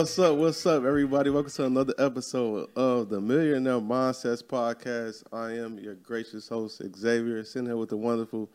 What's 0.00 0.18
up? 0.18 0.38
What's 0.38 0.64
up, 0.64 0.84
everybody? 0.84 1.28
Welcome 1.28 1.52
to 1.52 1.66
another 1.66 1.92
episode 1.98 2.70
of 2.74 3.10
the 3.10 3.20
Millionaire 3.20 3.80
Mindsets 3.80 4.42
Podcast. 4.42 5.24
I 5.30 5.52
am 5.62 5.78
your 5.78 5.94
gracious 5.94 6.48
host, 6.48 6.80
Xavier, 6.96 7.44
sitting 7.44 7.66
here 7.66 7.76
with 7.76 7.90
the 7.90 7.98
wonderful 7.98 8.48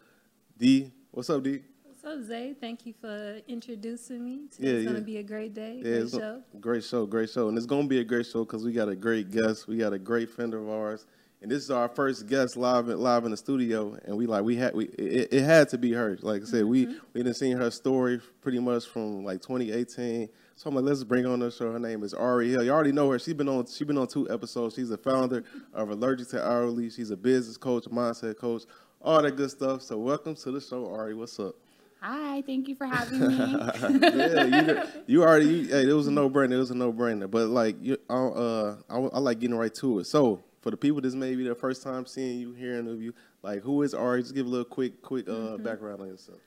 D. 0.58 0.92
What's 1.12 1.30
up, 1.30 1.44
D? 1.44 1.62
What's 1.84 2.04
up, 2.04 2.24
Zay? 2.24 2.56
Thank 2.60 2.88
you 2.88 2.96
for 3.00 3.42
introducing 3.48 4.26
me. 4.26 4.40
Yeah, 4.58 4.70
Today's 4.72 4.86
yeah. 4.86 4.90
gonna 4.92 5.06
be 5.06 5.18
a 5.18 5.24
great 5.24 5.54
day. 5.54 5.84
Yeah, 5.86 6.00
great 6.00 6.10
show. 6.10 6.42
great 6.60 6.84
show, 6.84 7.06
great 7.06 7.30
show. 7.30 7.48
And 7.48 7.56
it's 7.56 7.68
going 7.68 7.84
to 7.84 7.88
be 7.88 8.00
a 8.00 8.04
great 8.04 8.26
show 8.26 8.44
because 8.44 8.66
we 8.66 8.72
got 8.72 8.90
a 8.90 8.96
great 8.96 9.30
guest. 9.30 9.68
We 9.68 9.78
got 9.78 9.94
a 9.94 10.00
great 10.00 10.32
friend 10.32 10.52
of 10.56 10.68
ours. 10.68 11.06
And 11.44 11.52
this 11.52 11.62
is 11.62 11.70
our 11.70 11.90
first 11.90 12.26
guest 12.26 12.58
live 12.58 12.88
live 12.88 13.24
in 13.24 13.30
the 13.30 13.38
studio. 13.38 13.96
And 14.06 14.18
we 14.18 14.26
like, 14.26 14.44
we 14.44 14.56
had, 14.56 14.74
we 14.74 14.86
it, 14.86 15.32
it 15.32 15.44
had 15.44 15.70
to 15.70 15.78
be 15.78 15.92
her. 15.94 16.18
Like 16.24 16.42
I 16.42 16.46
said, 16.46 16.66
we, 16.66 16.88
Mm-hmm. 16.88 16.98
we 17.14 17.22
didn't 17.22 17.36
seen 17.38 17.56
her 17.56 17.70
story 17.70 18.20
pretty 18.42 18.58
much 18.58 18.88
from 18.88 19.24
like 19.24 19.44
2018. 19.44 20.28
So 20.58 20.70
I'm 20.70 20.76
like, 20.76 20.86
let's 20.86 21.04
bring 21.04 21.26
on 21.26 21.40
the 21.40 21.52
show. 21.52 21.72
Her 21.72 21.80
name 21.80 22.04
is 22.04 22.14
Ari 22.14 22.50
Hale. 22.52 22.64
You 22.64 22.72
already 22.72 22.94
know 22.94 23.10
her. 23.12 23.20
She's 23.20 23.34
been 23.34 23.50
on 23.50 23.66
she's 23.66 23.86
been 23.86 23.98
on 23.98 24.08
two 24.08 24.30
episodes. 24.32 24.76
She's 24.76 24.90
the 24.90 24.98
founder 24.98 25.44
of 25.74 25.90
Allergic 25.90 26.30
to 26.30 26.46
Hourly. 26.48 26.90
She's 26.90 27.12
a 27.12 27.18
business 27.18 27.58
coach, 27.58 27.86
mindset 27.86 28.38
coach, 28.38 28.64
all 29.02 29.22
that 29.22 29.36
good 29.36 29.52
stuff. 29.52 29.82
So 29.82 29.98
welcome 29.98 30.34
to 30.36 30.52
the 30.52 30.62
show, 30.62 30.90
Ari. 30.94 31.14
What's 31.14 31.38
up? 31.40 31.56
Hi, 32.02 32.42
thank 32.44 32.68
you 32.70 32.76
for 32.76 32.86
having 32.86 33.20
me. 33.20 33.36
yeah, 33.38 34.46
you, 34.46 34.84
you 35.08 35.24
already. 35.24 35.46
You, 35.48 35.68
hey, 35.68 35.90
it 35.90 35.94
was 35.94 36.08
a 36.08 36.12
no 36.12 36.30
brainer. 36.30 36.54
It 36.54 36.58
was 36.58 36.72
a 36.72 36.76
no 36.76 36.94
brainer. 36.94 37.30
But 37.30 37.48
like, 37.48 37.76
you, 37.82 37.98
I, 38.10 38.14
uh, 38.16 38.76
I, 38.90 38.98
I 38.98 39.20
like 39.20 39.40
getting 39.40 39.58
right 39.58 39.74
to 39.76 40.00
it. 40.00 40.06
So 40.06 40.42
for 40.62 40.72
the 40.72 40.78
people 40.78 41.02
that's 41.02 41.16
maybe 41.16 41.44
their 41.44 41.56
first 41.56 41.82
time 41.84 42.06
seeing 42.06 42.40
you, 42.40 42.54
hearing 42.54 42.88
of 42.88 43.02
you, 43.02 43.14
like, 43.42 43.62
who 43.62 43.82
is 43.82 43.94
Ari? 43.96 44.22
Just 44.22 44.36
give 44.36 44.46
a 44.46 44.50
little 44.50 44.66
quick, 44.66 45.02
quick 45.02 45.28
uh, 45.28 45.32
Mm-hmm. 45.32 45.64
background 45.64 46.02
on 46.02 46.08
yourself. 46.08 46.40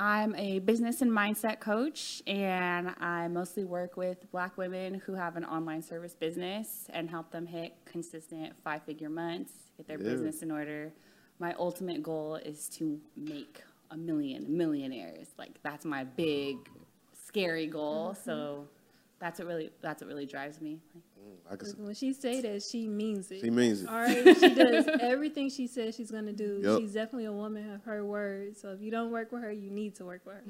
I'm 0.00 0.34
a 0.36 0.60
business 0.60 1.02
and 1.02 1.12
mindset 1.12 1.60
coach, 1.60 2.22
and 2.26 2.94
I 3.00 3.28
mostly 3.28 3.64
work 3.64 3.98
with 3.98 4.30
Black 4.32 4.56
women 4.56 4.94
who 4.94 5.12
have 5.12 5.36
an 5.36 5.44
online 5.44 5.82
service 5.82 6.14
business 6.14 6.86
and 6.88 7.10
help 7.10 7.30
them 7.30 7.44
hit 7.44 7.74
consistent 7.84 8.54
five 8.64 8.82
figure 8.84 9.10
months, 9.10 9.52
get 9.76 9.86
their 9.86 9.98
Yeah. 9.98 10.04
business 10.10 10.42
in 10.42 10.50
order. 10.50 10.94
My 11.38 11.52
ultimate 11.58 12.02
goal 12.02 12.36
is 12.36 12.70
to 12.70 12.98
make 13.14 13.62
a 13.90 13.96
million 13.98 14.46
millionaires. 14.56 15.34
Like 15.36 15.62
that's 15.62 15.84
my 15.84 16.04
big, 16.04 16.56
scary 17.12 17.66
goal. 17.66 18.12
Mm-hmm. 18.12 18.22
So 18.24 18.68
that's 19.20 19.38
what 19.38 19.48
really 19.48 19.70
that's 19.80 20.02
what 20.02 20.08
really 20.08 20.26
drives 20.26 20.60
me. 20.60 20.78
Like, 21.48 21.62
I 21.62 21.66
When 21.78 21.94
she 21.94 22.12
say 22.12 22.40
that, 22.40 22.62
she 22.62 22.88
means 22.88 23.30
it. 23.30 23.40
She 23.40 23.50
means 23.50 23.82
it. 23.82 23.88
All 23.88 24.00
right, 24.00 24.36
she 24.36 24.54
does 24.54 24.86
everything 25.00 25.50
she 25.50 25.66
says 25.66 25.94
she's 25.94 26.10
gonna 26.10 26.32
do. 26.32 26.60
Yup. 26.62 26.80
She's 26.80 26.94
definitely 26.94 27.26
a 27.26 27.32
woman 27.32 27.72
of 27.72 27.84
her 27.84 28.04
word. 28.04 28.56
So 28.56 28.70
if 28.70 28.80
you 28.80 28.90
don't 28.90 29.10
work 29.10 29.30
with 29.30 29.42
her, 29.42 29.52
you 29.52 29.70
need 29.70 29.94
to 29.96 30.04
work 30.04 30.22
with 30.24 30.36
her. 30.36 30.42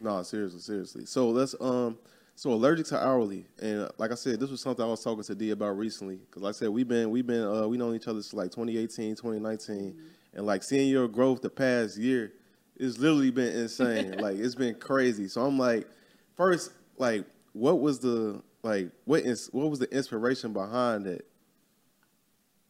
no, 0.00 0.22
seriously, 0.22 0.60
seriously. 0.60 1.04
So 1.06 1.30
let's 1.30 1.54
um. 1.60 1.98
So 2.34 2.50
allergic 2.54 2.86
to 2.86 2.98
hourly, 2.98 3.44
and 3.60 3.82
uh, 3.82 3.88
like 3.98 4.10
I 4.10 4.14
said, 4.14 4.40
this 4.40 4.50
was 4.50 4.62
something 4.62 4.82
I 4.82 4.88
was 4.88 5.04
talking 5.04 5.22
to 5.22 5.34
D 5.34 5.50
about 5.50 5.76
recently. 5.76 6.16
Because 6.16 6.42
like 6.42 6.54
I 6.54 6.58
said, 6.58 6.70
we've 6.70 6.88
been 6.88 7.10
we've 7.10 7.26
been 7.26 7.44
uh, 7.44 7.68
we 7.68 7.76
known 7.76 7.94
each 7.94 8.08
other 8.08 8.22
since 8.22 8.32
like 8.32 8.50
2018, 8.50 9.16
2019, 9.16 10.00
and 10.32 10.46
like 10.46 10.62
seeing 10.62 10.88
your 10.88 11.08
growth 11.08 11.42
the 11.42 11.50
past 11.50 11.98
year, 11.98 12.32
it's 12.76 12.98
literally 12.98 13.30
been 13.30 13.54
insane. 13.54 14.12
like 14.18 14.38
it's 14.38 14.54
been 14.54 14.74
crazy. 14.76 15.28
So 15.28 15.44
I'm 15.44 15.58
like, 15.58 15.86
first, 16.34 16.72
like, 16.96 17.26
what 17.52 17.80
was 17.80 18.00
the 18.00 18.42
like 18.62 18.90
what 19.04 19.22
is 19.22 19.48
what 19.52 19.68
was 19.70 19.78
the 19.78 19.94
inspiration 19.94 20.52
behind 20.52 21.06
it? 21.06 21.26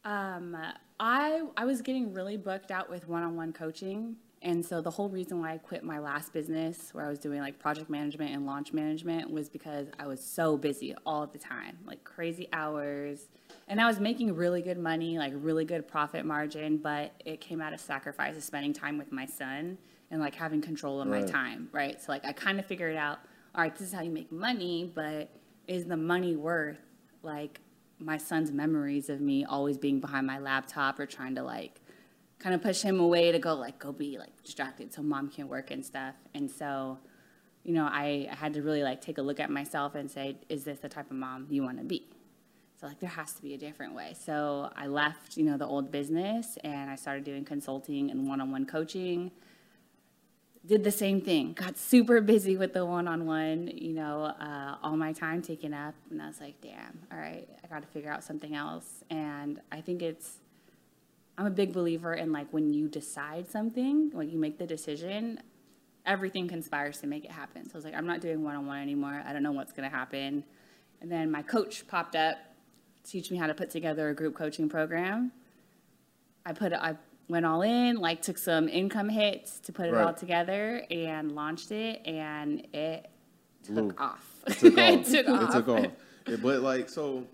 Um, 0.04 0.56
I 0.98 1.42
I 1.56 1.64
was 1.64 1.82
getting 1.82 2.12
really 2.12 2.36
booked 2.36 2.70
out 2.70 2.90
with 2.90 3.08
one-on-one 3.08 3.52
coaching, 3.52 4.16
and 4.40 4.64
so 4.64 4.80
the 4.80 4.90
whole 4.90 5.08
reason 5.08 5.40
why 5.40 5.52
I 5.52 5.58
quit 5.58 5.84
my 5.84 6.00
last 6.00 6.32
business, 6.32 6.90
where 6.92 7.06
I 7.06 7.08
was 7.08 7.20
doing 7.20 7.40
like 7.40 7.58
project 7.60 7.88
management 7.88 8.34
and 8.34 8.44
launch 8.44 8.72
management, 8.72 9.30
was 9.30 9.48
because 9.48 9.86
I 10.00 10.06
was 10.06 10.20
so 10.20 10.56
busy 10.56 10.94
all 11.06 11.26
the 11.26 11.38
time, 11.38 11.78
like 11.86 12.02
crazy 12.02 12.48
hours, 12.52 13.28
and 13.68 13.80
I 13.80 13.86
was 13.86 14.00
making 14.00 14.34
really 14.34 14.62
good 14.62 14.78
money, 14.78 15.18
like 15.18 15.32
really 15.36 15.64
good 15.64 15.86
profit 15.86 16.24
margin, 16.24 16.78
but 16.78 17.12
it 17.24 17.40
came 17.40 17.60
at 17.60 17.72
a 17.72 17.78
sacrifice 17.78 18.36
of 18.36 18.42
spending 18.42 18.72
time 18.72 18.98
with 18.98 19.12
my 19.12 19.26
son 19.26 19.78
and 20.10 20.20
like 20.20 20.34
having 20.34 20.60
control 20.60 21.00
of 21.00 21.08
my 21.08 21.22
time, 21.22 21.68
right? 21.72 22.00
So 22.00 22.10
like 22.12 22.24
I 22.24 22.32
kind 22.32 22.58
of 22.58 22.66
figured 22.66 22.96
out, 22.96 23.20
all 23.54 23.62
right, 23.62 23.76
this 23.76 23.88
is 23.88 23.94
how 23.94 24.02
you 24.02 24.10
make 24.10 24.32
money, 24.32 24.90
but 24.94 25.30
is 25.68 25.84
the 25.84 25.96
money 25.96 26.36
worth 26.36 26.78
like 27.22 27.60
my 27.98 28.16
son's 28.16 28.50
memories 28.50 29.08
of 29.08 29.20
me 29.20 29.44
always 29.44 29.78
being 29.78 30.00
behind 30.00 30.26
my 30.26 30.38
laptop 30.38 30.98
or 30.98 31.06
trying 31.06 31.34
to 31.36 31.42
like 31.42 31.80
kind 32.38 32.54
of 32.54 32.62
push 32.62 32.82
him 32.82 32.98
away 32.98 33.30
to 33.30 33.38
go 33.38 33.54
like 33.54 33.78
go 33.78 33.92
be 33.92 34.18
like 34.18 34.42
distracted 34.42 34.92
so 34.92 35.02
mom 35.02 35.28
can 35.28 35.48
work 35.48 35.70
and 35.70 35.84
stuff. 35.84 36.14
And 36.34 36.50
so 36.50 36.98
you 37.62 37.74
know 37.74 37.84
I, 37.84 38.28
I 38.30 38.34
had 38.34 38.54
to 38.54 38.62
really 38.62 38.82
like 38.82 39.00
take 39.00 39.18
a 39.18 39.22
look 39.22 39.38
at 39.38 39.50
myself 39.50 39.94
and 39.94 40.10
say 40.10 40.36
is 40.48 40.64
this 40.64 40.80
the 40.80 40.88
type 40.88 41.10
of 41.10 41.16
mom 41.16 41.46
you 41.48 41.62
want 41.62 41.78
to 41.78 41.84
be? 41.84 42.08
So 42.80 42.88
like 42.88 42.98
there 42.98 43.10
has 43.10 43.34
to 43.34 43.42
be 43.42 43.54
a 43.54 43.58
different 43.58 43.94
way. 43.94 44.14
So 44.18 44.72
i 44.74 44.86
left 44.86 45.36
you 45.36 45.44
know 45.44 45.56
the 45.56 45.66
old 45.66 45.92
business 45.92 46.58
and 46.64 46.90
i 46.90 46.96
started 46.96 47.22
doing 47.22 47.44
consulting 47.44 48.10
and 48.10 48.26
one-on-one 48.26 48.66
coaching 48.66 49.30
did 50.64 50.84
the 50.84 50.92
same 50.92 51.20
thing. 51.20 51.54
Got 51.54 51.76
super 51.76 52.20
busy 52.20 52.56
with 52.56 52.72
the 52.72 52.86
one-on-one, 52.86 53.68
you 53.74 53.92
know, 53.92 54.24
uh, 54.24 54.76
all 54.82 54.96
my 54.96 55.12
time 55.12 55.42
taken 55.42 55.74
up, 55.74 55.94
and 56.10 56.22
I 56.22 56.28
was 56.28 56.40
like, 56.40 56.60
"Damn, 56.60 57.00
all 57.10 57.18
right, 57.18 57.48
I 57.64 57.66
got 57.66 57.82
to 57.82 57.88
figure 57.88 58.10
out 58.10 58.22
something 58.22 58.54
else." 58.54 59.02
And 59.10 59.60
I 59.72 59.80
think 59.80 60.02
it's, 60.02 60.36
I'm 61.36 61.46
a 61.46 61.50
big 61.50 61.72
believer 61.72 62.14
in 62.14 62.30
like 62.30 62.46
when 62.52 62.72
you 62.72 62.88
decide 62.88 63.50
something, 63.50 64.10
when 64.12 64.30
you 64.30 64.38
make 64.38 64.58
the 64.58 64.66
decision, 64.66 65.40
everything 66.06 66.46
conspires 66.46 66.98
to 66.98 67.06
make 67.06 67.24
it 67.24 67.32
happen. 67.32 67.64
So 67.64 67.74
I 67.74 67.78
was 67.78 67.84
like, 67.84 67.94
I'm 67.94 68.06
not 68.06 68.20
doing 68.20 68.44
one-on-one 68.44 68.80
anymore. 68.80 69.22
I 69.26 69.32
don't 69.32 69.42
know 69.42 69.52
what's 69.52 69.72
gonna 69.72 69.88
happen. 69.88 70.44
And 71.00 71.10
then 71.10 71.30
my 71.30 71.42
coach 71.42 71.86
popped 71.88 72.14
up, 72.14 72.36
teach 73.02 73.32
me 73.32 73.36
how 73.36 73.48
to 73.48 73.54
put 73.54 73.70
together 73.70 74.10
a 74.10 74.14
group 74.14 74.36
coaching 74.36 74.68
program. 74.68 75.32
I 76.46 76.52
put 76.52 76.72
I 76.72 76.96
went 77.28 77.46
all 77.46 77.62
in, 77.62 77.96
like 77.96 78.22
took 78.22 78.38
some 78.38 78.68
income 78.68 79.08
hits 79.08 79.58
to 79.60 79.72
put 79.72 79.86
it 79.86 79.94
all 79.94 80.12
together 80.14 80.84
and 80.90 81.32
launched 81.32 81.70
it 81.72 82.00
and 82.06 82.66
it 82.74 83.08
took 83.64 84.00
off. 84.00 84.26
It 84.46 84.58
took 84.58 84.72
off. 84.72 84.78
it 84.78 85.04
took 85.06 85.14
It 85.14 85.28
off. 85.28 85.52
took 85.52 85.68
off. 85.68 85.86
Yeah, 86.28 86.36
but 86.42 86.60
like 86.62 86.88
so, 86.88 87.24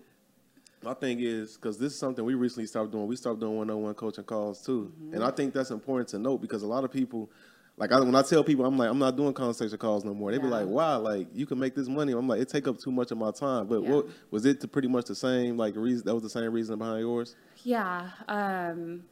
my 0.83 0.93
thing 0.93 1.19
is 1.19 1.55
because 1.55 1.77
this 1.77 1.93
is 1.93 1.99
something 1.99 2.23
we 2.23 2.35
recently 2.35 2.65
stopped 2.67 2.91
doing. 2.91 3.07
We 3.07 3.15
stopped 3.15 3.39
doing 3.39 3.55
one-on-one 3.57 3.93
coaching 3.95 4.23
calls 4.23 4.61
too, 4.65 4.91
Mm-hmm. 5.01 5.15
and 5.15 5.23
I 5.23 5.31
think 5.31 5.53
that's 5.53 5.71
important 5.71 6.07
to 6.09 6.19
note 6.19 6.39
because 6.41 6.63
a 6.63 6.67
lot 6.67 6.83
of 6.83 6.91
people. 6.91 7.29
Like 7.77 7.93
I, 7.93 7.99
when 8.01 8.13
I 8.13 8.23
tell 8.23 8.43
people, 8.43 8.65
I'm 8.65 8.77
like, 8.77 8.89
I'm 8.89 8.99
not 8.99 9.15
doing 9.15 9.31
consultation 9.33 9.77
calls 9.77 10.03
no 10.03 10.13
more. 10.13 10.33
They 10.33 10.37
be 10.37 10.47
like, 10.47 10.67
"Why? 10.67 10.95
Like 10.97 11.27
you 11.33 11.45
can 11.45 11.57
make 11.57 11.75
this 11.75 11.87
money." 11.87 12.11
I'm 12.11 12.27
like, 12.27 12.41
it 12.41 12.49
take 12.49 12.67
up 12.67 12.77
too 12.77 12.91
much 12.91 13.09
of 13.11 13.17
my 13.17 13.31
time. 13.31 13.67
But 13.67 13.83
Yeah. 13.83 13.89
what 13.89 14.07
was 14.31 14.45
it? 14.45 14.59
To 14.61 14.67
pretty 14.67 14.89
much 14.89 15.05
the 15.05 15.15
same 15.15 15.55
like 15.55 15.77
reason? 15.77 16.05
That 16.05 16.13
was 16.13 16.23
the 16.23 16.29
same 16.29 16.51
reason 16.51 16.77
behind 16.77 16.99
yours. 16.99 17.37
Yeah. 17.63 18.09
Um, 18.27 19.03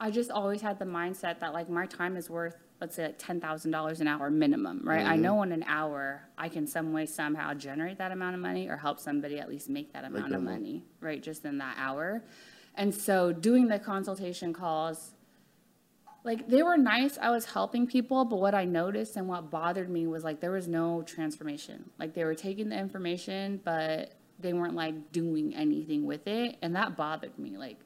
I 0.00 0.10
just 0.10 0.30
always 0.30 0.60
had 0.60 0.78
the 0.78 0.84
mindset 0.84 1.40
that 1.40 1.52
like 1.52 1.68
my 1.68 1.86
time 1.86 2.16
is 2.16 2.30
worth, 2.30 2.56
let's 2.80 2.94
say, 2.94 3.06
like 3.06 3.18
ten 3.18 3.40
thousand 3.40 3.72
dollars 3.72 4.00
an 4.00 4.06
hour 4.06 4.30
minimum, 4.30 4.80
right? 4.84 5.04
I 5.04 5.16
know 5.16 5.42
in 5.42 5.50
an 5.52 5.64
hour 5.66 6.22
I 6.36 6.48
can 6.48 6.66
some 6.66 6.92
way 6.92 7.06
somehow 7.06 7.54
generate 7.54 7.98
that 7.98 8.12
amount 8.12 8.36
of 8.36 8.40
money 8.40 8.68
or 8.68 8.76
help 8.76 9.00
somebody 9.00 9.38
at 9.40 9.48
least 9.48 9.68
make 9.68 9.92
that 9.94 10.04
amount 10.04 10.34
of 10.34 10.42
money, 10.42 10.84
right? 11.00 11.22
Just 11.22 11.44
in 11.44 11.58
that 11.58 11.76
hour. 11.78 12.22
And 12.76 12.94
so 12.94 13.32
doing 13.32 13.66
the 13.66 13.80
consultation 13.80 14.52
calls, 14.52 15.14
like 16.22 16.48
they 16.48 16.62
were 16.62 16.76
nice. 16.76 17.18
I 17.20 17.30
was 17.30 17.46
helping 17.46 17.86
people, 17.88 18.24
but 18.24 18.38
what 18.38 18.54
I 18.54 18.64
noticed 18.64 19.16
and 19.16 19.26
what 19.26 19.50
bothered 19.50 19.90
me 19.90 20.06
was 20.06 20.22
like 20.22 20.40
there 20.40 20.52
was 20.52 20.68
no 20.68 21.02
transformation. 21.02 21.90
Like 21.98 22.14
they 22.14 22.24
were 22.24 22.36
taking 22.36 22.68
the 22.68 22.78
information, 22.78 23.60
but 23.64 24.12
they 24.38 24.52
weren't 24.52 24.74
like 24.74 25.10
doing 25.12 25.54
anything 25.54 26.06
with 26.06 26.26
it. 26.28 26.56
And 26.62 26.76
that 26.76 26.96
bothered 26.96 27.36
me. 27.38 27.56
Like, 27.56 27.78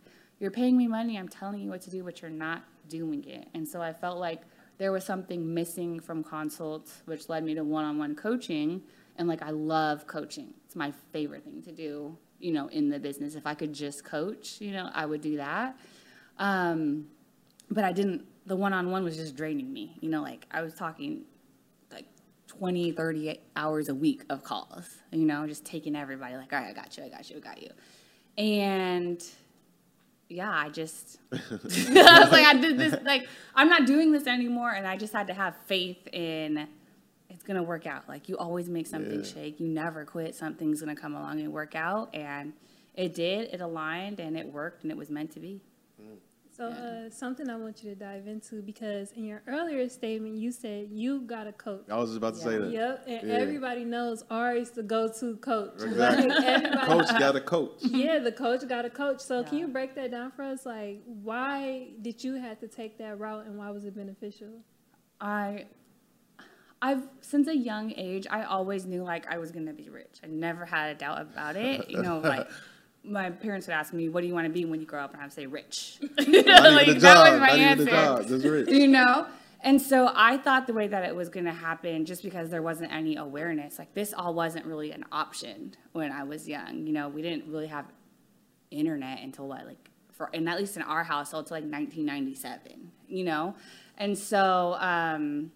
you're 0.43 0.51
paying 0.51 0.77
me 0.77 0.89
money, 0.89 1.17
I'm 1.17 1.29
telling 1.29 1.61
you 1.61 1.71
what 1.71 1.83
to 1.83 1.91
do, 1.91 2.03
but 2.03 2.21
you're 2.21 2.31
not 2.31 2.65
doing 2.89 3.25
it. 3.25 3.47
And 3.55 3.67
so 3.67 3.81
I 3.81 3.93
felt 3.93 4.19
like 4.19 4.43
there 4.77 4.91
was 4.91 5.05
something 5.05 5.55
missing 5.55 6.01
from 6.01 6.25
consults, 6.25 7.03
which 7.05 7.29
led 7.29 7.45
me 7.45 7.55
to 7.55 7.63
one 7.63 7.85
on 7.85 7.97
one 7.97 8.17
coaching. 8.17 8.83
And 9.17 9.29
like, 9.29 9.41
I 9.41 9.51
love 9.51 10.09
coaching, 10.09 10.53
it's 10.67 10.75
my 10.75 10.93
favorite 11.13 11.45
thing 11.45 11.63
to 11.63 11.71
do, 11.71 12.19
you 12.41 12.53
know, 12.53 12.67
in 12.69 12.89
the 12.89 12.99
business. 12.99 13.37
If 13.37 13.47
I 13.47 13.55
could 13.55 13.73
just 13.73 14.05
coach, 14.05 14.61
you 14.61 14.73
know, 14.73 14.91
I 14.93 15.07
would 15.07 15.21
do 15.21 15.37
that. 15.37 15.77
Um, 16.39 17.07
but 17.71 17.85
I 17.85 17.93
didn't, 17.93 18.25
the 18.45 18.57
one 18.57 18.73
on 18.73 18.91
one 18.91 19.05
was 19.05 19.17
just 19.17 19.37
draining 19.37 19.73
me. 19.73 19.97
You 20.01 20.11
know, 20.11 20.23
like 20.23 20.47
I 20.51 20.63
was 20.63 20.75
talking 20.75 21.23
like 21.93 22.07
20, 22.49 22.91
30 22.91 23.39
hours 23.55 23.89
a 23.89 23.95
week 23.95 24.25
of 24.29 24.43
calls, 24.43 24.89
you 25.13 25.25
know, 25.25 25.47
just 25.47 25.65
taking 25.65 25.95
everybody 25.95 26.35
like, 26.35 26.53
all 26.53 26.59
right, 26.59 26.71
I 26.71 26.73
got 26.73 26.97
you, 26.97 27.05
I 27.05 27.09
got 27.11 27.31
you, 27.31 27.37
I 27.37 27.41
got 27.41 27.63
you. 27.63 27.71
And 28.39 29.25
yeah, 30.33 30.51
I 30.51 30.69
just, 30.71 31.19
I 31.33 31.39
was 32.21 32.31
like, 32.33 32.45
I 32.47 32.55
did 32.55 32.79
this, 32.79 32.95
like, 33.05 33.29
I'm 33.55 33.69
not 33.69 33.87
doing 33.87 34.13
this 34.13 34.27
anymore. 34.27 34.71
And 34.73 34.87
I 34.87 34.97
just 34.97 35.13
had 35.13 35.27
to 35.29 35.35
have 35.35 35.57
faith 35.67 36.09
in 36.13 36.67
it's 37.31 37.43
going 37.43 37.57
to 37.57 37.63
work 37.63 37.87
out. 37.87 38.09
Like, 38.09 38.29
you 38.29 38.37
always 38.37 38.69
make 38.69 38.87
something 38.87 39.21
Yeah. 39.21 39.25
shake. 39.25 39.59
You 39.59 39.67
never 39.69 40.05
quit. 40.05 40.35
Something's 40.35 40.83
going 40.83 40.95
to 40.95 41.01
come 41.01 41.15
along 41.15 41.41
and 41.41 41.53
work 41.53 41.75
out. 41.75 42.15
And 42.15 42.53
it 42.95 43.15
did, 43.15 43.49
it 43.53 43.61
aligned, 43.61 44.21
and 44.21 44.37
it 44.37 44.47
worked, 44.53 44.83
and 44.83 44.93
it 44.93 44.99
was 44.99 45.09
meant 45.11 45.33
to 45.33 45.41
be. 45.41 45.63
Mm. 46.01 46.19
So, 46.63 46.69
uh, 46.69 47.11
something 47.11 47.51
I 47.51 47.57
want 47.57 47.83
you 47.83 47.91
to 47.91 47.97
dive 47.97 48.29
into 48.29 48.63
because 48.63 49.11
in 49.13 49.25
your 49.25 49.43
earlier 49.49 49.89
statement, 49.89 50.37
you 50.37 50.53
said 50.53 50.91
you 50.93 51.23
got 51.23 51.49
a 51.49 51.53
coach. 51.53 51.87
I 51.91 51.97
was 51.97 52.11
just 52.11 52.19
about 52.19 52.35
to 52.35 52.41
say 52.41 52.57
that. 52.57 52.71
Yep, 52.71 53.05
and 53.09 53.29
Yeah. 53.29 53.35
everybody 53.35 53.85
knows 53.85 54.23
Ari's 54.31 54.71
the 54.71 54.85
go-to 54.85 55.37
coach. 55.39 55.83
Exactly. 55.83 56.29
Like, 56.29 56.85
Coach 56.87 57.09
got 57.19 57.35
a 57.35 57.41
coach. 57.41 57.83
yeah, 57.83 58.21
the 58.21 58.31
coach 58.31 58.69
got 58.69 58.85
a 58.85 58.91
coach. 58.91 59.19
So, 59.21 59.43
can 59.43 59.59
you 59.59 59.67
break 59.67 59.97
that 59.97 60.13
down 60.13 60.31
for 60.31 60.45
us? 60.45 60.65
Like, 60.65 61.03
why 61.05 61.89
did 62.01 62.23
you 62.23 62.35
have 62.35 62.61
to 62.61 62.69
take 62.69 62.97
that 62.99 63.19
route, 63.19 63.47
and 63.47 63.59
why 63.59 63.71
was 63.71 63.85
it 63.85 63.97
beneficial? 63.97 64.61
I 65.21 65.67
I've 66.81 67.09
since 67.23 67.49
a 67.49 67.57
young 67.57 67.93
age 67.97 68.27
I 68.31 68.45
always 68.45 68.87
knew 68.87 69.03
like 69.03 69.27
I 69.33 69.39
was 69.39 69.51
gonna 69.51 69.73
be 69.73 69.89
rich. 69.89 70.21
I 70.23 70.29
never 70.29 70.65
had 70.65 70.95
a 70.97 70.99
doubt 70.99 71.23
about 71.23 71.57
it. 71.57 71.91
You 71.91 72.03
know, 72.03 72.19
like 72.21 72.49
my 73.05 73.31
parents 73.31 73.67
would 73.67 73.75
ask 73.75 73.93
me, 73.93 74.09
"What 74.09 74.21
do 74.21 74.27
you 74.27 74.35
want 74.35 74.47
to 74.47 74.53
be 74.53 74.65
when 74.65 74.81
you 74.81 74.87
grow 74.87 75.01
up?" 75.01 75.13
and 75.13 75.23
I'd 75.23 75.33
say, 75.33 75.47
"Rich." 75.47 75.99
Like, 76.19 76.99
that 76.99 77.33
was 77.33 77.41
my 77.41 77.47
Not 77.49 77.59
answer. 77.59 77.85
the 77.85 77.91
job. 77.91 78.27
Just 78.29 78.45
rich. 78.45 78.69
you 78.71 78.89
know. 78.89 79.27
And 79.65 79.81
so 79.81 80.11
I 80.13 80.39
thought 80.39 80.67
the 80.67 80.73
way 80.73 80.89
that 80.89 81.05
it 81.05 81.15
was 81.15 81.29
going 81.29 81.47
to 81.47 81.53
happen, 81.53 82.05
just 82.05 82.23
because 82.25 82.51
there 82.51 82.63
wasn't 82.63 82.93
any 82.93 83.15
awareness, 83.17 83.79
like 83.79 83.95
this 83.95 84.13
all 84.13 84.35
wasn't 84.35 84.67
really 84.67 84.91
an 84.91 85.05
option 85.13 85.75
when 85.93 86.11
I 86.11 86.25
was 86.25 86.49
young. 86.49 86.85
You 86.87 86.93
know, 86.93 87.09
we 87.09 87.23
didn't 87.23 87.47
really 87.47 87.69
have 87.69 87.85
internet 88.73 89.21
until 89.23 89.47
what, 89.47 89.65
like, 89.67 89.91
for, 90.13 90.31
and 90.35 90.49
at 90.49 90.59
least 90.59 90.77
in 90.77 90.83
our 90.83 91.05
household, 91.05 91.45
until 91.45 91.57
like 91.59 91.73
1997, 91.73 92.91
you 93.07 93.25
know? 93.25 93.55
And 93.99 94.19
so 94.19 94.75
um, 94.81 95.53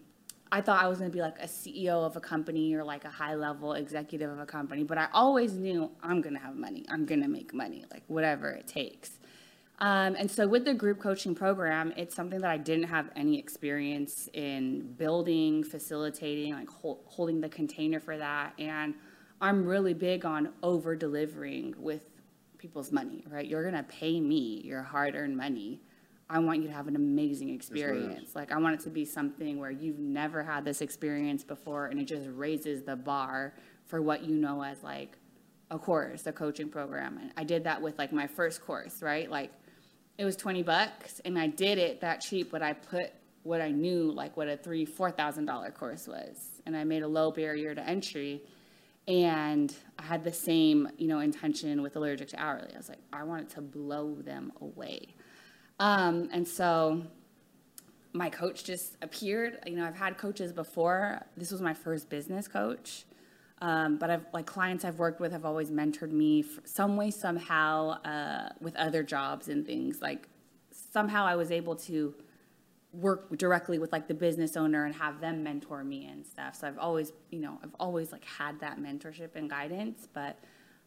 I 0.51 0.61
thought 0.61 0.83
I 0.83 0.87
was 0.87 0.99
going 0.99 1.11
to 1.11 1.15
be 1.15 1.21
like 1.21 1.39
a 1.39 1.47
CEO 1.47 2.05
of 2.05 2.15
a 2.15 2.19
company 2.19 2.73
or 2.73 2.83
like 2.83 3.03
a 3.05 3.09
high 3.09 3.35
level 3.35 3.73
executive 3.73 4.31
of 4.31 4.39
a 4.39 4.45
company, 4.45 4.83
but 4.83 4.97
I 4.97 5.07
always 5.13 5.53
knew 5.53 5.91
I'm 6.01 6.21
going 6.21 6.35
to 6.35 6.41
have 6.41 6.55
money. 6.55 6.85
I'm 6.89 7.05
going 7.05 7.21
to 7.21 7.27
make 7.27 7.53
money, 7.53 7.85
like 7.91 8.03
whatever 8.07 8.49
it 8.49 8.67
takes. 8.67 9.19
Um, 9.79 10.15
and 10.17 10.29
so 10.29 10.47
with 10.47 10.65
the 10.65 10.73
group 10.73 10.99
coaching 10.99 11.35
program, 11.35 11.93
it's 11.97 12.15
something 12.15 12.39
that 12.41 12.49
I 12.49 12.57
didn't 12.57 12.85
have 12.85 13.09
any 13.15 13.37
experience 13.37 14.27
in 14.33 14.93
building, 14.93 15.63
facilitating, 15.63 16.53
like 16.53 16.69
hol- 16.69 17.03
holding 17.05 17.41
the 17.41 17.49
container 17.49 17.99
for 17.99 18.17
that. 18.17 18.53
And 18.57 18.95
I'm 19.39 19.65
really 19.65 19.93
big 19.93 20.25
on 20.25 20.49
over 20.63 20.95
delivering 20.95 21.75
with 21.77 22.01
people's 22.57 22.91
money, 22.91 23.23
right? 23.29 23.45
You're 23.45 23.61
going 23.61 23.75
to 23.75 23.83
pay 23.83 24.19
me 24.19 24.61
your 24.63 24.81
hard 24.81 25.13
earned 25.13 25.37
money. 25.37 25.79
I 26.29 26.39
want 26.39 26.61
you 26.61 26.67
to 26.67 26.73
have 26.73 26.87
an 26.87 26.95
amazing 26.95 27.49
experience. 27.49 28.35
Like, 28.35 28.51
I 28.51 28.57
want 28.57 28.79
it 28.79 28.83
to 28.83 28.89
be 28.89 29.05
something 29.05 29.59
where 29.59 29.71
you've 29.71 29.99
never 29.99 30.43
had 30.43 30.65
this 30.65 30.81
experience 30.81 31.43
before 31.43 31.85
and 31.85 31.99
it 31.99 32.05
just 32.05 32.27
raises 32.33 32.83
the 32.83 32.95
bar 32.95 33.53
for 33.85 34.01
what 34.01 34.23
you 34.23 34.35
know 34.35 34.61
as 34.61 34.83
like 34.83 35.17
a 35.71 35.79
course, 35.79 36.27
a 36.27 36.33
coaching 36.33 36.69
program. 36.69 37.17
And 37.17 37.31
I 37.37 37.43
did 37.43 37.63
that 37.63 37.81
with 37.81 37.97
like 37.97 38.11
my 38.11 38.27
first 38.27 38.65
course, 38.65 39.01
right? 39.01 39.29
Like, 39.31 39.51
it 40.17 40.25
was 40.25 40.35
20 40.35 40.63
bucks 40.63 41.21
and 41.23 41.37
I 41.39 41.47
did 41.47 41.77
it 41.77 42.01
that 42.01 42.21
cheap, 42.21 42.51
but 42.51 42.61
I 42.61 42.73
put 42.73 43.13
what 43.43 43.61
I 43.61 43.71
knew, 43.71 44.11
like 44.11 44.35
what 44.35 44.49
a 44.49 44.57
three, 44.57 44.85
four 44.85 45.09
thousand 45.09 45.45
dollar 45.45 45.71
course 45.71 46.07
was. 46.07 46.61
And 46.65 46.75
I 46.75 46.83
made 46.83 47.03
a 47.03 47.07
low 47.07 47.31
barrier 47.31 47.73
to 47.73 47.81
entry. 47.81 48.41
And 49.07 49.73
I 49.97 50.03
had 50.03 50.25
the 50.25 50.33
same, 50.33 50.89
you 50.97 51.07
know, 51.07 51.19
intention 51.19 51.81
with 51.81 51.95
allergic 51.95 52.27
to 52.29 52.41
hourly. 52.41 52.73
I 52.73 52.77
was 52.77 52.89
like, 52.89 52.99
I 53.13 53.23
wanted 53.23 53.49
to 53.51 53.61
blow 53.61 54.15
them 54.15 54.51
away. 54.59 55.15
Um, 55.79 56.29
and 56.31 56.47
so 56.47 57.03
my 58.13 58.29
coach 58.29 58.63
just 58.63 58.97
appeared. 59.01 59.59
You 59.65 59.75
know, 59.75 59.85
I've 59.85 59.95
had 59.95 60.17
coaches 60.17 60.51
before. 60.51 61.25
This 61.35 61.51
was 61.51 61.61
my 61.61 61.73
first 61.73 62.09
business 62.09 62.47
coach. 62.47 63.05
Um, 63.59 63.97
but 63.97 64.11
I've 64.11 64.25
like 64.33 64.45
clients 64.45 64.85
I've 64.85 64.99
worked 64.99 65.19
with 65.19 65.31
have 65.31 65.45
always 65.45 65.71
mentored 65.71 66.11
me 66.11 66.45
some 66.63 66.95
way 66.95 67.09
somehow 67.09 68.01
uh, 68.03 68.49
with 68.59 68.75
other 68.75 69.01
jobs 69.01 69.47
and 69.47 69.65
things. 69.65 69.99
Like 70.01 70.27
somehow 70.71 71.25
I 71.25 71.35
was 71.35 71.51
able 71.51 71.75
to 71.75 72.13
work 72.93 73.35
directly 73.37 73.79
with 73.79 73.91
like 73.91 74.07
the 74.07 74.13
business 74.13 74.55
owner 74.55 74.85
and 74.85 74.93
have 74.95 75.19
them 75.21 75.43
mentor 75.43 75.83
me 75.83 76.05
and 76.05 76.25
stuff. 76.25 76.55
So 76.55 76.67
I've 76.67 76.77
always, 76.77 77.13
you 77.31 77.39
know, 77.39 77.59
I've 77.63 77.75
always 77.79 78.11
like 78.11 78.25
had 78.25 78.59
that 78.59 78.79
mentorship 78.79 79.35
and 79.35 79.49
guidance. 79.49 80.07
But 80.13 80.37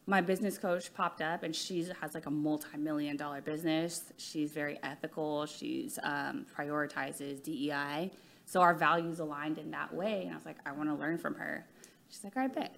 my 0.07 0.21
business 0.21 0.59
coach 0.59 0.93
popped 0.95 1.21
up 1.21 1.43
and 1.43 1.55
she 1.55 1.87
has 2.01 2.15
like 2.15 2.27
a 2.27 2.31
multi-million 2.31 3.17
dollar 3.17 3.41
business. 3.41 4.13
She's 4.17 4.53
very 4.53 4.79
ethical. 4.83 5.47
She's 5.47 5.99
um, 6.03 6.47
prioritizes 6.57 7.43
DEI. 7.43 8.11
So 8.45 8.61
our 8.61 8.75
values 8.75 9.21
aligned 9.21 9.59
in 9.59 9.71
that 9.71 9.95
way. 9.95 10.23
And 10.25 10.33
I 10.33 10.35
was 10.35 10.45
like, 10.45 10.57
I 10.67 10.73
want 10.73 10.89
to 10.89 10.95
learn 10.95 11.19
from 11.19 11.35
her. 11.35 11.65
She's 12.09 12.25
like, 12.25 12.37
all 12.37 12.43
right, 12.43 12.53
bet. 12.53 12.75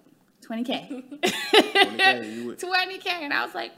20K. 0.47 1.21
20K, 1.23 2.59
20K. 2.59 3.07
And 3.07 3.33
I 3.33 3.43
was 3.43 3.55
like, 3.55 3.71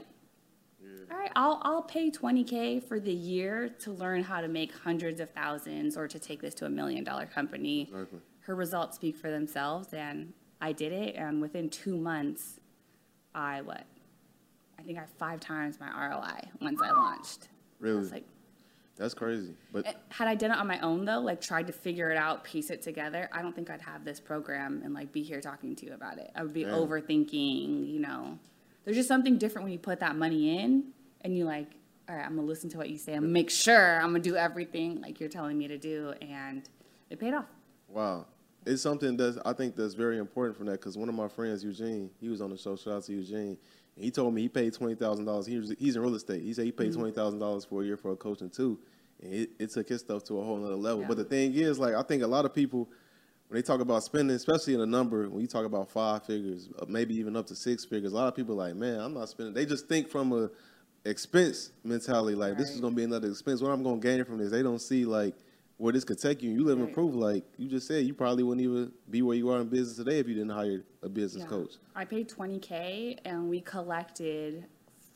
all 1.10 1.16
right, 1.16 1.30
I'll, 1.36 1.60
I'll 1.62 1.82
pay 1.82 2.10
20K 2.10 2.82
for 2.82 2.98
the 2.98 3.12
year 3.12 3.68
to 3.80 3.92
learn 3.92 4.22
how 4.22 4.40
to 4.40 4.48
make 4.48 4.74
hundreds 4.74 5.20
of 5.20 5.30
thousands 5.30 5.96
or 5.96 6.08
to 6.08 6.18
take 6.18 6.42
this 6.42 6.54
to 6.54 6.66
a 6.66 6.68
million 6.68 7.04
dollar 7.04 7.26
company. 7.26 7.82
Exactly. 7.82 8.18
Her 8.40 8.54
results 8.54 8.96
speak 8.96 9.16
for 9.16 9.30
themselves. 9.30 9.94
And 9.94 10.32
I 10.60 10.72
did 10.72 10.92
it. 10.92 11.14
And 11.14 11.40
within 11.40 11.70
two 11.70 11.96
months, 11.96 12.60
I 13.36 13.60
what? 13.60 13.84
I 14.78 14.82
think 14.82 14.98
I 14.98 15.04
five 15.18 15.38
times 15.40 15.78
my 15.78 15.86
ROI 15.88 16.48
once 16.60 16.80
I 16.82 16.90
launched. 16.90 17.44
I 17.44 17.84
Really? 17.84 17.98
was 17.98 18.10
like, 18.12 18.24
That's 18.96 19.14
crazy. 19.14 19.54
But 19.72 19.86
Eh, 19.86 19.92
had 20.08 20.26
I 20.26 20.34
done 20.34 20.50
it 20.52 20.56
on 20.58 20.66
my 20.66 20.80
own 20.80 21.04
though, 21.04 21.20
like 21.20 21.40
tried 21.40 21.66
to 21.66 21.72
figure 21.72 22.10
it 22.10 22.16
out, 22.16 22.42
piece 22.44 22.70
it 22.70 22.80
together, 22.82 23.28
I 23.32 23.42
don't 23.42 23.54
think 23.54 23.68
I'd 23.70 23.82
have 23.82 24.04
this 24.04 24.18
program 24.20 24.80
and 24.84 24.94
like 24.94 25.12
be 25.12 25.22
here 25.22 25.40
talking 25.40 25.76
to 25.76 25.86
you 25.86 25.92
about 25.92 26.18
it. 26.18 26.30
I 26.34 26.42
would 26.42 26.54
be 26.54 26.64
overthinking, 26.64 27.92
you 27.92 28.00
know. 28.00 28.38
There's 28.84 28.96
just 28.96 29.08
something 29.08 29.36
different 29.38 29.64
when 29.64 29.72
you 29.72 29.78
put 29.78 30.00
that 30.00 30.16
money 30.16 30.58
in 30.58 30.84
and 31.22 31.36
you 31.36 31.44
like, 31.44 31.68
all 32.08 32.14
right, 32.16 32.24
I'm 32.24 32.36
gonna 32.36 32.46
listen 32.46 32.70
to 32.70 32.78
what 32.78 32.88
you 32.88 32.96
say. 32.98 33.12
I'm 33.14 33.20
gonna 33.22 33.32
make 33.32 33.50
sure 33.50 33.96
I'm 34.00 34.08
gonna 34.12 34.20
do 34.20 34.36
everything 34.36 35.00
like 35.00 35.18
you're 35.20 35.28
telling 35.28 35.58
me 35.58 35.66
to 35.68 35.76
do, 35.76 36.14
and 36.22 36.62
it 37.10 37.18
paid 37.18 37.34
off. 37.34 37.46
Wow. 37.88 38.26
It's 38.66 38.82
something 38.82 39.16
that's 39.16 39.38
I 39.44 39.52
think 39.52 39.76
that's 39.76 39.94
very 39.94 40.18
important 40.18 40.56
from 40.56 40.66
that 40.66 40.80
because 40.80 40.98
one 40.98 41.08
of 41.08 41.14
my 41.14 41.28
friends, 41.28 41.62
Eugene, 41.62 42.10
he 42.20 42.28
was 42.28 42.40
on 42.40 42.50
the 42.50 42.58
show. 42.58 42.76
Shout 42.76 42.94
out 42.94 43.04
to 43.04 43.12
Eugene. 43.12 43.56
And 43.94 44.04
he 44.04 44.10
told 44.10 44.34
me 44.34 44.42
he 44.42 44.48
paid 44.48 44.74
twenty 44.74 44.94
thousand 44.94 45.24
dollars. 45.24 45.46
He 45.46 45.56
was, 45.58 45.74
he's 45.78 45.96
in 45.96 46.02
real 46.02 46.14
estate. 46.14 46.42
He 46.42 46.52
said 46.52 46.64
he 46.64 46.72
paid 46.72 46.92
twenty 46.92 47.12
thousand 47.12 47.38
dollars 47.38 47.64
for 47.64 47.82
a 47.82 47.84
year 47.84 47.96
for 47.96 48.12
a 48.12 48.16
coaching 48.16 48.50
too, 48.50 48.78
and 49.22 49.32
it, 49.32 49.50
it 49.58 49.70
took 49.70 49.88
his 49.88 50.00
stuff 50.00 50.24
to 50.24 50.38
a 50.38 50.44
whole 50.44 50.56
nother 50.56 50.74
level. 50.74 51.02
Yeah. 51.02 51.08
But 51.08 51.16
the 51.16 51.24
thing 51.24 51.54
is, 51.54 51.78
like 51.78 51.94
I 51.94 52.02
think 52.02 52.22
a 52.22 52.26
lot 52.26 52.44
of 52.44 52.52
people 52.52 52.88
when 53.48 53.58
they 53.58 53.62
talk 53.62 53.80
about 53.80 54.02
spending, 54.02 54.34
especially 54.34 54.74
in 54.74 54.80
a 54.80 54.86
number, 54.86 55.28
when 55.28 55.40
you 55.40 55.46
talk 55.46 55.64
about 55.64 55.88
five 55.88 56.24
figures, 56.24 56.68
uh, 56.80 56.84
maybe 56.88 57.14
even 57.14 57.36
up 57.36 57.46
to 57.46 57.54
six 57.54 57.84
figures, 57.84 58.12
a 58.12 58.16
lot 58.16 58.26
of 58.26 58.34
people 58.34 58.60
are 58.60 58.68
like, 58.68 58.74
man, 58.74 58.98
I'm 58.98 59.14
not 59.14 59.28
spending. 59.28 59.54
They 59.54 59.64
just 59.64 59.88
think 59.88 60.08
from 60.08 60.32
a 60.32 60.50
expense 61.08 61.70
mentality, 61.84 62.34
like 62.34 62.58
this 62.58 62.70
is 62.70 62.80
gonna 62.80 62.96
be 62.96 63.04
another 63.04 63.28
expense. 63.28 63.62
What 63.62 63.70
I'm 63.70 63.82
gonna 63.82 64.00
gain 64.00 64.24
from 64.24 64.38
this? 64.38 64.50
They 64.50 64.62
don't 64.62 64.80
see 64.80 65.04
like 65.04 65.34
where 65.78 65.92
this 65.92 66.04
could 66.04 66.18
take 66.18 66.42
you. 66.42 66.50
You 66.50 66.64
live 66.64 66.78
in 66.78 66.84
Right. 66.86 66.94
proof, 66.94 67.14
like 67.14 67.44
you 67.58 67.68
just 67.68 67.86
said, 67.86 68.06
you 68.06 68.14
probably 68.14 68.42
wouldn't 68.42 68.64
even 68.64 68.92
be 69.10 69.22
where 69.22 69.36
you 69.36 69.50
are 69.50 69.60
in 69.60 69.68
business 69.68 69.96
today 69.96 70.18
if 70.18 70.28
you 70.28 70.34
didn't 70.34 70.50
hire 70.50 70.82
a 71.02 71.08
business 71.08 71.42
Yeah. 71.44 71.48
coach. 71.50 71.74
I 71.94 72.04
paid 72.04 72.28
20K 72.28 73.18
and 73.24 73.50
we 73.50 73.60
collected 73.60 74.64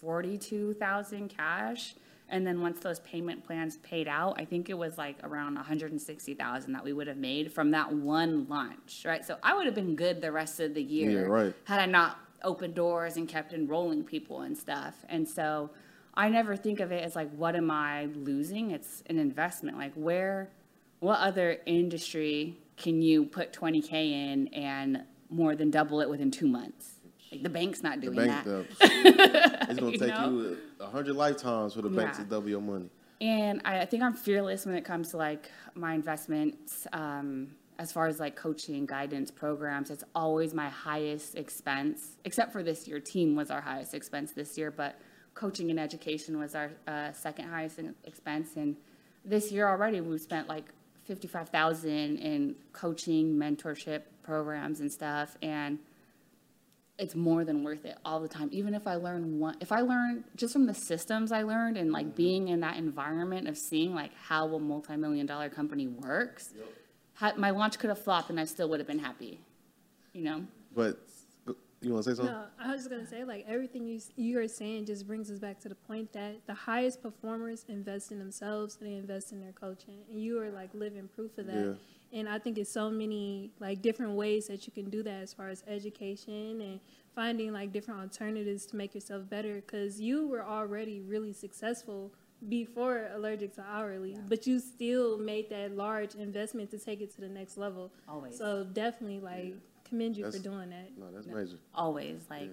42,000 0.01 1.29
cash. 1.29 1.95
And 2.29 2.47
then 2.47 2.61
once 2.61 2.79
those 2.81 3.01
payment 3.01 3.45
plans 3.45 3.79
paid 3.79 4.07
out, 4.07 4.39
I 4.41 4.45
think 4.45 4.71
it 4.71 4.75
was 4.79 4.97
like 4.97 5.17
around 5.25 5.57
160,000 5.57 6.73
that 6.75 6.85
we 6.85 6.93
would 6.93 7.09
have 7.09 7.17
made 7.17 7.53
from 7.53 7.73
that 7.73 7.93
one 7.93 8.47
launch, 8.49 9.03
right? 9.05 9.25
So 9.25 9.37
I 9.43 9.55
would 9.57 9.67
have 9.67 9.75
been 9.75 9.97
good 9.97 10.21
the 10.21 10.31
rest 10.31 10.61
of 10.61 10.75
the 10.75 10.83
year. 10.83 11.23
Yeah, 11.23 11.27
right. 11.27 11.55
Had 11.65 11.81
I 11.81 11.87
not 11.87 12.19
opened 12.43 12.75
doors 12.75 13.17
and 13.17 13.29
kept 13.29 13.53
enrolling 13.53 14.05
people 14.05 14.43
and 14.43 14.57
stuff. 14.57 15.05
And 15.09 15.29
so 15.29 15.71
I 16.21 16.29
never 16.29 16.55
think 16.55 16.81
of 16.81 16.93
it 16.93 17.03
as 17.03 17.17
like, 17.17 17.31
what 17.31 17.57
am 17.57 17.71
I 17.71 18.05
losing? 18.15 18.73
It's 18.73 19.03
an 19.07 19.19
investment. 19.19 19.79
Like, 19.79 19.95
where, 19.95 20.51
what 20.99 21.19
other 21.19 21.57
industry 21.65 22.59
can 22.77 23.01
you 23.01 23.25
put 23.25 23.55
20K 23.55 23.93
in 23.93 24.49
and 24.49 25.05
more 25.31 25.57
than 25.57 25.71
double 25.71 26.03
it 26.03 26.11
within 26.11 26.31
two 26.31 26.47
months? 26.47 26.97
Like 27.33 27.43
the 27.43 27.49
bank's 27.49 27.83
not 27.83 28.03
The 28.03 28.09
doing 28.09 28.27
bank, 28.27 28.45
that. 28.45 28.45
the, 28.45 29.67
it's 29.71 29.81
gonna 29.81 29.93
take 29.93 30.09
know? 30.09 30.31
you 30.31 30.59
a 30.79 30.89
hundred 30.89 31.17
lifetimes 31.17 31.73
for 31.73 31.81
the 31.81 31.89
bank 31.89 32.13
to 32.17 32.25
double 32.25 32.51
your 32.51 32.61
money. 32.61 32.91
And 33.23 33.63
I, 33.65 33.81
I 33.81 33.87
think 33.87 34.03
I'm 34.03 34.13
fearless 34.13 34.67
when 34.67 34.75
it 34.75 34.85
comes 34.85 35.13
to 35.13 35.17
like 35.17 35.51
my 35.75 35.95
investments. 35.95 36.87
Um, 36.93 37.53
as 37.79 37.93
far 37.93 38.09
as 38.09 38.21
like 38.21 38.37
coaching, 38.37 38.75
and 38.75 38.87
guidance, 38.87 39.31
programs, 39.31 39.89
it's 39.89 40.05
always 40.15 40.53
my 40.53 40.69
highest 40.69 41.35
expense. 41.35 42.19
Except 42.27 42.53
for 42.53 42.63
this 42.63 42.87
year, 42.87 43.01
team 43.01 43.35
was 43.35 43.51
our 43.51 43.63
highest 43.63 43.95
expense 43.95 44.33
this 44.33 44.59
year, 44.59 44.71
but 44.71 45.01
coaching 45.35 45.71
and 45.71 45.81
education 45.81 46.39
was 46.39 46.55
our 46.55 46.71
uh, 46.87 47.13
second 47.13 47.49
highest 47.49 47.79
in- 47.79 47.95
expense. 48.05 48.57
And 48.57 48.77
this 49.25 49.51
year 49.53 49.69
already, 49.69 50.01
we've 50.01 50.21
spent 50.21 50.49
like 50.49 50.65
fifty-five 51.05 51.49
thousand 51.49 52.19
in 52.19 52.55
coaching, 52.73 53.35
mentorship 53.35 54.03
programs 54.23 54.81
and 54.81 54.91
stuff. 54.93 55.37
And 55.43 55.79
it's 56.99 57.15
more 57.15 57.45
than 57.47 57.65
worth 57.65 57.87
it 57.87 57.97
all 58.05 58.21
the 58.21 58.29
time. 58.29 58.51
Even 58.53 58.75
if 58.75 58.87
I 58.87 58.97
learn 58.97 59.39
one, 59.39 59.57
if 59.61 59.73
I 59.73 59.81
learn 59.81 60.25
just 60.37 60.53
from 60.53 60.67
the 60.67 60.75
systems 60.75 61.33
I 61.33 61.43
learned 61.43 61.79
and 61.79 61.91
like 61.93 62.15
being 62.15 62.49
in 62.49 62.61
that 62.61 62.77
environment 62.77 63.49
of 63.49 63.57
seeing 63.57 63.95
like 63.95 64.13
how 64.15 64.55
a 64.55 64.61
multi-million 64.61 65.25
dollar 65.25 65.49
company 65.49 65.87
works, 65.87 66.53
ha- 67.15 67.33
my 67.39 67.51
launch 67.51 67.79
could 67.79 67.89
have 67.89 68.03
flopped 68.05 68.29
and 68.29 68.39
I 68.39 68.45
still 68.45 68.69
would 68.69 68.81
have 68.81 68.87
been 68.87 68.99
happy, 68.99 69.41
you 70.13 70.25
know? 70.25 70.45
But 70.75 71.01
you 71.83 71.93
want 71.93 72.05
to 72.05 72.11
say 72.11 72.17
something? 72.17 72.35
No, 72.35 72.45
I 72.59 72.73
was 72.73 72.81
just 72.81 72.91
gonna 72.91 73.07
say 73.07 73.25
like 73.25 73.45
everything 73.49 73.87
you 73.87 74.01
you 74.17 74.39
are 74.39 74.49
saying 74.49 74.87
just 74.87 75.07
brings 75.07 75.31
us 75.31 75.39
back 75.39 75.59
to 75.61 75.69
the 75.69 75.75
point 75.75 76.13
that 76.13 76.47
the 76.47 76.55
highest 76.55 77.03
performers 77.03 77.65
invest 77.69 78.13
in 78.13 78.19
themselves 78.19 78.77
and 78.81 78.91
they 78.91 78.97
invest 78.97 79.33
in 79.33 79.41
their 79.41 79.53
coaching, 79.53 79.99
and 80.11 80.23
you 80.23 80.39
are 80.41 80.51
like 80.51 80.71
living 80.75 81.09
proof 81.09 81.37
of 81.39 81.47
that. 81.47 81.67
Yeah. 81.67 81.73
And 82.13 82.29
I 82.29 82.41
think 82.41 82.59
it's 82.59 82.73
so 82.73 82.91
many 82.91 83.53
like 83.61 83.83
different 83.83 84.13
ways 84.13 84.49
that 84.49 84.67
you 84.67 84.73
can 84.73 84.91
do 84.91 85.03
that 85.05 85.23
as 85.23 85.33
far 85.33 85.49
as 85.49 85.63
education 85.69 86.61
and 86.61 86.81
finding 87.15 87.53
like 87.53 87.73
different 87.73 88.01
alternatives 88.01 88.67
to 88.67 88.77
make 88.77 88.95
yourself 88.95 89.29
better 89.31 89.57
because 89.57 90.01
you 90.01 90.27
were 90.27 90.45
already 90.45 91.01
really 91.01 91.33
successful 91.33 92.13
before 92.49 93.09
allergic 93.15 93.55
to 93.55 93.63
hourly 93.63 94.17
but 94.27 94.47
you 94.47 94.59
still 94.59 95.19
made 95.19 95.51
that 95.51 95.77
large 95.77 96.15
investment 96.15 96.71
to 96.71 96.79
take 96.79 97.03
it 97.03 97.15
to 97.15 97.21
the 97.21 97.29
next 97.29 97.59
level 97.59 97.93
Always. 98.09 98.39
so 98.39 98.65
definitely 98.65 99.21
like 99.21 99.55
commend 99.91 100.17
you 100.17 100.31
for 100.31 100.39
doing 100.39 100.71
that 100.71 100.91
No, 100.97 101.11
that's 101.13 101.27
major. 101.27 101.59
Always 101.75 102.23
like, 102.31 102.51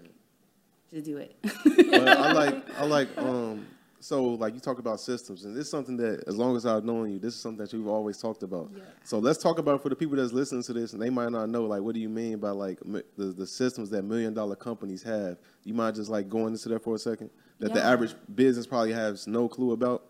just 0.92 1.06
do 1.06 1.18
it. 1.18 1.36
but 1.44 2.08
I 2.18 2.32
like 2.34 2.80
I 2.80 2.86
like 2.86 3.18
um 3.18 3.66
so 4.00 4.24
like 4.24 4.54
you 4.54 4.60
talk 4.60 4.78
about 4.80 5.00
systems 5.00 5.44
and 5.46 5.56
this 5.56 5.66
is 5.66 5.72
something 5.72 5.98
that 5.98 6.24
as 6.28 6.36
long 6.38 6.56
as 6.56 6.66
I've 6.66 6.84
known 6.86 7.10
you, 7.12 7.20
this 7.20 7.34
is 7.34 7.42
something 7.42 7.66
that 7.66 7.74
you've 7.74 7.88
always 7.88 8.18
talked 8.20 8.44
about. 8.44 8.70
Yeah. 8.76 8.84
So 9.04 9.18
let's 9.20 9.42
talk 9.42 9.58
about 9.58 9.82
for 9.82 9.90
the 9.90 9.96
people 9.96 10.18
that's 10.18 10.34
listening 10.34 10.64
to 10.64 10.74
this 10.74 10.94
and 10.94 11.02
they 11.02 11.10
might 11.10 11.32
not 11.32 11.50
know 11.50 11.64
like 11.66 11.82
what 11.82 11.96
do 11.96 12.00
you 12.00 12.10
mean 12.10 12.38
by 12.38 12.52
like 12.52 12.80
the, 12.82 13.04
the 13.18 13.48
systems 13.48 13.90
that 13.90 14.04
million 14.04 14.34
dollar 14.34 14.56
companies 14.56 15.02
have. 15.04 15.38
You 15.64 15.74
mind 15.74 15.96
just 15.96 16.10
like 16.10 16.30
going 16.30 16.54
into 16.54 16.70
that 16.70 16.84
for 16.84 16.96
a 16.96 17.00
second? 17.00 17.30
That 17.60 17.74
the 17.74 17.84
average 17.84 18.14
business 18.36 18.68
probably 18.68 18.94
has 18.94 19.26
no 19.26 19.48
clue 19.48 19.72
about. 19.72 20.04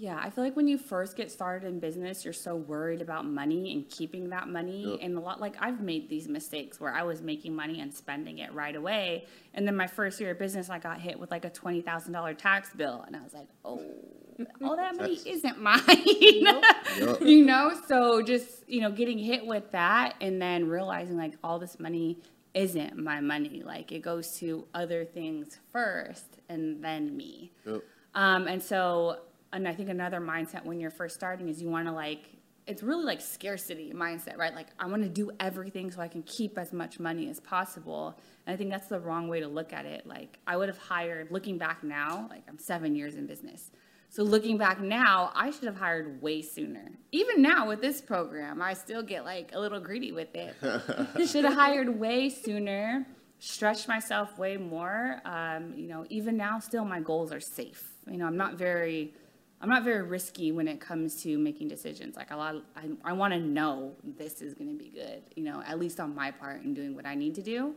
Yeah, 0.00 0.18
I 0.18 0.30
feel 0.30 0.42
like 0.42 0.56
when 0.56 0.66
you 0.66 0.78
first 0.78 1.14
get 1.14 1.30
started 1.30 1.68
in 1.68 1.78
business, 1.78 2.24
you're 2.24 2.32
so 2.32 2.56
worried 2.56 3.02
about 3.02 3.26
money 3.26 3.70
and 3.74 3.86
keeping 3.86 4.30
that 4.30 4.48
money. 4.48 4.92
Yep. 4.92 5.00
And 5.02 5.18
a 5.18 5.20
lot, 5.20 5.42
like 5.42 5.56
I've 5.60 5.82
made 5.82 6.08
these 6.08 6.26
mistakes 6.26 6.80
where 6.80 6.90
I 6.90 7.02
was 7.02 7.20
making 7.20 7.54
money 7.54 7.82
and 7.82 7.92
spending 7.92 8.38
it 8.38 8.50
right 8.54 8.74
away. 8.74 9.26
And 9.52 9.68
then 9.68 9.76
my 9.76 9.86
first 9.86 10.18
year 10.18 10.30
of 10.30 10.38
business, 10.38 10.70
I 10.70 10.78
got 10.78 11.02
hit 11.02 11.20
with 11.20 11.30
like 11.30 11.44
a 11.44 11.50
twenty 11.50 11.82
thousand 11.82 12.14
dollar 12.14 12.32
tax 12.32 12.72
bill, 12.72 13.04
and 13.06 13.14
I 13.14 13.20
was 13.20 13.34
like, 13.34 13.48
oh, 13.62 13.82
all 14.62 14.74
that 14.74 14.96
money 14.96 15.16
That's- 15.16 15.26
isn't 15.26 15.60
mine. 15.60 15.82
Yup. 15.86 16.64
you 17.20 17.44
know, 17.44 17.78
so 17.86 18.22
just 18.22 18.66
you 18.66 18.80
know, 18.80 18.90
getting 18.90 19.18
hit 19.18 19.44
with 19.44 19.70
that, 19.72 20.14
and 20.22 20.40
then 20.40 20.66
realizing 20.66 21.18
like 21.18 21.34
all 21.44 21.58
this 21.58 21.78
money 21.78 22.18
isn't 22.54 22.96
my 22.96 23.20
money. 23.20 23.62
Like 23.62 23.92
it 23.92 24.00
goes 24.00 24.38
to 24.38 24.66
other 24.72 25.04
things 25.04 25.58
first, 25.70 26.38
and 26.48 26.82
then 26.82 27.14
me. 27.14 27.52
Yep. 27.66 27.82
Um, 28.14 28.48
and 28.48 28.62
so, 28.62 29.18
and 29.52 29.66
I 29.66 29.74
think 29.74 29.88
another 29.88 30.20
mindset 30.20 30.64
when 30.64 30.80
you're 30.80 30.90
first 30.90 31.14
starting 31.14 31.48
is 31.48 31.60
you 31.60 31.68
want 31.68 31.86
to 31.86 31.92
like, 31.92 32.24
it's 32.66 32.82
really 32.82 33.04
like 33.04 33.20
scarcity 33.20 33.92
mindset, 33.94 34.36
right? 34.38 34.54
Like, 34.54 34.68
I 34.78 34.86
want 34.86 35.02
to 35.02 35.08
do 35.08 35.32
everything 35.40 35.90
so 35.90 36.00
I 36.00 36.08
can 36.08 36.22
keep 36.22 36.56
as 36.56 36.72
much 36.72 37.00
money 37.00 37.28
as 37.28 37.40
possible. 37.40 38.18
And 38.46 38.54
I 38.54 38.56
think 38.56 38.70
that's 38.70 38.86
the 38.86 39.00
wrong 39.00 39.28
way 39.28 39.40
to 39.40 39.48
look 39.48 39.72
at 39.72 39.86
it. 39.86 40.06
Like, 40.06 40.38
I 40.46 40.56
would 40.56 40.68
have 40.68 40.78
hired, 40.78 41.32
looking 41.32 41.58
back 41.58 41.82
now, 41.82 42.28
like, 42.30 42.44
I'm 42.48 42.58
seven 42.58 42.94
years 42.94 43.16
in 43.16 43.26
business. 43.26 43.70
So, 44.12 44.24
looking 44.24 44.58
back 44.58 44.80
now, 44.80 45.30
I 45.34 45.50
should 45.50 45.64
have 45.64 45.76
hired 45.76 46.20
way 46.20 46.42
sooner. 46.42 46.90
Even 47.12 47.42
now 47.42 47.68
with 47.68 47.80
this 47.80 48.00
program, 48.00 48.60
I 48.60 48.74
still 48.74 49.04
get 49.04 49.24
like 49.24 49.50
a 49.52 49.60
little 49.60 49.78
greedy 49.78 50.10
with 50.10 50.34
it. 50.34 50.56
should 51.28 51.44
have 51.44 51.54
hired 51.54 51.88
way 52.00 52.28
sooner, 52.28 53.06
stretched 53.38 53.86
myself 53.86 54.36
way 54.36 54.56
more. 54.56 55.20
Um, 55.24 55.74
you 55.76 55.86
know, 55.86 56.06
even 56.08 56.36
now, 56.36 56.58
still 56.58 56.84
my 56.84 56.98
goals 56.98 57.32
are 57.32 57.40
safe. 57.40 57.84
You 58.10 58.18
know, 58.18 58.26
I'm 58.26 58.36
not 58.36 58.54
very, 58.54 59.14
I'm 59.60 59.68
not 59.68 59.84
very 59.84 60.02
risky 60.02 60.52
when 60.52 60.66
it 60.66 60.80
comes 60.80 61.22
to 61.22 61.36
making 61.38 61.68
decisions. 61.68 62.16
Like 62.16 62.30
a 62.30 62.36
lot, 62.36 62.56
of, 62.56 62.62
I, 62.74 63.10
I 63.10 63.12
want 63.12 63.34
to 63.34 63.40
know 63.40 63.92
this 64.02 64.40
is 64.40 64.54
going 64.54 64.70
to 64.70 64.76
be 64.76 64.88
good. 64.88 65.22
You 65.36 65.44
know, 65.44 65.62
at 65.66 65.78
least 65.78 66.00
on 66.00 66.14
my 66.14 66.30
part 66.30 66.62
in 66.62 66.72
doing 66.72 66.94
what 66.94 67.06
I 67.06 67.14
need 67.14 67.34
to 67.34 67.42
do. 67.42 67.74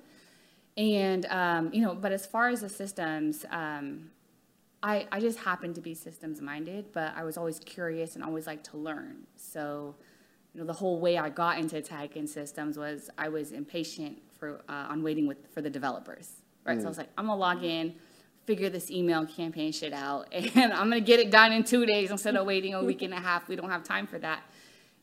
And 0.77 1.25
um, 1.25 1.71
you 1.73 1.81
know, 1.81 1.93
but 1.93 2.11
as 2.11 2.25
far 2.25 2.49
as 2.49 2.61
the 2.61 2.69
systems, 2.69 3.45
um, 3.51 4.11
I, 4.81 5.07
I 5.11 5.19
just 5.19 5.39
happen 5.39 5.73
to 5.75 5.81
be 5.81 5.93
systems 5.93 6.41
minded, 6.41 6.91
but 6.93 7.13
I 7.15 7.23
was 7.23 7.37
always 7.37 7.59
curious 7.59 8.15
and 8.15 8.23
always 8.23 8.47
like 8.47 8.63
to 8.65 8.77
learn. 8.77 9.27
So, 9.37 9.95
you 10.53 10.59
know, 10.59 10.67
the 10.67 10.73
whole 10.73 10.99
way 10.99 11.17
I 11.17 11.29
got 11.29 11.57
into 11.57 11.81
tech 11.81 12.15
and 12.15 12.29
systems 12.29 12.77
was 12.77 13.09
I 13.17 13.29
was 13.29 13.51
impatient 13.51 14.21
for 14.37 14.61
uh, 14.67 14.87
on 14.89 15.03
waiting 15.03 15.27
with 15.27 15.37
for 15.53 15.61
the 15.61 15.69
developers, 15.69 16.31
right? 16.65 16.79
So 16.79 16.85
I 16.85 16.89
was 16.89 16.97
like, 16.97 17.09
I'm 17.17 17.27
gonna 17.27 17.39
log 17.39 17.63
in, 17.63 17.95
figure 18.45 18.69
this 18.69 18.91
email 18.91 19.25
campaign 19.25 19.71
shit 19.71 19.93
out, 19.93 20.27
and 20.31 20.73
I'm 20.73 20.89
gonna 20.89 21.01
get 21.01 21.19
it 21.19 21.31
done 21.31 21.51
in 21.51 21.63
two 21.63 21.85
days 21.85 22.11
instead 22.11 22.35
of 22.35 22.45
waiting 22.45 22.73
a 22.73 22.83
week 22.83 23.01
and 23.01 23.13
a 23.13 23.19
half. 23.19 23.47
We 23.47 23.55
don't 23.55 23.69
have 23.69 23.83
time 23.83 24.07
for 24.07 24.19
that. 24.19 24.43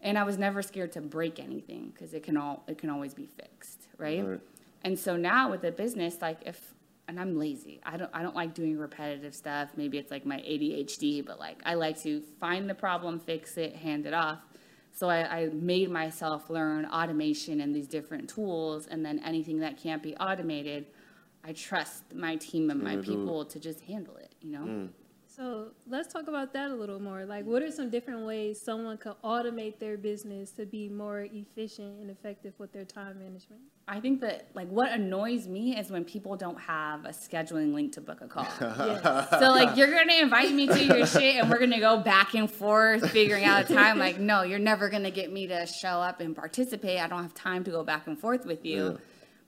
And 0.03 0.17
I 0.17 0.23
was 0.23 0.39
never 0.39 0.63
scared 0.63 0.93
to 0.93 1.03
break 1.03 1.39
anything 1.39 1.93
because 1.95 2.15
it 2.15 2.23
can 2.23 2.37
all 2.37 2.65
it 2.67 2.79
can 2.79 2.91
always 2.91 3.15
be 3.15 3.27
fixed, 3.27 3.89
right? 3.99 4.25
Right. 4.25 4.41
And 4.83 4.99
so 4.99 5.17
now 5.17 5.51
with 5.51 5.61
the 5.63 5.73
business, 5.73 6.23
like 6.23 6.39
if 6.47 6.75
and 7.11 7.19
I'm 7.19 7.37
lazy. 7.37 7.81
I 7.85 7.97
don't 7.97 8.11
I 8.15 8.23
don't 8.23 8.37
like 8.37 8.55
doing 8.55 8.79
repetitive 8.79 9.35
stuff. 9.35 9.71
Maybe 9.77 9.99
it's 9.99 10.13
like 10.13 10.25
my 10.25 10.37
ADHD, 10.39 11.27
but 11.27 11.41
like 11.41 11.61
I 11.65 11.75
like 11.75 12.01
to 12.03 12.23
find 12.39 12.71
the 12.71 12.75
problem, 12.75 13.19
fix 13.19 13.57
it, 13.57 13.75
hand 13.75 14.07
it 14.07 14.15
off. 14.15 14.39
So 14.93 15.09
I, 15.09 15.41
I 15.41 15.49
made 15.53 15.91
myself 15.91 16.51
learn 16.51 16.87
automation 16.87 17.61
and 17.61 17.75
these 17.75 17.89
different 17.89 18.29
tools, 18.29 18.87
and 18.87 19.05
then 19.05 19.21
anything 19.25 19.59
that 19.61 19.77
can't 19.77 20.03
be 20.03 20.17
automated, 20.17 20.87
I 21.45 21.53
trust 21.53 22.15
my 22.15 22.37
team 22.37 22.71
and 22.71 22.83
my 22.83 22.95
Yeah, 22.95 23.03
do 23.03 23.17
people 23.17 23.45
to 23.45 23.59
just 23.59 23.81
handle 23.81 24.17
it. 24.17 24.35
You 24.41 24.53
know. 24.53 24.65
Mm. 24.65 24.89
So 25.41 25.69
let's 25.89 26.13
talk 26.13 26.29
about 26.29 26.53
that 26.53 26.71
a 26.71 26.75
little 26.75 27.01
more. 27.01 27.25
Like, 27.25 27.47
what 27.47 27.63
are 27.63 27.71
some 27.71 27.89
different 27.89 28.27
ways 28.27 28.61
someone 28.61 28.99
could 28.99 29.15
automate 29.25 29.79
their 29.79 29.97
business 29.97 30.51
to 30.53 30.67
be 30.67 30.89
more 30.89 31.21
efficient 31.33 31.99
and 32.01 32.11
effective 32.11 32.53
with 32.59 32.73
their 32.73 32.85
time 32.85 33.21
management? 33.21 33.63
I 33.89 34.01
think 34.01 34.21
that 34.21 34.49
like 34.55 34.69
what 34.69 34.91
annoys 34.91 35.49
me 35.49 35.79
is 35.79 35.91
when 35.91 36.05
people 36.05 36.37
don't 36.37 36.61
have 36.61 37.05
a 37.07 37.09
scheduling 37.09 37.73
link 37.73 37.93
to 37.93 38.01
book 38.01 38.21
a 38.21 38.27
call. 38.27 38.47
Yes. 38.61 39.31
So 39.31 39.51
like 39.51 39.77
you're 39.77 39.91
gonna 39.91 40.15
invite 40.15 40.53
me 40.53 40.67
to 40.67 40.85
your 40.85 41.07
shit 41.07 41.37
and 41.37 41.49
we're 41.49 41.59
gonna 41.59 41.81
go 41.81 41.99
back 41.99 42.35
and 42.35 42.51
forth 42.51 43.11
figuring 43.11 43.45
out 43.45 43.69
a 43.71 43.75
time. 43.75 43.99
Like, 43.99 44.19
no, 44.21 44.43
you're 44.43 44.59
never 44.59 44.89
gonna 44.91 45.11
get 45.11 45.33
me 45.33 45.47
to 45.47 45.67
show 45.67 46.01
up 46.01 46.21
and 46.21 46.37
participate. 46.37 47.01
I 47.01 47.09
don't 47.09 47.23
have 47.23 47.35
time 47.35 47.65
to 47.65 47.71
go 47.71 47.83
back 47.83 48.07
and 48.07 48.19
forth 48.19 48.45
with 48.45 48.65
you. 48.65 48.91
Yeah. 48.91 48.97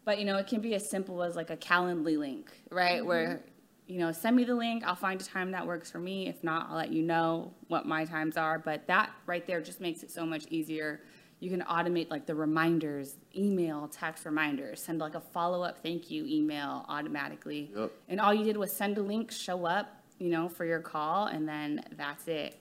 But 0.04 0.18
you 0.18 0.24
know, 0.24 0.36
it 0.36 0.46
can 0.46 0.60
be 0.60 0.74
as 0.74 0.88
simple 0.88 1.22
as 1.22 1.36
like 1.36 1.50
a 1.50 1.56
Calendly 1.56 2.18
link, 2.18 2.50
right? 2.70 3.04
Where 3.04 3.42
you 3.86 3.98
know, 3.98 4.12
send 4.12 4.36
me 4.36 4.44
the 4.44 4.54
link. 4.54 4.84
I'll 4.86 4.94
find 4.94 5.20
a 5.20 5.24
time 5.24 5.50
that 5.50 5.66
works 5.66 5.90
for 5.90 5.98
me. 5.98 6.28
If 6.28 6.42
not, 6.42 6.68
I'll 6.70 6.76
let 6.76 6.92
you 6.92 7.02
know 7.02 7.52
what 7.68 7.84
my 7.84 8.04
times 8.04 8.36
are. 8.36 8.58
But 8.58 8.86
that 8.86 9.10
right 9.26 9.46
there 9.46 9.60
just 9.60 9.80
makes 9.80 10.02
it 10.02 10.10
so 10.10 10.24
much 10.24 10.46
easier. 10.48 11.02
You 11.40 11.50
can 11.50 11.62
automate 11.62 12.08
like 12.08 12.24
the 12.24 12.34
reminders, 12.34 13.16
email, 13.36 13.88
text 13.88 14.24
reminders, 14.24 14.80
send 14.80 15.00
like 15.00 15.16
a 15.16 15.20
follow 15.20 15.62
up 15.62 15.82
thank 15.82 16.10
you 16.10 16.24
email 16.24 16.86
automatically. 16.88 17.70
Yep. 17.76 17.92
And 18.08 18.20
all 18.20 18.32
you 18.32 18.44
did 18.44 18.56
was 18.56 18.72
send 18.72 18.96
a 18.96 19.02
link, 19.02 19.32
show 19.32 19.66
up, 19.66 20.02
you 20.18 20.30
know, 20.30 20.48
for 20.48 20.64
your 20.64 20.80
call, 20.80 21.26
and 21.26 21.48
then 21.48 21.84
that's 21.96 22.28
it. 22.28 22.56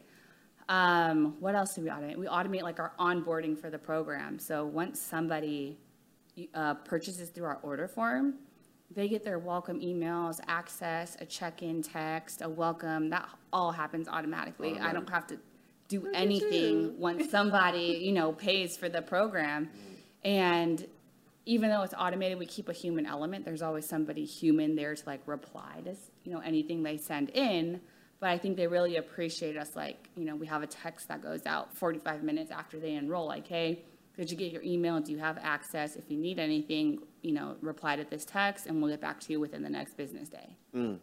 Um, 0.67 1.35
what 1.39 1.53
else 1.53 1.75
do 1.75 1.81
we 1.81 1.89
automate? 1.89 2.17
We 2.17 2.25
automate 2.25 2.63
like 2.63 2.79
our 2.79 2.93
onboarding 2.99 3.57
for 3.57 3.69
the 3.69 3.77
program. 3.77 4.39
So 4.39 4.65
once 4.65 4.99
somebody 4.99 5.77
uh, 6.53 6.75
purchases 6.75 7.29
through 7.29 7.45
our 7.45 7.59
order 7.63 7.87
form, 7.87 8.35
they 8.93 9.07
get 9.07 9.23
their 9.23 9.39
welcome 9.39 9.79
emails, 9.79 10.39
access, 10.47 11.15
a 11.21 11.25
check-in 11.25 11.81
text, 11.81 12.41
a 12.41 12.49
welcome. 12.49 13.09
That 13.09 13.29
all 13.53 13.71
happens 13.71 14.07
automatically. 14.07 14.79
I 14.79 14.91
don't 14.91 15.09
have 15.09 15.27
to 15.27 15.39
do 15.87 16.07
at 16.07 16.15
anything 16.15 16.81
you. 16.81 16.95
once 16.97 17.29
somebody, 17.31 17.99
you 18.01 18.11
know, 18.11 18.33
pays 18.33 18.77
for 18.77 18.89
the 18.89 19.01
program. 19.01 19.69
And 20.23 20.85
even 21.45 21.69
though 21.69 21.81
it's 21.83 21.93
automated, 21.97 22.37
we 22.37 22.45
keep 22.45 22.69
a 22.69 22.73
human 22.73 23.05
element. 23.05 23.45
There's 23.45 23.61
always 23.61 23.87
somebody 23.87 24.25
human 24.25 24.75
there 24.75 24.93
to 24.93 25.03
like 25.05 25.21
reply 25.25 25.81
to, 25.85 25.95
you 26.23 26.33
know, 26.33 26.39
anything 26.39 26.83
they 26.83 26.97
send 26.97 27.29
in. 27.29 27.81
But 28.19 28.29
I 28.29 28.37
think 28.37 28.57
they 28.57 28.67
really 28.67 28.97
appreciate 28.97 29.57
us. 29.57 29.75
Like, 29.75 30.09
you 30.15 30.25
know, 30.25 30.35
we 30.35 30.45
have 30.47 30.61
a 30.61 30.67
text 30.67 31.07
that 31.07 31.23
goes 31.23 31.45
out 31.45 31.75
45 31.75 32.23
minutes 32.23 32.51
after 32.51 32.79
they 32.79 32.93
enroll. 32.93 33.25
Like, 33.25 33.47
hey, 33.47 33.83
did 34.17 34.29
you 34.29 34.37
get 34.37 34.51
your 34.51 34.63
email? 34.63 34.99
Do 34.99 35.11
you 35.11 35.19
have 35.19 35.37
access? 35.41 35.95
If 35.95 36.09
you 36.09 36.17
need 36.17 36.39
anything, 36.39 36.99
you 37.21 37.31
know, 37.33 37.55
reply 37.61 37.95
to 37.95 38.03
this 38.03 38.25
text 38.25 38.67
and 38.67 38.81
we'll 38.81 38.91
get 38.91 39.01
back 39.01 39.19
to 39.21 39.33
you 39.33 39.39
within 39.39 39.63
the 39.63 39.69
next 39.69 39.95
business 39.97 40.29
day. 40.29 40.55
Damn, 40.73 40.99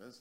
that's 0.00 0.20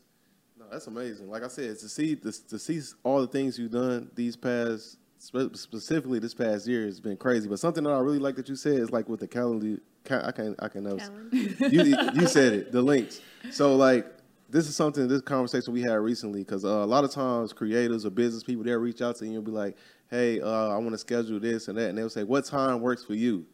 no, 0.58 0.66
that's 0.72 0.88
amazing. 0.88 1.30
Like 1.30 1.44
I 1.44 1.48
said, 1.48 1.78
to 1.80 1.90
see 1.90 2.16
this, 2.16 2.40
to 2.40 2.60
see 2.60 2.82
all 3.04 3.22
the 3.22 3.28
things 3.28 3.58
you've 3.58 3.72
done 3.72 4.10
these 4.16 4.36
past, 4.36 4.98
specifically 5.18 6.20
this 6.20 6.34
past 6.34 6.68
year, 6.68 6.86
has 6.86 7.00
been 7.00 7.18
crazy. 7.18 7.48
But 7.48 7.60
something 7.60 7.84
that 7.84 7.90
I 7.90 8.00
really 8.00 8.20
like 8.20 8.36
that 8.36 8.48
you 8.48 8.56
said 8.56 8.76
is 8.76 8.92
like 8.92 9.10
with 9.10 9.20
the 9.20 9.28
calendar. 9.28 9.80
I 10.10 10.32
can 10.32 10.56
I 10.60 10.68
can 10.68 10.84
know. 10.84 10.98
You 11.32 11.96
you 12.14 12.28
said 12.28 12.54
it. 12.54 12.72
The 12.72 12.82
links. 12.94 13.22
So 13.52 13.76
like 13.76 14.06
this 14.50 14.68
is 14.68 14.76
something 14.76 15.08
this 15.08 15.22
conversation 15.22 15.74
we 15.74 15.82
had 15.82 15.96
recently 15.96 16.42
because 16.42 16.64
uh, 16.64 16.68
a 16.68 16.86
lot 16.86 17.04
of 17.04 17.12
times 17.12 17.54
creators 17.54 18.06
or 18.06 18.12
business 18.12 18.44
people 18.44 18.64
they'll 18.64 18.78
reach 18.78 19.02
out 19.02 19.16
to 19.18 19.26
you 19.26 19.38
and 19.38 19.46
be 19.46 19.52
like, 19.52 19.76
hey, 20.14 20.40
uh, 20.40 20.70
I 20.70 20.78
want 20.78 20.92
to 20.92 20.98
schedule 21.00 21.40
this 21.40 21.68
and 21.68 21.78
that, 21.78 21.90
and 21.90 21.98
they'll 21.98 22.08
say, 22.10 22.24
what 22.24 22.46
time 22.46 22.82
works 22.82 23.04
for 23.04 23.16
you? 23.16 23.46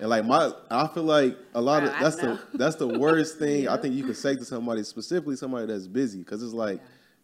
And 0.00 0.08
like 0.10 0.24
my, 0.24 0.52
I 0.68 0.88
feel 0.88 1.04
like 1.04 1.36
a 1.54 1.60
lot 1.60 1.84
Wow, 1.84 1.90
of 1.90 2.00
that's 2.00 2.22
know. 2.22 2.34
the 2.52 2.58
that's 2.58 2.76
the 2.76 2.88
worst 2.88 3.38
thing 3.40 3.68
I 3.68 3.76
think 3.76 3.94
you 3.94 4.04
can 4.04 4.14
say 4.14 4.34
to 4.34 4.44
somebody, 4.44 4.82
specifically 4.82 5.36
somebody 5.36 5.66
that's 5.66 5.86
busy, 5.86 6.18
because 6.18 6.42
it's 6.42 6.52
like 6.52 6.80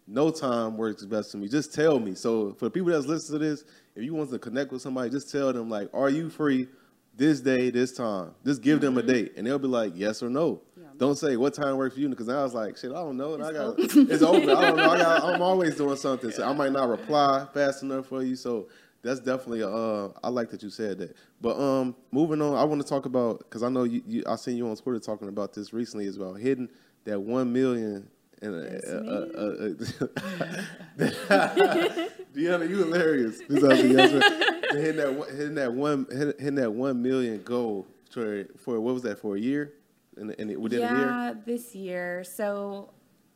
no 0.07 0.31
time 0.31 0.77
works 0.77 1.05
best 1.05 1.33
for 1.33 1.39
me. 1.39 1.49
Just 1.49 1.75
tell 1.75 1.99
me. 1.99 2.15
So 2.15 2.55
for 2.55 2.67
the 2.67 2.71
people 2.71 2.91
that's 2.91 3.07
listening 3.07 3.41
to 3.41 3.47
this, 3.47 3.65
if 3.97 4.05
you 4.05 4.15
want 4.15 4.31
to 4.31 4.39
connect 4.39 4.71
with 4.71 4.83
somebody, 4.83 5.11
just 5.11 5.31
tell 5.31 5.53
them 5.53 5.69
like, 5.69 5.89
are 5.93 6.11
you 6.11 6.31
free 6.31 6.69
this 7.17 7.41
day, 7.41 7.71
this 7.71 7.93
time? 7.93 8.33
Just 8.45 8.63
give 8.63 8.81
them 8.81 8.99
a 8.99 9.03
date, 9.03 9.33
and 9.37 9.47
they'll 9.47 9.59
be 9.59 9.69
like, 9.69 9.93
yes 9.97 10.23
or 10.23 10.31
no. 10.31 10.61
Don't 10.97 11.17
say 11.17 11.37
what 11.37 11.55
time 11.55 11.77
works 11.77 11.95
for 11.95 12.01
you, 12.01 12.09
because 12.09 12.29
I 12.29 12.43
was 12.43 12.55
like, 12.55 12.77
shit, 12.77 12.93
I 12.93 12.95
don't 12.95 13.17
know. 13.17 13.35
And 13.35 13.43
I 13.43 13.53
got 13.53 13.75
it's 13.79 14.23
open. 14.23 14.49
I 14.49 14.69
don't 14.69 14.77
know. 14.77 14.91
I 14.91 14.99
got, 14.99 15.25
I'm 15.25 15.43
always 15.43 15.75
doing 15.77 15.97
something, 15.97 16.31
so 16.31 16.45
I 16.49 16.53
might 16.53 16.71
not 16.71 16.89
reply 16.89 17.47
fast 17.53 17.83
enough 17.83 18.07
for 18.07 18.23
you. 18.23 18.37
So 18.37 18.69
that's 19.05 19.21
definitely 19.21 19.63
uh, 19.63 20.09
I 20.25 20.29
like 20.31 20.51
that 20.51 20.63
you 20.63 20.71
said 20.71 20.99
that. 20.99 21.15
But 21.41 21.59
um, 21.61 21.95
moving 22.11 22.41
on, 22.43 22.57
I 22.57 22.65
want 22.65 22.81
to 22.83 22.89
talk 22.89 23.07
about 23.07 23.39
because 23.41 23.63
I 23.63 23.69
know 23.69 23.85
you, 23.85 24.03
you. 24.07 24.25
I 24.27 24.37
seen 24.37 24.57
you 24.57 24.69
on 24.69 24.77
Twitter 24.77 24.99
talking 24.99 25.29
about 25.29 25.53
this 25.53 25.73
recently 25.73 26.07
as 26.07 26.19
well, 26.19 26.35
hitting 26.35 26.69
that 27.05 27.21
one 27.21 27.53
million. 27.53 28.09
And 28.43 28.55
uh, 28.55 28.59
uh, 28.59 29.39
uh, 29.39 31.05
uh, 31.31 32.07
Deanna, 32.35 32.69
you 32.69 32.77
hilarious. 32.79 33.41
This 33.49 33.63
is 33.63 33.65
actually- 33.65 33.95
yes, 33.95 34.11
sir. 34.11 34.51
hitting 34.73 34.97
that 34.97 35.15
one- 35.15 35.29
hitting 35.37 35.55
that 35.55 35.73
one 35.73 36.07
hitting 36.11 36.55
that 36.57 36.73
one 36.73 37.01
million 37.03 37.43
goal 37.43 37.87
for 38.11 38.45
for 38.59 38.81
what 38.81 38.95
was 38.95 39.03
that 39.05 39.19
for 39.19 39.37
a 39.37 39.41
year? 39.41 39.73
And 40.17 40.35
and 40.39 40.51
it, 40.51 40.61
within 40.61 40.81
a 40.83 40.83
year. 40.83 41.07
yeah, 41.07 41.35
this 41.47 41.75
year. 41.75 42.25
So 42.25 42.91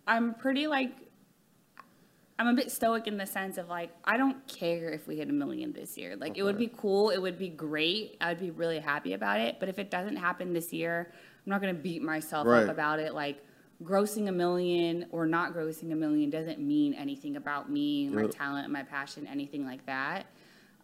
I'm 0.07 0.35
pretty 0.35 0.67
like 0.67 0.93
I'm 2.39 2.47
a 2.47 2.55
bit 2.55 2.71
stoic 2.71 3.09
in 3.09 3.17
the 3.17 3.27
sense 3.27 3.59
of 3.59 3.69
like 3.69 3.91
I 4.05 4.17
don't 4.17 4.47
care 4.47 4.91
if 4.91 5.09
we 5.09 5.17
hit 5.17 5.29
a 5.29 5.33
million 5.33 5.73
this 5.73 5.99
year. 5.99 6.15
Like 6.17 6.39
it 6.39 6.43
would 6.45 6.57
be 6.59 6.71
cool, 6.77 7.11
it 7.11 7.19
would 7.21 7.39
be 7.39 7.49
great. 7.49 8.17
I 8.21 8.29
would 8.29 8.39
be 8.39 8.51
really 8.51 8.79
happy 8.79 9.15
about 9.15 9.41
it. 9.41 9.57
But 9.59 9.69
if 9.69 9.79
it 9.79 9.91
doesn't 9.91 10.17
happen 10.17 10.53
this 10.53 10.73
year, 10.73 11.11
I'm 11.13 11.51
not 11.51 11.61
gonna 11.61 11.75
beat 11.75 12.03
myself 12.03 12.47
Right. 12.47 12.63
up 12.65 12.69
about 12.71 13.01
it. 13.01 13.13
Like 13.13 13.45
grossing 13.83 14.29
a 14.29 14.33
million 14.33 15.07
or 15.11 15.27
not 15.27 15.53
grossing 15.53 15.93
a 15.93 15.97
million 15.97 16.31
doesn't 16.31 16.61
mean 16.61 16.95
anything 16.95 17.37
about 17.37 17.71
me, 17.71 18.09
my 18.09 18.23
Yep. 18.23 18.31
talent, 18.33 18.71
my 18.71 18.83
passion, 18.85 19.27
anything 19.27 19.65
like 19.65 19.85
that. 19.87 20.27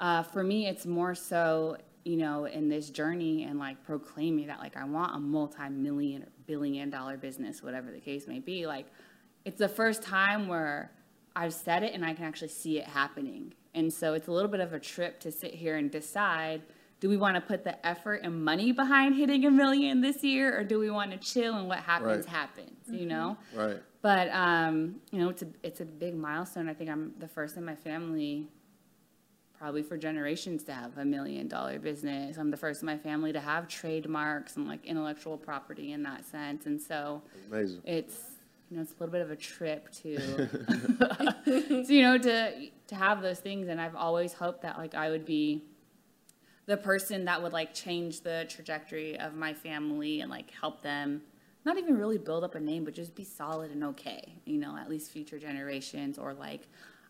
Uh, 0.01 0.23
for 0.25 0.43
me, 0.43 0.67
it's 0.67 0.87
more 0.87 1.15
so, 1.15 1.77
you 2.05 2.17
know, 2.17 2.47
in 2.47 2.69
this 2.69 2.91
journey 2.91 3.45
and 3.45 3.61
like 3.61 3.83
proclaiming 3.85 4.49
that 4.49 4.59
like 4.59 4.77
I 4.77 4.85
want 4.85 5.15
a 5.15 5.21
multi-million 5.21 6.23
or 6.25 6.29
billion 6.47 6.91
dollar 6.91 7.17
business, 7.17 7.63
whatever 7.63 7.93
the 7.93 8.01
case 8.01 8.27
may 8.27 8.41
be. 8.41 8.67
Like 8.67 8.87
it's 9.45 9.59
the 9.59 9.69
first 9.69 10.03
time 10.03 10.49
where 10.49 10.91
I've 11.37 11.53
said 11.55 11.83
it 11.83 11.95
and 11.95 12.05
I 12.05 12.15
can 12.15 12.25
actually 12.25 12.49
see 12.49 12.79
it 12.79 12.87
happening. 12.87 13.55
And 13.75 13.93
so 13.93 14.15
it's 14.15 14.29
a 14.29 14.33
little 14.33 14.51
bit 14.51 14.61
of 14.61 14.73
a 14.73 14.79
trip 14.79 15.19
to 15.21 15.33
sit 15.33 15.55
here 15.55 15.77
and 15.77 15.91
decide 15.91 16.63
do 17.01 17.09
we 17.11 17.17
want 17.19 17.35
to 17.35 17.41
put 17.41 17.65
the 17.65 17.85
effort 17.87 18.21
and 18.23 18.43
money 18.45 18.73
behind 18.73 19.15
hitting 19.17 19.45
a 19.45 19.51
million 19.51 20.01
this 20.01 20.23
year 20.25 20.57
or 20.59 20.65
do 20.65 20.79
we 20.79 20.89
want 20.91 21.11
to 21.11 21.19
chill 21.19 21.55
and 21.57 21.69
what 21.69 21.81
happens 21.81 22.25
Right. 22.25 22.35
happens, 22.35 22.89
you 22.89 23.05
know? 23.05 23.37
Right. 23.55 23.83
But 24.01 24.29
um, 24.31 24.97
you 25.11 25.19
know, 25.19 25.29
it's 25.29 25.43
a 25.43 25.47
it's 25.63 25.81
a 25.81 25.85
big 25.85 26.15
milestone. 26.15 26.69
I 26.69 26.75
think 26.75 26.89
I'm 26.89 27.13
the 27.19 27.29
first 27.29 27.57
in 27.57 27.65
my 27.65 27.75
family, 27.75 28.47
probably 29.59 29.83
for 29.83 29.97
generations, 29.97 30.63
to 30.65 30.73
have 30.73 30.97
a 30.99 31.05
million 31.05 31.49
dollar 31.49 31.79
business. 31.79 32.37
I'm 32.39 32.51
the 32.51 32.57
first 32.57 32.83
in 32.83 32.87
my 32.87 32.97
family 32.99 33.33
to 33.33 33.41
have 33.41 33.67
trademarks 33.69 34.57
and 34.57 34.69
like 34.69 34.85
intellectual 34.85 35.37
property 35.37 35.93
in 35.93 36.03
that 36.05 36.25
sense. 36.27 36.67
And 36.67 36.81
so 36.81 37.23
Amazing. 37.51 37.81
it's 37.85 38.19
you 38.71 38.77
know 38.77 38.83
it's 38.83 38.93
a 38.93 38.95
little 38.95 39.13
bit 39.13 39.21
of 39.21 39.31
a 39.31 39.37
trip 39.37 39.91
to, 40.03 40.49
so, 40.99 41.85
you 41.93 42.03
know, 42.03 42.19
to 42.19 42.69
to 42.89 42.95
have 42.95 43.23
those 43.23 43.39
things. 43.41 43.69
And 43.69 43.81
I've 43.81 43.97
always 43.97 44.33
hoped 44.33 44.63
that 44.63 44.79
like 44.79 44.95
I 44.95 45.11
would 45.11 45.25
be 45.25 45.63
the 46.67 46.77
person 46.77 47.27
that 47.27 47.43
would 47.43 47.53
like 47.53 47.75
change 47.75 48.23
the 48.23 48.47
trajectory 48.49 49.19
of 49.19 49.35
my 49.35 49.53
family 49.53 50.21
and 50.21 50.31
like 50.31 50.51
help 50.51 50.83
them 50.83 51.23
not 51.65 51.79
even 51.79 51.97
really 51.97 52.19
build 52.19 52.45
up 52.45 52.55
a 52.55 52.61
name 52.61 52.85
but 52.85 52.95
just 52.95 53.15
be 53.15 53.25
solid 53.25 53.71
and 53.71 53.85
okay 53.85 54.35
you 54.45 54.59
know 54.59 54.77
at 54.77 54.89
least 54.89 55.11
future 55.11 55.39
generations 55.39 56.19
or 56.19 56.33
like 56.35 56.63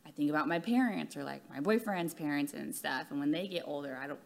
i 0.06 0.10
think 0.10 0.28
about 0.30 0.48
my 0.48 0.58
parents 0.58 1.16
or 1.16 1.22
like 1.24 1.48
my 1.48 1.60
boyfriend's 1.60 2.14
parents 2.14 2.52
and 2.52 2.74
stuff. 2.74 3.06
And 3.10 3.20
when 3.20 3.30
they 3.30 3.46
get 3.46 3.62
older 3.66 3.98
i 4.02 4.06
don't 4.06 4.18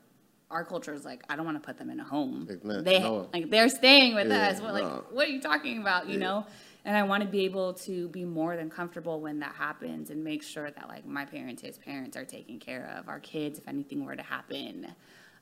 our 0.51 0.65
culture 0.65 0.95
is 0.95 1.05
like 1.05 1.23
i 1.29 1.37
don't 1.37 1.45
want 1.45 1.61
to 1.63 1.67
put 1.67 1.77
them 1.77 1.91
in 1.91 2.01
a 2.01 2.05
home. 2.05 2.47
Like, 2.49 2.85
they 2.85 3.01
no. 3.01 3.29
like 3.35 3.51
they're 3.51 3.69
staying 3.69 4.15
with 4.15 4.29
Yeah, 4.29 4.49
us. 4.49 4.61
What 4.63 4.73
like 4.73 5.13
what 5.13 5.29
are 5.29 5.31
you 5.31 5.43
talking 5.43 5.79
about 5.79 6.09
you 6.09 6.19
know 6.19 6.47
and 6.89 6.97
i 6.97 7.03
want 7.03 7.23
to 7.23 7.29
be 7.29 7.45
able 7.45 7.75
to 7.75 8.09
be 8.09 8.25
more 8.25 8.57
than 8.57 8.71
comfortable 8.71 9.21
when 9.21 9.39
that 9.39 9.55
happens 9.55 10.09
and 10.09 10.25
make 10.25 10.43
sure 10.43 10.71
that 10.71 10.89
like 10.89 11.07
my 11.07 11.25
parents 11.25 11.61
his 11.63 11.77
parents 11.77 12.17
are 12.17 12.25
taken 12.25 12.59
care 12.59 12.97
of 12.99 13.09
our 13.09 13.21
kids 13.21 13.59
if 13.59 13.69
anything 13.69 14.05
were 14.05 14.17
to 14.17 14.23
happen. 14.23 14.95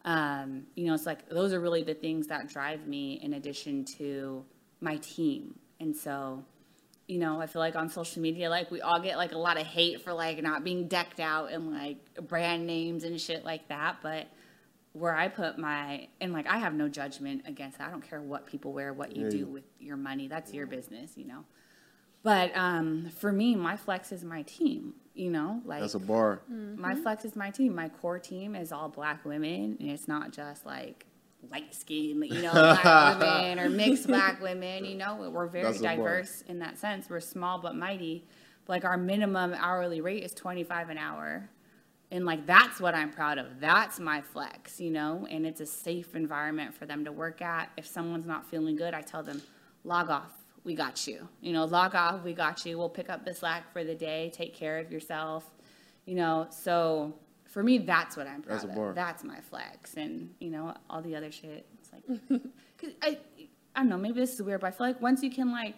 Um, 0.05 0.65
you 0.75 0.87
know 0.87 0.95
it's 0.95 1.07
like 1.07 1.29
those 1.29 1.53
are 1.53 1.61
really 1.61 1.83
the 1.85 1.95
things 1.95 2.27
that 2.27 2.49
drive 2.49 2.87
me 2.87 3.21
in 3.23 3.35
addition 3.35 3.85
to 3.99 4.45
my 4.81 4.97
team. 4.97 5.59
And 5.81 5.97
so 5.97 6.45
you 7.07 7.21
know 7.21 7.41
i 7.41 7.47
feel 7.47 7.61
like 7.61 7.77
on 7.77 7.89
social 7.89 8.21
media 8.21 8.51
like 8.51 8.69
we 8.73 8.81
all 8.81 8.99
get 8.99 9.17
like 9.17 9.31
a 9.31 9.39
lot 9.39 9.61
of 9.61 9.65
hate 9.65 10.01
for 10.01 10.13
like 10.13 10.43
not 10.43 10.65
being 10.65 10.89
decked 10.89 11.21
out 11.21 11.53
and 11.53 11.71
like 11.71 11.99
brand 12.27 12.67
names 12.67 13.05
and 13.05 13.21
shit 13.21 13.45
like 13.45 13.69
that 13.69 13.99
but 14.03 14.27
where 14.99 15.15
I 15.15 15.29
put 15.29 15.59
my 15.59 16.09
and 16.21 16.33
like 16.33 16.47
I 16.47 16.59
have 16.59 16.75
no 16.75 16.89
judgment 16.89 17.43
against 17.47 17.79
that. 17.79 17.89
I 17.89 17.91
don't 17.91 18.09
care 18.09 18.21
what 18.21 18.47
people 18.47 18.73
wear, 18.73 18.93
what 18.93 19.15
you 19.17 19.25
Yeah, 19.25 19.31
do 19.31 19.37
you- 19.39 19.47
with 19.47 19.65
your 19.79 19.97
money. 19.97 20.27
That's 20.29 20.53
your 20.55 20.67
business, 20.67 21.13
you 21.17 21.27
know. 21.27 21.45
But 22.23 22.57
um, 22.57 23.11
for 23.19 23.31
me, 23.31 23.55
my 23.55 23.77
flex 23.77 24.11
is 24.11 24.25
my 24.25 24.43
team. 24.43 24.95
You 25.15 25.31
know, 25.31 25.63
like 25.65 25.81
That's 25.81 25.95
a 25.95 25.99
bar. 25.99 26.43
my 26.49 26.95
flex 26.95 27.25
is 27.25 27.35
my 27.37 27.49
team. 27.51 27.75
My 27.75 27.89
core 27.89 28.19
team 28.19 28.55
is 28.55 28.71
all 28.71 28.91
black 28.91 29.25
women, 29.25 29.77
and 29.81 29.91
it's 29.91 30.07
not 30.07 30.31
just 30.31 30.67
like 30.67 31.07
light 31.51 31.75
skin, 31.75 32.23
you 32.23 32.43
know, 32.43 32.53
black 32.53 33.19
women 33.21 33.59
or 33.59 33.71
mixed 33.71 34.09
black 34.09 34.43
women. 34.43 34.85
You 34.85 34.95
know, 34.97 35.31
we're 35.33 35.47
very 35.47 35.65
That's 35.65 35.79
bar. 35.81 35.97
diverse 35.97 36.43
in 36.49 36.59
that 36.59 36.77
sense. 36.79 37.09
We're 37.09 37.21
small 37.21 37.59
but 37.61 37.75
mighty. 37.77 38.27
Like 38.69 38.85
our 38.85 38.99
minimum 38.99 39.55
hourly 39.57 40.01
rate 40.03 40.23
is 40.23 40.35
twenty 40.35 40.65
five 40.65 40.91
an 40.91 40.99
hour, 40.99 41.49
and 42.11 42.25
like 42.25 42.47
that's 42.47 42.81
what 42.81 42.95
I'm 42.95 43.11
proud 43.11 43.39
of. 43.39 43.61
That's 43.61 43.99
my 43.99 44.21
flex, 44.21 44.81
you 44.81 44.91
know, 44.91 45.27
and 45.31 45.47
it's 45.47 45.61
a 45.61 45.67
safe 45.67 46.15
environment 46.15 46.75
for 46.75 46.87
them 46.87 47.05
to 47.05 47.13
work 47.13 47.43
at. 47.43 47.71
If 47.77 47.87
someone's 47.87 48.27
not 48.27 48.47
feeling 48.47 48.77
good, 48.77 48.95
I 48.95 49.03
tell 49.03 49.23
them, 49.23 49.43
log 49.85 50.11
off. 50.11 50.33
We 50.65 50.75
got 50.75 51.07
you. 51.07 51.29
You 51.41 51.53
know, 51.53 51.65
log 51.65 51.95
off. 51.95 52.25
We 52.25 52.33
got 52.33 52.65
you. 52.67 52.79
We'll 52.79 52.89
pick 52.89 53.09
up 53.09 53.25
the 53.25 53.35
slack 53.35 53.73
for 53.73 53.85
the 53.85 53.95
day. 53.95 54.31
Take 54.35 54.55
care 54.55 54.79
of 54.79 54.91
yourself. 54.91 55.49
You 56.05 56.15
know, 56.15 56.47
so 56.51 57.15
for 57.45 57.63
me, 57.63 57.79
that's 57.79 58.17
what 58.17 58.27
I'm 58.27 58.43
proud 58.43 58.61
That's 58.63 58.65
of. 58.65 58.95
That's 58.95 59.25
my 59.25 59.41
flex, 59.41 59.95
and 59.95 60.35
you 60.41 60.51
know, 60.51 60.75
all 60.89 61.03
the 61.03 61.17
other 61.17 61.33
shit. 61.33 61.67
It's 61.79 61.91
like, 61.93 62.43
cause 62.79 62.91
I, 63.03 63.19
I 63.75 63.81
don't 63.81 63.89
know. 63.89 63.97
Maybe 63.97 64.21
this 64.21 64.35
is 64.35 64.43
weird, 64.43 64.61
but 64.61 64.69
I 64.69 64.71
feel 64.73 64.87
like 64.87 65.01
once 65.01 65.23
you 65.23 65.31
can 65.31 65.51
like 65.51 65.77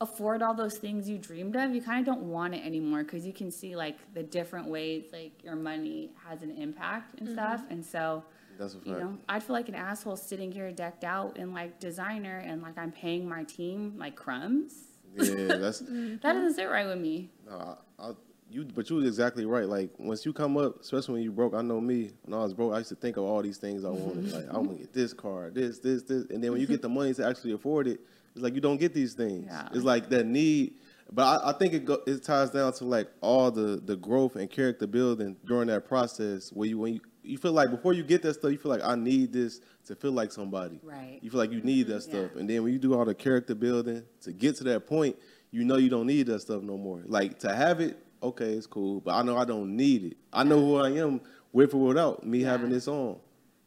afford 0.00 0.42
all 0.42 0.54
those 0.54 0.78
things 0.78 1.08
you 1.08 1.18
dreamed 1.18 1.56
of, 1.56 1.74
you 1.74 1.82
kind 1.82 2.00
of 2.00 2.06
don't 2.06 2.28
want 2.28 2.54
it 2.54 2.64
anymore 2.64 3.02
because 3.02 3.26
you 3.26 3.32
can 3.32 3.50
see 3.50 3.76
like 3.76 3.96
the 4.14 4.22
different 4.22 4.68
ways 4.68 5.04
like 5.12 5.42
your 5.42 5.56
money 5.56 6.10
has 6.26 6.42
an 6.42 6.50
impact 6.52 7.18
and 7.18 7.28
mm-hmm. 7.28 7.36
stuff. 7.36 7.62
And 7.70 7.84
so, 7.84 8.24
That's 8.58 8.74
a 8.74 8.78
you 8.78 8.94
fact. 8.94 9.04
know, 9.04 9.18
I'd 9.28 9.42
feel 9.42 9.54
like 9.54 9.68
an 9.68 9.74
asshole 9.74 10.16
sitting 10.16 10.52
here 10.52 10.70
decked 10.72 11.04
out 11.04 11.36
in 11.36 11.52
like 11.52 11.80
designer 11.80 12.38
and 12.38 12.62
like 12.62 12.78
I'm 12.78 12.92
paying 12.92 13.28
my 13.28 13.44
team 13.44 13.94
like 13.98 14.14
crumbs. 14.16 14.72
Yeah, 15.16 15.56
that's 15.56 15.78
That 15.86 16.22
doesn't 16.22 16.54
sit 16.54 16.64
right 16.64 16.86
with 16.86 16.98
me. 16.98 17.30
no, 17.48 17.78
I, 17.98 18.08
I, 18.08 18.12
you. 18.50 18.64
But 18.64 18.88
you 18.90 18.96
was 18.96 19.06
exactly 19.06 19.44
right. 19.44 19.66
Like 19.66 19.90
once 19.98 20.24
you 20.24 20.32
come 20.32 20.56
up, 20.56 20.80
especially 20.80 21.14
when 21.14 21.22
you 21.22 21.32
broke. 21.32 21.54
I 21.54 21.62
know 21.62 21.80
me 21.80 22.10
when 22.24 22.38
I 22.38 22.42
was 22.42 22.54
broke. 22.54 22.74
I 22.74 22.78
used 22.78 22.90
to 22.90 22.94
think 22.94 23.16
of 23.16 23.24
all 23.24 23.42
these 23.42 23.58
things 23.58 23.84
I 23.84 23.90
wanted. 23.90 24.24
Mm-hmm. 24.24 24.36
like 24.36 24.48
I 24.48 24.58
want 24.58 24.72
to 24.72 24.78
get 24.78 24.92
this 24.92 25.12
car, 25.12 25.50
this, 25.50 25.78
this, 25.78 26.02
this, 26.02 26.24
and 26.30 26.42
then 26.42 26.52
when 26.52 26.60
you 26.60 26.66
get 26.66 26.82
the 26.82 26.88
money 26.88 27.14
to 27.14 27.26
actually 27.26 27.52
afford 27.52 27.86
it, 27.86 28.00
it's 28.34 28.42
like 28.42 28.54
you 28.54 28.60
don't 28.60 28.78
get 28.78 28.94
these 28.94 29.14
things. 29.14 29.46
Yeah. 29.46 29.68
It's 29.72 29.84
like 29.84 30.08
that 30.10 30.26
need. 30.26 30.74
But 31.10 31.42
I, 31.42 31.50
I 31.50 31.52
think 31.52 31.72
it 31.72 31.84
go, 31.84 32.02
it 32.06 32.22
ties 32.22 32.50
down 32.50 32.72
to 32.74 32.84
like 32.84 33.08
all 33.20 33.50
the 33.50 33.80
the 33.82 33.96
growth 33.96 34.36
and 34.36 34.50
character 34.50 34.86
building 34.86 35.36
during 35.46 35.68
that 35.68 35.86
process 35.86 36.50
where 36.50 36.68
you 36.68 36.78
when 36.78 36.94
you 36.94 37.00
you 37.22 37.36
feel 37.36 37.52
like 37.52 37.70
before 37.70 37.92
you 37.92 38.02
get 38.02 38.22
that 38.22 38.34
stuff, 38.34 38.50
you 38.50 38.58
feel 38.58 38.70
like 38.70 38.84
I 38.84 38.94
need 38.94 39.32
this 39.32 39.60
to 39.86 39.94
feel 39.94 40.12
like 40.12 40.32
somebody. 40.32 40.80
Right. 40.82 41.18
You 41.20 41.30
feel 41.30 41.38
like 41.38 41.52
you 41.52 41.60
need 41.60 41.88
that 41.88 42.02
mm-hmm. 42.02 42.16
Yeah. 42.16 42.26
stuff, 42.26 42.36
and 42.36 42.48
then 42.48 42.62
when 42.62 42.72
you 42.72 42.78
do 42.78 42.94
all 42.94 43.04
the 43.04 43.14
character 43.14 43.54
building 43.54 44.04
to 44.22 44.32
get 44.32 44.56
to 44.56 44.64
that 44.64 44.86
point, 44.86 45.16
you 45.50 45.64
know 45.64 45.76
you 45.76 45.88
don't 45.88 46.06
need 46.06 46.26
that 46.26 46.40
stuff 46.40 46.62
no 46.62 46.76
more. 46.76 47.02
Like 47.06 47.38
to 47.40 47.54
have 47.54 47.80
it, 47.80 47.98
okay, 48.22 48.52
it's 48.52 48.66
cool, 48.66 49.00
but 49.00 49.14
I 49.14 49.22
know 49.22 49.36
I 49.36 49.44
don't 49.44 49.76
need 49.76 50.04
it. 50.04 50.16
I 50.32 50.44
know 50.44 50.58
who 50.60 50.76
I 50.76 50.90
am 50.92 51.20
with 51.52 51.74
or 51.74 51.88
without 51.88 52.24
me 52.26 52.42
having 52.42 52.70
this 52.70 52.88
on. 52.88 53.16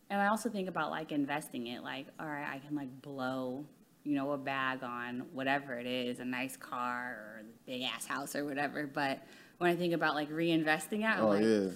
and 0.10 0.22
I 0.22 0.28
also 0.28 0.50
think 0.50 0.68
about 0.70 0.92
like 0.92 1.12
investing 1.12 1.68
it. 1.68 1.84
Like, 1.84 2.08
all 2.20 2.26
right, 2.28 2.48
I 2.48 2.60
can 2.60 2.76
like 2.76 3.02
blow, 3.02 3.66
you 4.04 4.16
know, 4.16 4.32
a 4.32 4.38
bag 4.38 4.84
on 4.84 5.24
whatever 5.34 5.78
it 5.80 5.88
is, 5.88 6.20
a 6.20 6.26
nice 6.26 6.58
car 6.58 7.18
or 7.18 7.42
a 7.42 7.66
big 7.70 7.82
ass 7.84 8.06
house 8.06 8.36
or 8.36 8.46
whatever. 8.46 8.88
But 8.88 9.20
when 9.58 9.70
I 9.70 9.76
think 9.76 9.94
about 9.94 10.16
like 10.16 10.30
reinvesting 10.32 11.00
it, 11.02 11.06
I'm 11.06 11.24
Oh 11.24 11.28
like, 11.30 11.44
yeah. 11.44 11.70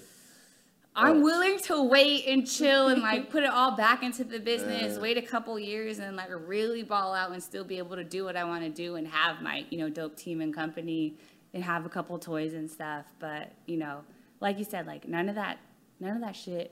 I'm 0.98 1.18
oh. 1.18 1.20
willing 1.22 1.58
to 1.60 1.82
wait 1.82 2.26
and 2.26 2.46
chill 2.46 2.88
and 2.88 3.02
like 3.02 3.30
put 3.34 3.42
it 3.42 3.50
all 3.50 3.76
back 3.76 4.02
into 4.02 4.24
the 4.24 4.38
business, 4.40 4.94
Yeah. 4.94 5.00
wait 5.00 5.18
a 5.18 5.22
couple 5.22 5.58
years 5.58 5.98
and 5.98 6.16
like 6.16 6.28
really 6.30 6.82
ball 6.82 7.14
out 7.14 7.32
and 7.32 7.42
still 7.42 7.64
be 7.64 7.78
able 7.78 7.96
to 7.96 8.04
do 8.04 8.24
what 8.24 8.34
I 8.36 8.44
want 8.44 8.62
to 8.64 8.70
do 8.70 8.96
and 8.96 9.06
have 9.08 9.42
my, 9.42 9.64
you 9.70 9.78
know, 9.78 9.88
dope 9.90 10.16
team 10.16 10.40
and 10.40 10.54
company 10.54 11.18
and 11.56 11.64
have 11.64 11.86
a 11.86 11.88
couple 11.88 12.18
toys 12.18 12.52
and 12.52 12.70
stuff. 12.70 13.06
But, 13.18 13.50
you 13.64 13.78
know, 13.78 14.02
like 14.40 14.58
you 14.58 14.64
said, 14.64 14.86
like 14.86 15.08
none 15.08 15.28
of 15.30 15.34
that 15.36 15.58
none 15.98 16.14
of 16.14 16.20
that 16.20 16.36
shit 16.36 16.70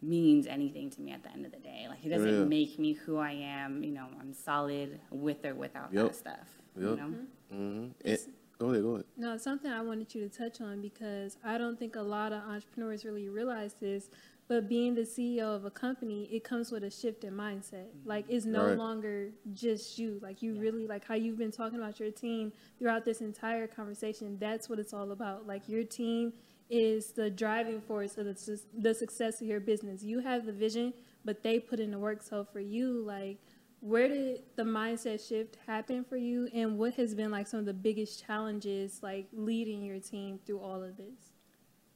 means 0.00 0.46
anything 0.46 0.88
to 0.90 1.00
me 1.02 1.12
at 1.12 1.22
the 1.22 1.30
end 1.30 1.44
of 1.44 1.52
the 1.52 1.58
day. 1.58 1.84
Like 1.90 2.04
it 2.04 2.08
doesn't 2.08 2.38
Yeah. 2.38 2.44
make 2.44 2.78
me 2.78 2.94
who 2.94 3.18
I 3.18 3.32
am, 3.32 3.84
you 3.84 3.90
know, 3.92 4.06
I'm 4.18 4.32
solid 4.32 4.98
with 5.10 5.44
or 5.44 5.54
without 5.54 5.92
Yep. 5.92 6.06
that 6.06 6.14
stuff. 6.16 6.58
You 6.74 6.88
Yep. 6.88 6.98
know? 6.98 7.14
hmm 7.50 7.86
And, 8.04 8.18
go 8.58 8.70
ahead. 8.70 8.82
Go 8.82 8.90
ahead. 8.94 9.04
No, 9.18 9.36
something 9.36 9.70
I 9.70 9.82
wanted 9.82 10.14
you 10.14 10.26
to 10.26 10.34
touch 10.34 10.62
on 10.62 10.80
because 10.80 11.36
I 11.44 11.58
don't 11.58 11.78
think 11.78 11.94
a 11.96 12.02
lot 12.02 12.32
of 12.32 12.42
entrepreneurs 12.42 13.04
really 13.04 13.28
realize 13.28 13.74
this. 13.74 14.08
But 14.46 14.68
being 14.68 14.94
the 14.94 15.02
CEO 15.02 15.56
of 15.56 15.64
a 15.64 15.70
company, 15.70 16.24
it 16.30 16.44
comes 16.44 16.70
with 16.70 16.84
a 16.84 16.90
shift 16.90 17.24
in 17.24 17.32
mindset. 17.34 17.86
Mm-hmm. 17.86 18.08
Like 18.08 18.26
it's 18.28 18.44
no 18.44 18.66
Right. 18.66 18.76
longer 18.78 19.30
just 19.54 19.98
you. 19.98 20.18
Like 20.22 20.42
you 20.42 20.54
really 20.54 20.86
like 20.86 21.04
how 21.04 21.14
you've 21.14 21.38
been 21.38 21.50
talking 21.50 21.78
about 21.78 21.98
your 21.98 22.10
team 22.10 22.52
throughout 22.78 23.04
this 23.04 23.20
entire 23.22 23.66
conversation. 23.66 24.36
That's 24.38 24.68
what 24.68 24.78
it's 24.78 24.92
all 24.92 25.12
about. 25.12 25.46
Like 25.46 25.68
your 25.68 25.82
team 25.84 26.34
is 26.68 27.12
the 27.12 27.30
driving 27.30 27.80
force 27.80 28.18
of 28.18 28.26
the, 28.26 28.36
sus- 28.36 28.66
the 28.76 28.94
success 28.94 29.40
of 29.40 29.46
your 29.46 29.60
business. 29.60 30.02
You 30.02 30.18
have 30.20 30.44
the 30.44 30.52
vision, 30.52 30.92
but 31.24 31.42
they 31.42 31.58
put 31.58 31.80
in 31.80 31.90
the 31.90 31.98
work. 31.98 32.22
So 32.22 32.44
for 32.44 32.60
you, 32.60 33.02
like 33.02 33.38
where 33.80 34.08
did 34.08 34.42
the 34.56 34.62
mindset 34.62 35.26
shift 35.26 35.58
happen 35.66 36.04
for 36.04 36.16
you 36.16 36.48
and 36.54 36.78
what 36.78 36.94
has 36.94 37.14
been 37.14 37.30
like 37.30 37.46
some 37.46 37.60
of 37.60 37.66
the 37.66 37.74
biggest 37.74 38.24
challenges 38.26 39.00
like 39.02 39.26
leading 39.30 39.82
your 39.82 40.00
team 40.00 40.38
through 40.46 40.58
all 40.58 40.82
of 40.82 40.96
this 40.96 41.32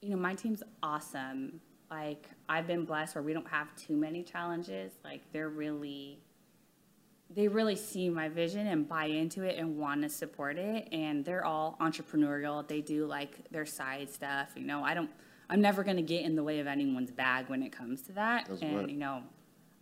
you 0.00 0.10
know, 0.10 0.16
my 0.16 0.34
team's 0.34 0.62
awesome. 0.82 1.60
Like, 1.90 2.26
I've 2.48 2.66
been 2.66 2.84
blessed 2.84 3.14
where 3.14 3.22
we 3.22 3.32
don't 3.32 3.48
have 3.48 3.74
too 3.76 3.96
many 3.96 4.22
challenges. 4.22 4.92
Like, 5.04 5.22
they're 5.32 5.48
really, 5.48 6.18
they 7.34 7.48
really 7.48 7.76
see 7.76 8.10
my 8.10 8.28
vision 8.28 8.66
and 8.66 8.88
buy 8.88 9.06
into 9.06 9.42
it 9.42 9.58
and 9.58 9.78
want 9.78 10.02
to 10.02 10.08
support 10.08 10.58
it. 10.58 10.88
And 10.92 11.24
they're 11.24 11.44
all 11.44 11.76
entrepreneurial. 11.80 12.66
They 12.66 12.80
do 12.80 13.06
like 13.06 13.50
their 13.50 13.66
side 13.66 14.10
stuff. 14.10 14.50
You 14.54 14.64
know, 14.64 14.84
I 14.84 14.94
don't, 14.94 15.10
I'm 15.48 15.60
never 15.60 15.82
going 15.82 15.96
to 15.96 16.02
get 16.02 16.24
in 16.24 16.36
the 16.36 16.44
way 16.44 16.60
of 16.60 16.66
anyone's 16.66 17.10
bag 17.10 17.48
when 17.48 17.62
it 17.62 17.72
comes 17.72 18.02
to 18.02 18.12
that. 18.12 18.46
That's 18.48 18.60
and, 18.60 18.76
right. 18.76 18.88
you 18.88 18.96
know, 18.96 19.22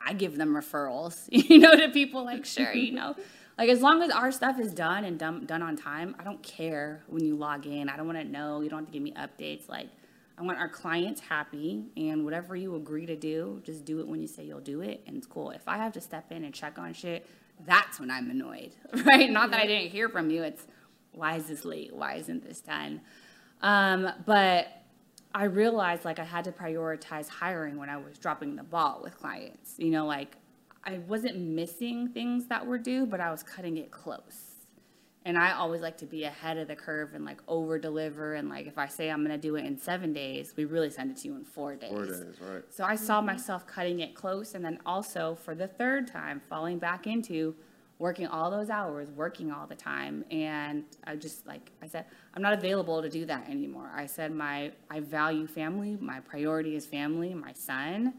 I 0.04 0.12
give 0.12 0.36
them 0.36 0.54
referrals, 0.54 1.26
you 1.30 1.58
know, 1.58 1.74
to 1.76 1.88
people 1.88 2.24
like, 2.24 2.44
sure, 2.44 2.72
you 2.72 2.92
know, 2.92 3.16
like 3.58 3.68
as 3.68 3.80
long 3.80 4.02
as 4.02 4.10
our 4.10 4.30
stuff 4.30 4.60
is 4.60 4.72
done 4.72 5.04
and 5.04 5.18
done, 5.18 5.46
done 5.46 5.62
on 5.62 5.76
time, 5.76 6.14
I 6.18 6.24
don't 6.24 6.42
care 6.42 7.02
when 7.08 7.24
you 7.24 7.36
log 7.36 7.66
in. 7.66 7.88
I 7.88 7.96
don't 7.96 8.06
want 8.06 8.18
to 8.18 8.24
know. 8.24 8.60
You 8.60 8.68
don't 8.68 8.80
have 8.80 8.86
to 8.86 8.92
give 8.92 9.02
me 9.02 9.12
updates. 9.12 9.68
Like, 9.68 9.88
I 10.38 10.42
want 10.42 10.58
our 10.58 10.68
clients 10.68 11.20
happy 11.20 11.86
and 11.96 12.24
whatever 12.24 12.54
you 12.54 12.76
agree 12.76 13.06
to 13.06 13.16
do, 13.16 13.60
just 13.64 13.84
do 13.84 14.00
it 14.00 14.06
when 14.06 14.20
you 14.20 14.28
say 14.28 14.44
you'll 14.44 14.60
do 14.60 14.82
it 14.82 15.02
and 15.06 15.16
it's 15.16 15.26
cool. 15.26 15.50
If 15.50 15.66
I 15.66 15.78
have 15.78 15.92
to 15.94 16.00
step 16.00 16.30
in 16.30 16.44
and 16.44 16.52
check 16.52 16.78
on 16.78 16.92
shit, 16.92 17.26
that's 17.64 17.98
when 17.98 18.10
I'm 18.10 18.30
annoyed, 18.30 18.72
right? 19.04 19.30
Not 19.30 19.50
that 19.50 19.60
I 19.60 19.66
didn't 19.66 19.90
hear 19.90 20.08
from 20.08 20.30
you. 20.30 20.42
It's 20.42 20.66
why 21.12 21.36
is 21.36 21.46
this 21.46 21.64
late? 21.64 21.94
Why 21.94 22.16
isn't 22.16 22.46
this 22.46 22.60
done? 22.60 23.00
Um, 23.62 24.10
but 24.26 24.68
I 25.34 25.44
realized 25.44 26.04
like 26.04 26.18
I 26.18 26.24
had 26.24 26.44
to 26.44 26.52
prioritize 26.52 27.28
hiring 27.28 27.78
when 27.78 27.88
I 27.88 27.96
was 27.96 28.18
dropping 28.18 28.56
the 28.56 28.62
ball 28.62 29.00
with 29.02 29.16
clients. 29.18 29.74
You 29.78 29.90
know, 29.90 30.06
like 30.06 30.36
I 30.84 30.98
wasn't 30.98 31.38
missing 31.38 32.08
things 32.08 32.46
that 32.46 32.66
were 32.66 32.78
due, 32.78 33.06
but 33.06 33.20
I 33.20 33.30
was 33.30 33.42
cutting 33.42 33.76
it 33.78 33.90
close. 33.90 34.45
And 35.26 35.36
I 35.36 35.54
always 35.54 35.80
like 35.80 35.98
to 35.98 36.06
be 36.06 36.22
ahead 36.22 36.56
of 36.56 36.68
the 36.68 36.76
curve 36.76 37.14
and 37.14 37.24
like 37.24 37.40
over 37.48 37.80
deliver. 37.80 38.34
And 38.34 38.48
like 38.48 38.68
if 38.68 38.78
I 38.78 38.86
say 38.86 39.10
I'm 39.10 39.22
gonna 39.22 39.36
do 39.36 39.56
it 39.56 39.64
in 39.64 39.76
seven 39.76 40.12
days, 40.12 40.54
we 40.56 40.66
really 40.66 40.88
send 40.88 41.10
it 41.10 41.16
to 41.18 41.28
you 41.28 41.34
in 41.34 41.44
four 41.44 41.74
days. 41.74 41.90
Four 41.90 42.06
days, 42.06 42.40
right? 42.40 42.62
So 42.70 42.84
I 42.84 42.94
saw 42.94 43.20
myself 43.20 43.66
cutting 43.66 43.98
it 43.98 44.14
close 44.14 44.54
and 44.54 44.64
then 44.64 44.78
also 44.86 45.34
for 45.34 45.56
the 45.56 45.66
third 45.66 46.06
time 46.06 46.40
falling 46.48 46.78
back 46.78 47.08
into 47.08 47.56
working 47.98 48.28
all 48.28 48.52
those 48.52 48.70
hours, 48.70 49.10
working 49.10 49.50
all 49.50 49.66
the 49.66 49.74
time. 49.74 50.24
And 50.30 50.84
I 51.02 51.16
just 51.16 51.44
like 51.44 51.72
I 51.82 51.88
said, 51.88 52.04
I'm 52.34 52.42
not 52.42 52.52
available 52.52 53.02
to 53.02 53.08
do 53.10 53.26
that 53.26 53.50
anymore. 53.50 53.90
I 53.92 54.06
said 54.06 54.32
my 54.32 54.70
I 54.90 55.00
value 55.00 55.48
family, 55.48 55.98
my 56.00 56.20
priority 56.20 56.76
is 56.76 56.86
family, 56.86 57.34
my 57.34 57.52
son. 57.52 58.14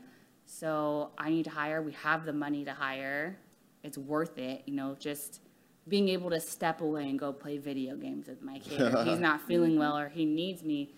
So 0.45 1.11
I 1.17 1.29
need 1.29 1.45
to 1.45 1.51
hire. 1.51 1.81
We 1.81 1.93
have 1.93 2.25
the 2.25 2.33
money 2.33 2.65
to 2.65 2.73
hire. 2.73 3.37
It's 3.81 3.97
worth 3.97 4.37
it, 4.37 4.63
you 4.65 4.73
know, 4.73 4.97
just 4.99 5.39
being 5.87 6.09
able 6.09 6.29
to 6.29 6.39
step 6.39 6.81
away 6.81 7.09
and 7.09 7.17
go 7.17 7.31
play 7.31 7.57
video 7.57 7.95
games 7.95 8.27
with 8.27 8.41
my 8.41 8.59
kid. 8.59 8.81
If 8.81 9.05
he's 9.05 9.19
not 9.19 9.41
feeling 9.47 9.77
well 9.77 9.97
or 9.97 10.09
he 10.09 10.25
needs 10.25 10.63
me, 10.63 10.93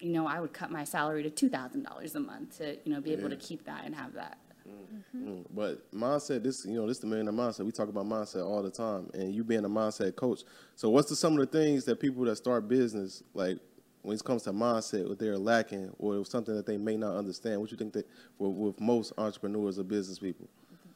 you 0.00 0.10
know, 0.10 0.26
I 0.26 0.40
would 0.40 0.52
cut 0.52 0.70
my 0.70 0.84
salary 0.84 1.22
to 1.22 1.30
two 1.30 1.48
thousand 1.48 1.84
dollars 1.84 2.14
a 2.14 2.20
month 2.20 2.58
to, 2.58 2.76
you 2.84 2.92
know, 2.92 3.00
be 3.00 3.12
able 3.12 3.30
to 3.30 3.36
keep 3.36 3.64
that 3.66 3.84
and 3.84 3.94
have 3.94 4.14
that. 4.14 4.38
Mm, 5.16 5.44
But 5.54 5.90
mindset, 5.92 6.42
this 6.42 6.64
you 6.64 6.74
know, 6.74 6.86
this 6.86 6.98
the 6.98 7.06
millionaire 7.06 7.32
mindset. 7.32 7.64
We 7.64 7.72
talk 7.72 7.88
about 7.88 8.06
mindset 8.06 8.46
all 8.46 8.62
the 8.62 8.70
time, 8.70 9.10
and 9.14 9.34
you 9.34 9.44
being 9.44 9.64
a 9.64 9.68
mindset 9.68 10.16
coach. 10.16 10.42
So, 10.76 10.88
what's 10.90 11.08
the, 11.08 11.16
some 11.16 11.38
of 11.38 11.40
the 11.40 11.58
things 11.58 11.84
that 11.84 12.00
people 12.00 12.24
that 12.24 12.36
start 12.36 12.68
business 12.68 13.22
like 13.34 13.58
when 14.02 14.16
it 14.16 14.24
comes 14.24 14.42
to 14.44 14.52
mindset, 14.52 15.08
what 15.08 15.18
they're 15.18 15.38
lacking, 15.38 15.92
or 15.98 16.24
something 16.24 16.54
that 16.54 16.66
they 16.66 16.76
may 16.78 16.96
not 16.96 17.16
understand? 17.16 17.60
What 17.60 17.70
you 17.70 17.76
think 17.76 17.92
that 17.94 18.06
with, 18.38 18.52
with 18.52 18.80
most 18.80 19.12
entrepreneurs 19.18 19.78
or 19.78 19.84
business 19.84 20.18
people? 20.18 20.48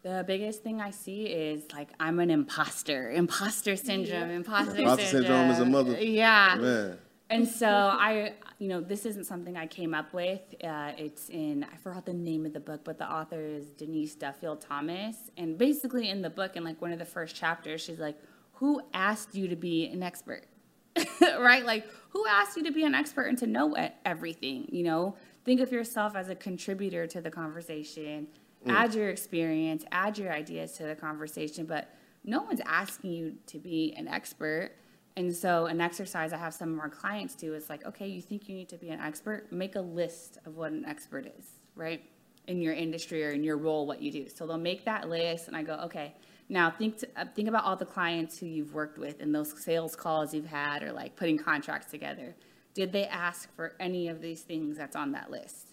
The 0.07 0.23
biggest 0.25 0.63
thing 0.63 0.81
I 0.81 0.93
see 0.93 1.25
is 1.25 1.65
like 1.73 1.89
I'm 1.99 2.21
an 2.21 2.31
imposter, 2.31 3.11
imposter 3.11 3.75
syndrome, 3.75 4.31
imposter, 4.31 4.77
Imposter 4.77 5.05
syndrome 5.05 5.51
is 5.51 5.59
a 5.59 5.65
mother- 5.65 6.01
Yeah. 6.01 6.57
Man, 6.61 6.99
And 7.29 7.49
so 7.49 7.67
I, 7.69 8.35
you 8.61 8.69
know, 8.69 8.81
this 8.81 9.05
isn't 9.05 9.25
something 9.25 9.57
I 9.57 9.67
came 9.67 9.95
up 9.95 10.15
with. 10.15 10.43
Uh, 10.63 10.93
it's 10.97 11.29
in, 11.29 11.65
I 11.65 11.77
forgot 11.79 12.07
the 12.07 12.15
name 12.15 12.47
of 12.47 12.53
the 12.53 12.61
book, 12.61 12.83
but 12.85 12.99
the 12.99 13.13
author 13.13 13.45
is 13.45 13.73
Denise 13.73 14.15
Duffield 14.15 14.61
Thomas. 14.61 15.17
And 15.37 15.59
basically 15.59 16.09
in 16.09 16.23
the 16.23 16.31
book, 16.31 16.55
in 16.55 16.63
like 16.63 16.81
one 16.81 16.93
of 16.93 17.01
the 17.01 17.05
first 17.05 17.35
chapters, 17.35 17.81
she's 17.81 17.99
like, 17.99 18.17
who 18.53 18.81
asked 18.95 19.35
you 19.35 19.49
to 19.49 19.57
be 19.57 19.89
an 19.89 20.05
expert? 20.05 20.45
right? 21.21 21.65
Like, 21.67 21.85
who 22.11 22.25
asked 22.29 22.57
you 22.57 22.63
to 22.63 22.71
be 22.71 22.85
an 22.85 22.95
expert 22.95 23.25
and 23.25 23.37
to 23.39 23.49
know 23.49 23.75
everything? 24.05 24.69
You 24.71 24.85
know, 24.85 25.17
think 25.45 25.61
of 25.61 25.73
yourself 25.73 26.15
as 26.15 26.29
a 26.29 26.37
contributor 26.37 27.09
to 27.09 27.21
the 27.21 27.31
conversation. 27.33 28.29
Add 28.71 28.95
your 28.95 29.09
experience, 29.09 29.85
add 29.93 30.19
your 30.19 30.33
ideas 30.33 30.73
to 30.73 30.85
the 30.85 30.95
conversation, 30.95 31.67
but 31.67 31.95
no 32.25 32.43
one's 32.43 32.61
asking 32.67 33.13
you 33.13 33.35
to 33.47 33.59
be 33.59 33.95
an 33.97 34.09
expert. 34.09 34.73
And 35.17 35.35
so, 35.35 35.67
an 35.67 35.81
exercise 35.81 36.33
I 36.33 36.37
have 36.37 36.53
some 36.53 36.75
of 36.75 36.81
our 36.81 36.91
clients 36.91 37.35
do 37.35 37.55
is 37.55 37.71
like, 37.71 37.87
okay, 37.87 38.07
you 38.07 38.21
think 38.21 38.49
you 38.49 38.55
need 38.55 38.69
to 38.69 38.77
be 38.77 38.91
an 38.91 39.01
expert? 39.01 39.51
Make 39.51 39.77
a 39.77 39.81
list 39.81 40.39
of 40.45 40.57
what 40.57 40.73
an 40.73 40.85
expert 40.85 41.33
is, 41.39 41.47
right? 41.75 42.03
In 42.49 42.61
your 42.61 42.75
industry 42.75 43.25
or 43.25 43.31
in 43.31 43.43
your 43.43 43.57
role, 43.57 43.87
what 43.87 44.03
you 44.03 44.11
do. 44.11 44.29
So 44.29 44.47
they'll 44.47 44.59
make 44.59 44.85
that 44.85 45.09
list, 45.09 45.49
and 45.49 45.57
I 45.57 45.63
go, 45.63 45.75
okay, 45.85 46.15
now 46.49 46.71
think 46.71 46.99
to, 46.99 47.09
uh, 47.17 47.25
think 47.35 47.49
about 47.49 47.65
all 47.65 47.77
the 47.77 47.87
clients 47.87 48.39
who 48.39 48.47
you've 48.47 48.75
worked 48.75 48.99
with 48.99 49.21
and 49.21 49.35
those 49.35 49.59
sales 49.63 49.97
calls 49.97 50.35
you've 50.35 50.47
had, 50.47 50.83
or 50.83 50.93
like 50.93 51.17
putting 51.17 51.39
contracts 51.39 51.91
together. 51.91 52.37
Did 52.75 52.93
they 52.93 53.07
ask 53.07 53.55
for 53.57 53.75
any 53.81 54.09
of 54.09 54.21
these 54.21 54.43
things 54.43 54.77
that's 54.77 54.97
on 54.97 55.13
that 55.13 55.31
list? 55.31 55.69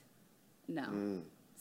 No. 0.69 0.84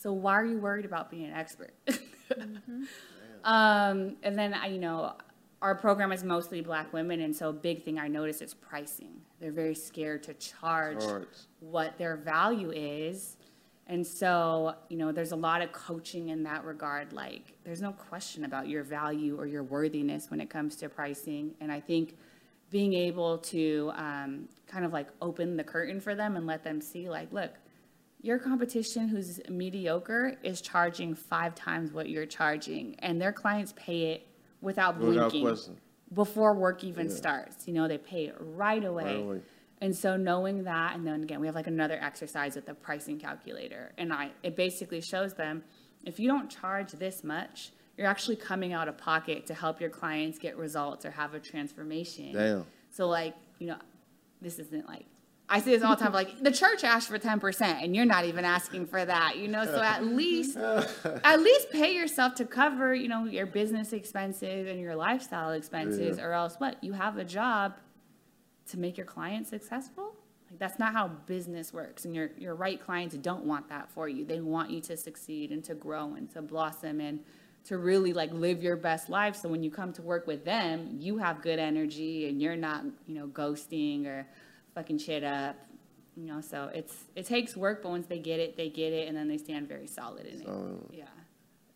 So 0.02 0.12
why 0.12 0.32
are 0.32 0.44
you 0.44 0.58
worried 0.58 0.84
about 0.84 1.12
being 1.12 1.26
an 1.26 1.32
expert? 1.32 1.74
um, 3.44 4.16
and 4.24 4.36
then 4.36 4.52
I, 4.52 4.66
you 4.66 4.80
know, 4.80 5.12
our 5.60 5.76
program 5.76 6.10
is 6.10 6.24
mostly 6.24 6.60
black 6.60 6.92
women, 6.92 7.20
and 7.20 7.34
so 7.34 7.50
a 7.50 7.52
big 7.52 7.84
thing 7.84 8.00
I 8.00 8.08
notice 8.08 8.40
is 8.40 8.52
pricing. 8.52 9.20
They're 9.38 9.52
very 9.52 9.76
scared 9.76 10.24
to 10.24 10.34
charge 10.34 11.04
Charge. 11.04 11.28
what 11.60 11.98
their 11.98 12.16
value 12.16 12.72
is. 12.72 13.36
And 13.86 14.04
so, 14.04 14.74
you 14.88 14.96
know, 14.96 15.12
there's 15.12 15.30
a 15.30 15.36
lot 15.36 15.62
of 15.62 15.70
coaching 15.70 16.30
in 16.30 16.42
that 16.44 16.64
regard. 16.64 17.12
Like, 17.12 17.56
there's 17.62 17.82
no 17.82 17.92
question 17.92 18.44
about 18.44 18.66
your 18.66 18.82
value 18.82 19.38
or 19.38 19.46
your 19.46 19.62
worthiness 19.62 20.32
when 20.32 20.40
it 20.40 20.50
comes 20.50 20.74
to 20.76 20.88
pricing. 20.88 21.54
And 21.60 21.70
I 21.70 21.78
think 21.78 22.16
being 22.70 22.92
able 22.94 23.38
to 23.38 23.92
um, 23.94 24.48
kind 24.66 24.84
of 24.84 24.92
like 24.92 25.08
open 25.20 25.56
the 25.56 25.64
curtain 25.64 26.00
for 26.00 26.16
them 26.16 26.36
and 26.36 26.44
let 26.44 26.64
them 26.64 26.80
see, 26.80 27.08
like, 27.08 27.32
look, 27.32 27.52
your 28.22 28.38
competition 28.38 29.08
who's 29.08 29.40
mediocre 29.48 30.36
is 30.42 30.60
charging 30.60 31.14
five 31.14 31.54
times 31.54 31.92
what 31.92 32.08
you're 32.08 32.26
charging, 32.26 32.94
and 33.00 33.20
their 33.20 33.32
clients 33.32 33.74
pay 33.76 34.12
it 34.12 34.26
without 34.60 34.96
Without 34.98 35.30
blinking 35.32 35.42
question. 35.42 35.76
before 36.14 36.54
work 36.54 36.84
even 36.84 37.08
Yeah. 37.08 37.14
starts. 37.14 37.66
You 37.66 37.74
know, 37.74 37.88
they 37.88 37.98
pay 37.98 38.26
it 38.26 38.36
right 38.38 38.84
away. 38.84 39.04
Right 39.04 39.24
away. 39.24 39.40
And 39.80 39.96
so 39.96 40.16
knowing 40.16 40.62
that, 40.64 40.94
and 40.94 41.04
then 41.04 41.24
again, 41.24 41.40
we 41.40 41.46
have 41.46 41.56
like 41.56 41.66
another 41.66 41.98
exercise 42.00 42.54
with 42.54 42.66
the 42.66 42.74
pricing 42.74 43.18
calculator, 43.18 43.92
and 43.98 44.12
I 44.12 44.30
it 44.44 44.54
basically 44.54 45.00
shows 45.00 45.34
them 45.34 45.64
if 46.04 46.20
you 46.20 46.28
don't 46.28 46.48
charge 46.48 46.92
this 46.92 47.24
much, 47.24 47.72
you're 47.96 48.06
actually 48.06 48.36
coming 48.36 48.72
out 48.72 48.86
of 48.88 48.96
pocket 48.96 49.46
to 49.46 49.54
help 49.54 49.80
your 49.80 49.90
clients 49.90 50.38
get 50.38 50.56
results 50.56 51.04
or 51.04 51.10
have 51.10 51.34
a 51.34 51.40
transformation. 51.40 52.32
Damn. 52.32 52.66
So 52.90 53.08
like, 53.08 53.34
you 53.58 53.66
know, 53.66 53.78
this 54.40 54.58
isn't 54.60 54.86
like 54.86 55.06
I 55.48 55.60
see 55.60 55.70
this 55.72 55.82
all 55.82 55.96
the 55.96 56.02
time. 56.02 56.12
Like 56.12 56.42
the 56.42 56.50
church 56.52 56.82
asked 56.84 57.08
for 57.08 57.18
ten 57.18 57.38
percent, 57.40 57.82
and 57.82 57.94
you're 57.94 58.06
not 58.06 58.24
even 58.24 58.44
asking 58.44 58.86
for 58.86 59.04
that. 59.04 59.36
You 59.36 59.48
know, 59.48 59.64
so 59.64 59.82
at 59.82 60.04
least, 60.04 60.56
at 61.24 61.40
least 61.40 61.70
pay 61.70 61.94
yourself 61.94 62.34
to 62.36 62.44
cover, 62.46 62.94
you 62.94 63.08
know, 63.08 63.24
your 63.24 63.46
business 63.46 63.92
expenses 63.92 64.68
and 64.68 64.80
your 64.80 64.94
lifestyle 64.96 65.50
expenses, 65.52 66.16
Yeah. 66.18 66.24
or 66.24 66.32
else 66.32 66.54
what? 66.58 66.82
You 66.82 66.92
have 66.94 67.18
a 67.18 67.24
job 67.24 67.74
to 68.68 68.78
make 68.78 68.96
your 68.96 69.06
clients 69.06 69.50
successful. 69.50 70.14
Like 70.48 70.58
that's 70.58 70.78
not 70.78 70.92
how 70.94 71.08
business 71.08 71.72
works. 71.72 72.04
And 72.06 72.14
your 72.14 72.30
your 72.38 72.54
right 72.54 72.82
clients 72.82 73.14
don't 73.16 73.44
want 73.44 73.68
that 73.68 73.90
for 73.90 74.08
you. 74.08 74.24
They 74.24 74.40
want 74.40 74.70
you 74.70 74.80
to 74.82 74.96
succeed 74.96 75.50
and 75.50 75.62
to 75.64 75.74
grow 75.74 76.14
and 76.14 76.30
to 76.30 76.40
blossom 76.40 77.00
and 77.00 77.20
to 77.64 77.78
really 77.78 78.12
like 78.12 78.32
live 78.32 78.62
your 78.62 78.76
best 78.76 79.10
life. 79.10 79.36
So 79.36 79.48
when 79.48 79.62
you 79.62 79.70
come 79.70 79.92
to 79.94 80.02
work 80.02 80.26
with 80.26 80.44
them, 80.44 80.96
you 80.98 81.18
have 81.18 81.42
good 81.42 81.58
energy 81.58 82.28
and 82.28 82.40
you're 82.40 82.56
not, 82.56 82.84
you 83.06 83.14
know, 83.14 83.26
ghosting 83.28 84.06
or 84.06 84.26
fucking 84.74 84.98
shit 84.98 85.24
up. 85.24 85.56
You 86.16 86.26
know, 86.26 86.40
so 86.42 86.70
it's 86.74 87.04
it 87.16 87.26
takes 87.26 87.56
work, 87.56 87.82
but 87.82 87.88
once 87.88 88.06
they 88.06 88.18
get 88.18 88.38
it, 88.38 88.56
they 88.56 88.68
get 88.68 88.92
it 88.92 89.08
and 89.08 89.16
then 89.16 89.28
they 89.28 89.38
stand 89.38 89.66
very 89.66 89.86
solid 89.86 90.26
in 90.26 90.42
it. 90.42 90.48
Yeah. 90.92 91.04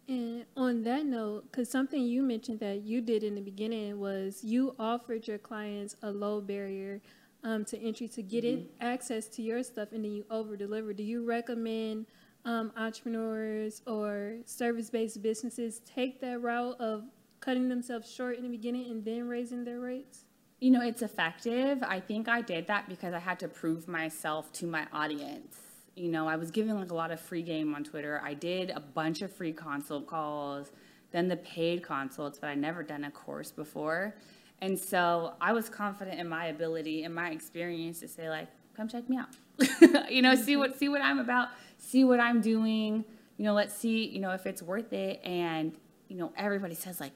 And 0.08 0.44
on 0.56 0.82
that 0.84 1.04
note, 1.04 1.50
because 1.50 1.68
something 1.68 2.00
you 2.00 2.22
mentioned 2.22 2.60
that 2.60 2.82
you 2.82 3.00
did 3.00 3.24
in 3.24 3.34
the 3.34 3.40
beginning 3.40 3.98
was 3.98 4.44
you 4.44 4.76
offered 4.78 5.26
your 5.26 5.38
clients 5.38 5.96
a 6.02 6.10
low 6.10 6.40
barrier 6.40 7.00
um, 7.42 7.64
to 7.64 7.78
entry 7.80 8.08
to 8.08 8.22
get 8.22 8.44
it 8.44 8.70
access 8.80 9.26
to 9.28 9.42
your 9.42 9.62
stuff, 9.62 9.88
and 9.92 10.04
then 10.04 10.12
you 10.12 10.24
over 10.30 10.56
deliver. 10.56 10.92
Do 10.92 11.02
you 11.02 11.24
recommend 11.24 12.06
um, 12.44 12.72
entrepreneurs 12.76 13.82
or 13.86 14.36
service 14.44 14.90
based 14.90 15.22
businesses 15.22 15.80
take 15.80 16.20
that 16.20 16.40
route 16.40 16.78
of 16.78 17.04
cutting 17.40 17.68
themselves 17.68 18.12
short 18.12 18.36
in 18.36 18.42
the 18.42 18.48
beginning 18.48 18.90
and 18.90 19.04
then 19.04 19.26
raising 19.26 19.64
their 19.64 19.80
rates? 19.80 20.25
You 20.58 20.70
know, 20.70 20.80
it's 20.80 21.02
effective. 21.02 21.82
I 21.82 22.00
think 22.00 22.28
I 22.28 22.40
did 22.40 22.66
that 22.68 22.88
because 22.88 23.12
I 23.12 23.18
had 23.18 23.38
to 23.40 23.48
prove 23.48 23.88
myself 23.88 24.52
to 24.54 24.66
my 24.66 24.86
audience. 24.92 25.56
You 25.94 26.10
know, 26.10 26.28
I 26.28 26.36
was 26.36 26.50
giving 26.50 26.74
like 26.74 26.90
a 26.90 26.94
lot 26.94 27.10
of 27.10 27.20
free 27.20 27.42
game 27.42 27.74
on 27.74 27.84
Twitter. 27.84 28.20
I 28.24 28.34
did 28.34 28.70
a 28.70 28.80
bunch 28.80 29.22
of 29.22 29.32
free 29.32 29.52
consult 29.52 30.06
calls, 30.06 30.70
then 31.10 31.28
the 31.28 31.36
paid 31.36 31.82
consults, 31.82 32.38
but 32.38 32.48
I 32.48 32.54
never 32.54 32.82
done 32.82 33.04
a 33.04 33.10
course 33.10 33.50
before. 33.50 34.14
And 34.60 34.78
so 34.78 35.34
I 35.40 35.52
was 35.52 35.68
confident 35.68 36.18
in 36.18 36.28
my 36.28 36.46
ability 36.46 37.04
and 37.04 37.14
my 37.14 37.30
experience 37.30 38.00
to 38.00 38.08
say 38.08 38.28
like, 38.30 38.48
come 38.74 38.88
check 38.88 39.08
me 39.08 39.18
out. 39.18 39.28
you 40.10 40.22
know, 40.22 40.34
see 40.34 40.52
mm-hmm. 40.52 40.60
what 40.60 40.78
see 40.78 40.88
what 40.88 41.00
I'm 41.00 41.18
about, 41.18 41.48
see 41.78 42.04
what 42.04 42.20
I'm 42.20 42.40
doing. 42.40 43.04
You 43.36 43.44
know, 43.44 43.54
let's 43.54 43.74
see, 43.74 44.06
you 44.06 44.20
know, 44.20 44.30
if 44.30 44.46
it's 44.46 44.62
worth 44.62 44.92
it. 44.92 45.20
And, 45.24 45.74
you 46.08 46.16
know, 46.16 46.32
everybody 46.36 46.74
says 46.74 47.00
like, 47.00 47.12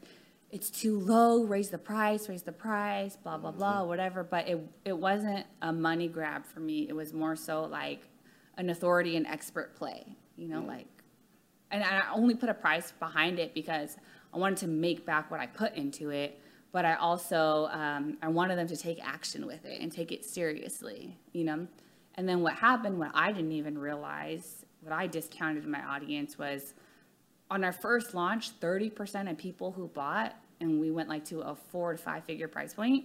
it's 0.52 0.70
too 0.70 0.98
low, 0.98 1.44
raise 1.44 1.70
the 1.70 1.78
price, 1.78 2.28
raise 2.28 2.42
the 2.42 2.52
price, 2.52 3.16
blah, 3.16 3.38
blah, 3.38 3.52
blah, 3.52 3.84
whatever. 3.84 4.24
But 4.24 4.48
it, 4.48 4.60
it 4.84 4.96
wasn't 4.96 5.46
a 5.62 5.72
money 5.72 6.08
grab 6.08 6.44
for 6.44 6.60
me. 6.60 6.86
It 6.88 6.92
was 6.92 7.12
more 7.12 7.36
so 7.36 7.64
like 7.64 8.02
an 8.56 8.70
authority 8.70 9.16
and 9.16 9.26
expert 9.26 9.76
play, 9.76 10.16
you 10.36 10.48
know, 10.48 10.60
like, 10.60 10.86
and 11.70 11.84
I 11.84 12.02
only 12.12 12.34
put 12.34 12.48
a 12.48 12.54
price 12.54 12.92
behind 12.98 13.38
it 13.38 13.54
because 13.54 13.96
I 14.34 14.38
wanted 14.38 14.58
to 14.58 14.66
make 14.66 15.06
back 15.06 15.30
what 15.30 15.38
I 15.38 15.46
put 15.46 15.74
into 15.74 16.10
it. 16.10 16.40
But 16.72 16.84
I 16.84 16.94
also, 16.94 17.68
um, 17.72 18.16
I 18.22 18.28
wanted 18.28 18.56
them 18.56 18.68
to 18.68 18.76
take 18.76 19.04
action 19.04 19.46
with 19.46 19.64
it 19.64 19.80
and 19.80 19.90
take 19.90 20.12
it 20.12 20.24
seriously, 20.24 21.18
you 21.32 21.44
know? 21.44 21.66
And 22.14 22.28
then 22.28 22.42
what 22.42 22.54
happened, 22.54 22.98
what 22.98 23.10
I 23.14 23.32
didn't 23.32 23.52
even 23.52 23.76
realize, 23.78 24.64
what 24.80 24.92
I 24.92 25.06
discounted 25.06 25.64
in 25.64 25.70
my 25.70 25.82
audience 25.82 26.38
was 26.38 26.74
on 27.50 27.64
our 27.64 27.72
first 27.72 28.14
launch, 28.14 28.58
30% 28.60 29.30
of 29.30 29.36
people 29.36 29.72
who 29.72 29.88
bought, 29.88 30.36
and 30.60 30.80
we 30.80 30.90
went 30.90 31.08
like 31.08 31.24
to 31.26 31.40
a 31.40 31.54
four 31.54 31.92
to 31.92 31.98
five 31.98 32.24
figure 32.24 32.48
price 32.48 32.74
point, 32.74 33.04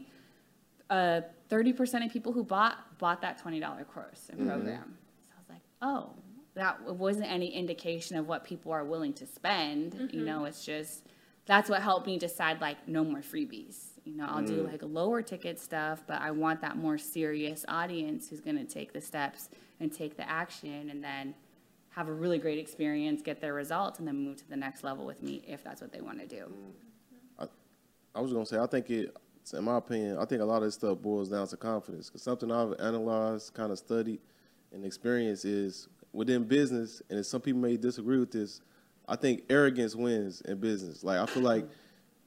uh, 0.89 1.21
30% 1.49 2.05
of 2.05 2.11
people 2.11 2.31
who 2.31 2.43
bought, 2.43 2.97
bought 2.99 3.21
that 3.21 3.43
$20 3.43 3.87
course 3.87 4.27
and 4.29 4.39
mm-hmm. 4.39 4.49
program. 4.49 4.97
So 5.27 5.33
I 5.35 5.39
was 5.39 5.49
like, 5.49 5.61
oh, 5.81 6.11
that 6.53 6.81
wasn't 6.83 7.31
any 7.31 7.47
indication 7.47 8.17
of 8.17 8.27
what 8.27 8.43
people 8.43 8.71
are 8.71 8.85
willing 8.85 9.13
to 9.13 9.25
spend. 9.25 9.93
You 9.93 9.99
mm-hmm. 9.99 10.25
know, 10.25 10.45
it's 10.45 10.63
just, 10.63 11.05
that's 11.45 11.69
what 11.69 11.81
helped 11.81 12.07
me 12.07 12.17
decide 12.17 12.61
like, 12.61 12.87
no 12.87 13.03
more 13.03 13.21
freebies. 13.21 13.77
You 14.05 14.15
know, 14.17 14.27
I'll 14.29 14.43
do 14.43 14.61
mm. 14.61 14.71
like 14.71 14.81
lower 14.83 15.23
ticket 15.23 15.59
stuff, 15.59 16.03
but 16.05 16.21
I 16.21 16.29
want 16.29 16.61
that 16.61 16.77
more 16.77 16.99
serious 16.99 17.65
audience 17.67 18.29
who's 18.29 18.39
going 18.39 18.57
to 18.57 18.63
take 18.63 18.93
the 18.93 19.01
steps 19.01 19.49
and 19.79 19.91
take 19.91 20.15
the 20.15 20.29
action 20.29 20.91
and 20.91 21.03
then 21.03 21.33
have 21.95 22.09
a 22.09 22.13
really 22.13 22.37
great 22.37 22.59
experience, 22.59 23.21
get 23.21 23.39
their 23.39 23.53
results, 23.53 23.99
and 23.99 24.07
then 24.07 24.17
move 24.17 24.35
to 24.35 24.49
the 24.49 24.57
next 24.57 24.83
level 24.83 25.05
with 25.05 25.23
me 25.23 25.41
if 25.47 25.63
that's 25.63 25.79
what 25.79 25.93
they 25.93 26.01
want 26.01 26.19
to 26.19 26.27
do. 26.27 26.51
I 28.13 28.21
was 28.21 28.31
gonna 28.31 28.45
say, 28.45 28.57
I 28.57 28.65
think 28.65 28.89
it, 28.89 29.15
in 29.53 29.63
my 29.63 29.77
opinion, 29.77 30.17
I 30.17 30.25
think 30.25 30.41
a 30.41 30.45
lot 30.45 30.57
of 30.57 30.63
this 30.63 30.75
stuff 30.75 30.99
boils 30.99 31.29
down 31.29 31.47
to 31.47 31.57
confidence. 31.57 32.09
Because 32.09 32.21
something 32.21 32.51
I've 32.51 32.73
analyzed, 32.79 33.53
kind 33.53 33.71
of 33.71 33.77
studied, 33.77 34.19
and 34.71 34.85
experienced 34.85 35.43
is 35.43 35.89
within 36.13 36.43
business, 36.45 37.01
and 37.09 37.25
some 37.25 37.41
people 37.41 37.61
may 37.61 37.75
disagree 37.77 38.19
with 38.19 38.31
this. 38.31 38.61
I 39.07 39.15
think 39.15 39.43
arrogance 39.49 39.95
wins 39.95 40.41
in 40.41 40.59
business. 40.59 41.03
Like 41.03 41.19
I 41.19 41.25
feel 41.25 41.43
like 41.43 41.65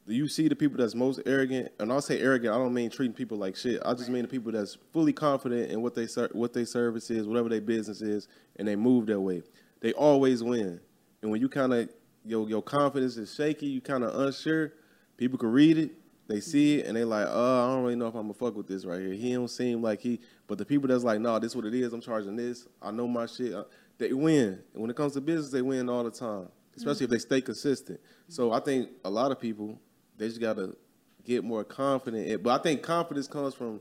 you 0.08 0.28
see 0.28 0.48
the 0.48 0.56
people 0.56 0.78
that's 0.78 0.94
most 0.94 1.20
arrogant, 1.26 1.70
and 1.78 1.92
I'll 1.92 2.00
say 2.00 2.20
arrogant. 2.20 2.54
I 2.54 2.58
don't 2.58 2.72
mean 2.74 2.90
treating 2.90 3.14
people 3.14 3.36
like 3.38 3.56
shit. 3.56 3.80
I 3.84 3.94
just 3.94 4.08
mean 4.08 4.22
the 4.22 4.28
people 4.28 4.50
that's 4.52 4.76
fully 4.92 5.12
confident 5.12 5.70
in 5.70 5.82
what 5.82 5.94
they 5.94 6.06
ser- 6.06 6.30
what 6.32 6.52
their 6.52 6.66
service 6.66 7.10
is, 7.10 7.26
whatever 7.26 7.48
their 7.48 7.60
business 7.60 8.00
is, 8.02 8.28
and 8.56 8.66
they 8.66 8.76
move 8.76 9.06
that 9.06 9.20
way. 9.20 9.42
They 9.80 9.92
always 9.92 10.42
win. 10.42 10.80
And 11.22 11.30
when 11.30 11.40
you 11.40 11.48
kind 11.48 11.72
of 11.74 11.88
your 12.24 12.48
your 12.48 12.62
confidence 12.62 13.16
is 13.16 13.34
shaky, 13.34 13.66
you 13.66 13.80
kind 13.80 14.04
of 14.04 14.18
unsure. 14.18 14.72
People 15.16 15.38
can 15.38 15.50
read 15.50 15.78
it, 15.78 15.90
they 16.28 16.40
see 16.40 16.78
it, 16.78 16.86
and 16.86 16.96
they 16.96 17.04
like, 17.04 17.26
oh, 17.28 17.64
I 17.64 17.74
don't 17.74 17.82
really 17.82 17.96
know 17.96 18.06
if 18.06 18.14
I'm 18.14 18.22
gonna 18.22 18.34
fuck 18.34 18.56
with 18.56 18.68
this 18.68 18.84
right 18.84 19.00
here. 19.00 19.12
He 19.12 19.32
don't 19.32 19.48
seem 19.48 19.82
like 19.82 20.00
he. 20.00 20.20
But 20.46 20.58
the 20.58 20.64
people 20.64 20.88
that's 20.88 21.04
like, 21.04 21.20
no, 21.20 21.38
this 21.38 21.56
what 21.56 21.64
it 21.64 21.74
is. 21.74 21.92
I'm 21.92 22.00
charging 22.00 22.36
this. 22.36 22.66
I 22.80 22.90
know 22.92 23.08
my 23.08 23.26
shit. 23.26 23.52
uh, 23.52 23.64
They 23.98 24.12
win. 24.12 24.60
And 24.72 24.80
when 24.82 24.90
it 24.90 24.96
comes 24.96 25.12
to 25.14 25.20
business, 25.20 25.50
they 25.50 25.60
win 25.62 25.88
all 25.88 26.04
the 26.04 26.10
time, 26.10 26.48
especially 26.76 27.04
if 27.04 27.10
they 27.10 27.18
stay 27.18 27.40
consistent. 27.40 28.00
So 28.28 28.52
I 28.52 28.60
think 28.60 28.90
a 29.04 29.10
lot 29.10 29.32
of 29.32 29.40
people 29.40 29.78
they 30.18 30.28
just 30.28 30.40
gotta 30.40 30.76
get 31.24 31.44
more 31.44 31.64
confident. 31.64 32.42
But 32.42 32.60
I 32.60 32.62
think 32.62 32.82
confidence 32.82 33.28
comes 33.28 33.54
from 33.54 33.80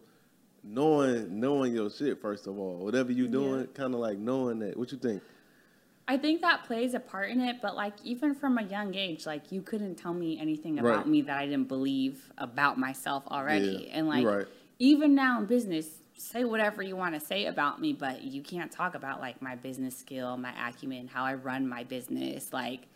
knowing 0.63 1.39
knowing 1.39 1.73
your 1.73 1.89
shit 1.89 2.21
first 2.21 2.47
of 2.47 2.57
all. 2.57 2.77
Whatever 2.77 3.11
you're 3.11 3.27
doing, 3.27 3.67
kind 3.67 3.93
of 3.93 3.99
like 3.99 4.17
knowing 4.17 4.59
that. 4.59 4.77
What 4.77 4.91
you 4.91 4.97
think? 4.97 5.21
I 6.09 6.17
think 6.17 6.39
that 6.41 6.63
plays 6.63 6.93
a 6.93 7.01
part 7.01 7.29
in 7.31 7.41
it, 7.41 7.57
but 7.61 7.75
like 7.75 7.93
even 8.03 8.33
from 8.33 8.57
a 8.57 8.63
young 8.63 8.95
age, 8.95 9.25
like 9.25 9.51
you 9.51 9.61
couldn't 9.61 9.95
tell 9.95 10.13
me 10.13 10.39
anything 10.39 10.79
about 10.79 10.99
Right. 10.99 11.07
me 11.07 11.21
that 11.23 11.37
I 11.37 11.45
didn't 11.45 11.67
believe 11.67 12.31
about 12.37 12.77
myself 12.77 13.23
already. 13.29 13.87
Yeah, 13.87 13.97
and 13.97 14.07
like 14.07 14.25
right. 14.25 14.47
even 14.79 15.15
now 15.15 15.39
in 15.39 15.47
business, 15.47 15.89
say 16.17 16.45
whatever 16.45 16.81
you 16.81 16.95
want 16.95 17.13
to 17.13 17.19
say 17.19 17.45
about 17.47 17.81
me, 17.81 17.91
but 17.91 18.23
you 18.23 18.41
can't 18.41 18.71
talk 18.71 18.95
about 18.95 19.19
like 19.19 19.41
my 19.41 19.55
business 19.55 19.97
skill, 19.97 20.37
my 20.37 20.53
acumen, 20.69 21.09
how 21.09 21.25
I 21.25 21.33
run 21.33 21.67
my 21.67 21.83
business. 21.83 22.53
Like 22.53 22.87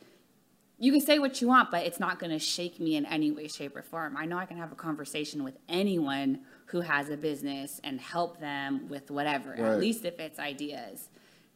you 0.82 0.92
can 0.92 1.00
say 1.02 1.20
what 1.20 1.40
you 1.42 1.48
want, 1.48 1.70
but 1.72 1.86
it's 1.86 2.00
not 2.00 2.20
going 2.20 2.32
to 2.32 2.40
shake 2.40 2.80
me 2.80 2.96
in 2.96 3.06
any 3.06 3.30
way, 3.32 3.48
shape, 3.48 3.76
or 3.76 3.84
form. 3.84 4.18
I 4.18 4.26
know 4.26 4.38
I 4.38 4.46
can 4.46 4.58
have 4.58 4.72
a 4.72 4.76
conversation 4.76 5.44
with 5.44 5.58
anyone 5.70 6.40
who 6.66 6.82
has 6.82 7.10
a 7.10 7.18
business 7.18 7.80
and 7.84 8.02
help 8.02 8.40
them 8.40 8.90
with 8.90 9.12
whatever, 9.12 9.52
Right. 9.52 9.60
at 9.60 9.80
least 9.80 10.06
if 10.06 10.20
it's 10.20 10.40
ideas. 10.40 11.10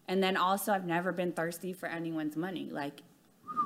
And 0.08 0.22
then 0.22 0.38
also, 0.38 0.72
I've 0.72 0.86
never 0.86 1.12
been 1.12 1.32
thirsty 1.32 1.74
for 1.74 1.88
anyone's 1.90 2.36
money. 2.36 2.70
Like, 2.70 3.02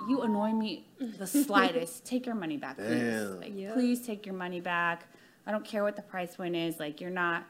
you 0.08 0.22
annoy 0.22 0.52
me 0.54 0.88
the 1.18 1.28
slightest. 1.48 2.06
take 2.06 2.26
your 2.26 2.36
money 2.36 2.56
back, 2.56 2.78
please. 2.78 2.88
Damn. 3.02 3.40
Like, 3.42 3.52
Yeah. 3.54 3.74
please 3.74 4.06
take 4.06 4.26
your 4.26 4.36
money 4.36 4.62
back. 4.62 5.08
I 5.46 5.52
don't 5.52 5.66
care 5.66 5.84
what 5.84 5.98
the 5.98 6.02
price 6.04 6.36
point 6.38 6.56
is. 6.56 6.80
Like, 6.80 7.02
you're 7.02 7.10
not 7.12 7.44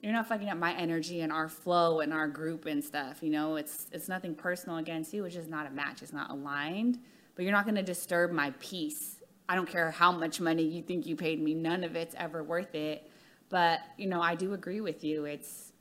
you're 0.00 0.12
not 0.12 0.28
fucking 0.28 0.50
up 0.50 0.58
my 0.58 0.74
energy 0.74 1.22
and 1.22 1.32
our 1.32 1.48
flow 1.48 2.00
and 2.00 2.12
our 2.12 2.28
group 2.28 2.66
and 2.66 2.84
stuff. 2.84 3.22
You 3.22 3.30
know, 3.30 3.56
it's 3.56 3.86
it's 3.92 4.08
nothing 4.08 4.34
personal 4.34 4.76
against 4.78 5.12
you. 5.14 5.24
It's 5.24 5.34
just 5.34 5.48
not 5.48 5.66
a 5.66 5.70
match. 5.70 6.02
It's 6.02 6.12
not 6.12 6.30
aligned. 6.30 6.98
But 7.34 7.42
you're 7.42 7.52
not 7.52 7.64
going 7.64 7.76
to 7.76 7.82
disturb 7.82 8.30
my 8.30 8.52
peace. 8.60 9.16
I 9.48 9.54
don't 9.54 9.68
care 9.68 9.90
how 9.90 10.12
much 10.12 10.40
money 10.40 10.62
you 10.62 10.82
think 10.82 11.06
you 11.06 11.16
paid 11.16 11.42
me. 11.42 11.54
None 11.54 11.84
of 11.84 11.96
it's 11.96 12.14
ever 12.16 12.42
worth 12.42 12.74
it. 12.74 13.10
But 13.48 13.80
you 13.98 14.06
know, 14.06 14.20
I 14.20 14.34
do 14.34 14.54
agree 14.54 14.80
with 14.80 15.04
you. 15.04 15.24
It's 15.24 15.72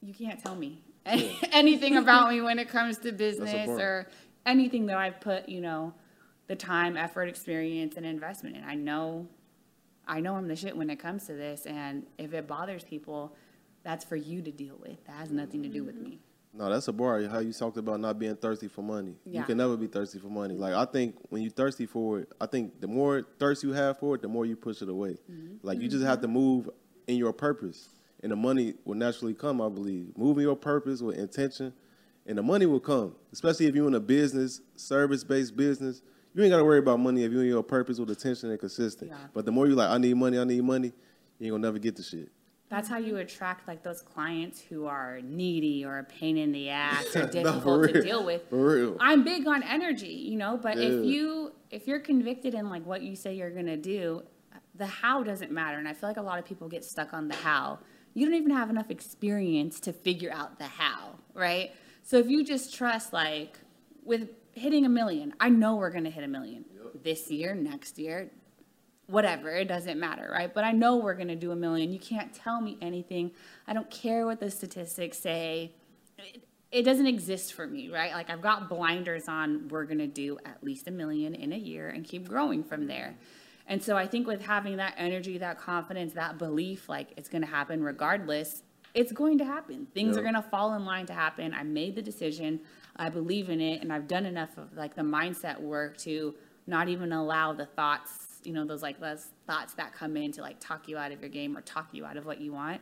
you 0.00 0.12
can't 0.12 0.42
tell 0.42 0.56
me 0.56 0.82
anything 1.52 1.96
about 1.96 2.30
me 2.30 2.40
when 2.40 2.58
it 2.58 2.68
comes 2.68 2.98
to 2.98 3.12
business 3.12 3.68
or 3.68 4.08
anything 4.44 4.86
that 4.86 4.96
I've 4.96 5.20
put, 5.20 5.48
you 5.48 5.60
know, 5.60 5.94
the 6.48 6.56
time, 6.56 6.96
effort, 6.96 7.28
experience, 7.28 7.96
and 7.96 8.04
investment 8.04 8.56
in. 8.56 8.64
I 8.64 8.74
know 8.74 9.28
I 10.06 10.20
know 10.20 10.34
I'm 10.34 10.48
the 10.48 10.56
shit 10.56 10.76
when 10.76 10.90
it 10.90 10.98
comes 10.98 11.26
to 11.26 11.34
this, 11.34 11.64
and 11.66 12.04
if 12.18 12.34
it 12.34 12.48
bothers 12.48 12.82
people, 12.82 13.36
that's 13.84 14.04
for 14.04 14.16
you 14.16 14.42
to 14.42 14.50
deal 14.50 14.76
with. 14.80 15.04
That 15.06 15.16
has 15.16 15.30
nothing 15.30 15.62
to 15.62 15.68
do 15.68 15.84
with 15.84 15.94
mm-hmm. 15.94 16.10
me. 16.10 16.20
No, 16.54 16.70
that's 16.70 16.86
a 16.88 16.92
bar. 16.92 17.22
How 17.28 17.38
you 17.38 17.52
talked 17.52 17.78
about 17.78 17.98
not 18.00 18.18
being 18.18 18.36
thirsty 18.36 18.68
for 18.68 18.82
money. 18.82 19.14
You 19.24 19.42
can 19.42 19.56
never 19.56 19.76
be 19.76 19.86
thirsty 19.86 20.18
for 20.18 20.28
money. 20.28 20.54
Like 20.54 20.74
I 20.74 20.84
think 20.84 21.16
when 21.30 21.42
you're 21.42 21.50
thirsty 21.50 21.86
for 21.86 22.20
it, 22.20 22.32
I 22.40 22.46
think 22.46 22.80
the 22.80 22.88
more 22.88 23.26
thirst 23.38 23.62
you 23.62 23.72
have 23.72 23.98
for 23.98 24.16
it, 24.16 24.22
the 24.22 24.28
more 24.28 24.44
you 24.44 24.56
push 24.56 24.82
it 24.82 24.88
away. 24.88 25.16
Mm-hmm. 25.30 25.66
Like 25.66 25.80
you 25.80 25.88
just 25.88 26.04
have 26.04 26.20
to 26.20 26.26
mm-hmm. 26.26 26.36
move 26.36 26.70
in 27.06 27.16
your 27.16 27.32
purpose, 27.32 27.88
and 28.22 28.30
the 28.30 28.36
money 28.36 28.74
will 28.84 28.96
naturally 28.96 29.34
come. 29.34 29.60
I 29.62 29.68
believe 29.68 30.16
moving 30.16 30.42
your 30.42 30.56
purpose 30.56 31.00
with 31.00 31.16
intention, 31.18 31.72
and 32.26 32.36
the 32.36 32.42
money 32.42 32.66
will 32.66 32.80
come. 32.80 33.14
Especially 33.32 33.66
if 33.66 33.74
you're 33.74 33.88
in 33.88 33.94
a 33.94 34.00
business, 34.00 34.60
service-based 34.76 35.56
business, 35.56 36.02
you 36.34 36.42
ain't 36.42 36.50
got 36.50 36.58
to 36.58 36.64
worry 36.64 36.78
about 36.78 37.00
money 37.00 37.24
if 37.24 37.32
you're 37.32 37.42
in 37.42 37.48
your 37.48 37.62
purpose 37.62 37.98
with 37.98 38.10
attention 38.10 38.50
and 38.50 38.60
consistent. 38.60 39.10
Yeah. 39.10 39.16
But 39.32 39.46
the 39.46 39.52
more 39.52 39.66
you 39.66 39.74
like, 39.74 39.90
I 39.90 39.98
need 39.98 40.16
money, 40.16 40.38
I 40.38 40.44
need 40.44 40.64
money, 40.64 40.92
you 41.38 41.46
ain't 41.46 41.52
gonna 41.52 41.62
never 41.62 41.78
get 41.78 41.96
the 41.96 42.02
shit. 42.02 42.30
That's 42.72 42.88
how 42.88 42.96
you 42.96 43.18
attract 43.18 43.68
like 43.68 43.82
those 43.82 44.00
clients 44.00 44.58
who 44.58 44.86
are 44.86 45.20
needy 45.22 45.84
or 45.84 45.98
a 45.98 46.04
pain 46.04 46.38
in 46.38 46.52
the 46.52 46.70
ass 46.70 47.14
or 47.14 47.24
No, 47.26 47.28
difficult 47.28 47.92
to 47.92 48.00
deal 48.00 48.24
with. 48.24 48.48
For 48.48 48.56
real. 48.56 48.96
I'm 48.98 49.24
big 49.24 49.46
on 49.46 49.62
energy, 49.62 50.06
you 50.08 50.38
know, 50.38 50.56
but 50.56 50.78
if 50.78 51.04
you 51.04 51.52
if 51.70 51.86
you're 51.86 52.00
convicted 52.00 52.54
in 52.54 52.70
like 52.70 52.86
what 52.86 53.02
you 53.02 53.14
say 53.14 53.34
you're 53.34 53.50
gonna 53.50 53.76
do, 53.76 54.22
the 54.74 54.86
how 54.86 55.22
doesn't 55.22 55.52
matter. 55.52 55.76
And 55.76 55.86
I 55.86 55.92
feel 55.92 56.08
like 56.08 56.16
a 56.16 56.22
lot 56.22 56.38
of 56.38 56.46
people 56.46 56.66
get 56.66 56.82
stuck 56.82 57.12
on 57.12 57.28
the 57.28 57.34
how. 57.34 57.78
You 58.14 58.24
don't 58.24 58.36
even 58.36 58.52
have 58.52 58.70
enough 58.70 58.90
experience 58.90 59.78
to 59.80 59.92
figure 59.92 60.32
out 60.32 60.58
the 60.58 60.64
how, 60.64 61.18
right? 61.34 61.72
So 62.02 62.16
if 62.16 62.30
you 62.30 62.42
just 62.42 62.74
trust 62.74 63.12
like 63.12 63.58
with 64.02 64.30
hitting 64.52 64.86
a 64.86 64.88
million, 64.88 65.34
I 65.38 65.50
know 65.50 65.76
we're 65.76 65.90
gonna 65.90 66.08
hit 66.08 66.24
a 66.24 66.28
million 66.28 66.64
this 67.04 67.30
year, 67.30 67.54
next 67.54 67.98
year, 67.98 68.30
whatever, 69.12 69.50
it 69.50 69.68
doesn't 69.68 70.00
matter, 70.00 70.28
right? 70.32 70.52
But 70.52 70.64
I 70.64 70.72
know 70.72 70.96
we're 70.96 71.14
gonna 71.14 71.36
do 71.36 71.52
a 71.52 71.56
million. 71.56 71.92
You 71.92 71.98
can't 71.98 72.32
tell 72.32 72.60
me 72.60 72.78
anything. 72.80 73.30
I 73.68 73.74
don't 73.74 73.90
care 73.90 74.24
what 74.24 74.40
the 74.40 74.50
statistics 74.50 75.18
say. 75.18 75.72
It, 76.18 76.42
it 76.70 76.82
doesn't 76.82 77.06
exist 77.06 77.52
for 77.52 77.66
me, 77.66 77.90
right? 77.90 78.12
Like 78.12 78.30
I've 78.30 78.40
got 78.40 78.70
blinders 78.70 79.28
on, 79.28 79.68
we're 79.68 79.84
gonna 79.84 80.06
do 80.06 80.38
at 80.46 80.64
least 80.64 80.88
a 80.88 80.90
million 80.90 81.34
in 81.34 81.52
a 81.52 81.56
year 81.56 81.90
and 81.90 82.04
keep 82.04 82.26
growing 82.26 82.64
from 82.64 82.86
there. 82.86 83.14
And 83.66 83.82
so 83.82 83.96
I 83.96 84.06
think 84.06 84.26
with 84.26 84.42
having 84.42 84.76
that 84.78 84.94
energy, 84.96 85.38
that 85.38 85.58
confidence, 85.58 86.14
that 86.14 86.38
belief, 86.38 86.88
like 86.88 87.12
it's 87.18 87.28
gonna 87.28 87.46
happen 87.46 87.84
regardless, 87.84 88.62
it's 88.94 89.12
going 89.12 89.38
to 89.38 89.44
happen. 89.44 89.86
Things 89.94 90.16
are 90.16 90.22
gonna 90.22 90.42
fall 90.42 90.74
in 90.74 90.86
line 90.86 91.04
to 91.06 91.12
happen. 91.12 91.52
I 91.52 91.62
made 91.64 91.94
the 91.96 92.02
decision, 92.02 92.60
I 92.96 93.10
believe 93.10 93.50
in 93.50 93.60
it, 93.60 93.82
and 93.82 93.92
I've 93.92 94.08
done 94.08 94.24
enough 94.24 94.56
of 94.56 94.74
like 94.74 94.94
the 94.94 95.02
mindset 95.02 95.60
work 95.60 95.98
to 95.98 96.34
not 96.66 96.88
even 96.88 97.12
allow 97.12 97.52
the 97.52 97.66
thoughts, 97.66 98.31
you 98.44 98.52
know, 98.52 98.64
those 98.64 98.82
like 98.82 99.00
those 99.00 99.28
thoughts 99.46 99.74
that 99.74 99.92
come 99.94 100.16
in 100.16 100.32
to 100.32 100.42
like 100.42 100.58
talk 100.60 100.88
you 100.88 100.98
out 100.98 101.12
of 101.12 101.20
your 101.20 101.30
game 101.30 101.56
or 101.56 101.60
talk 101.60 101.88
you 101.92 102.04
out 102.04 102.16
of 102.16 102.26
what 102.26 102.40
you 102.40 102.52
want. 102.52 102.80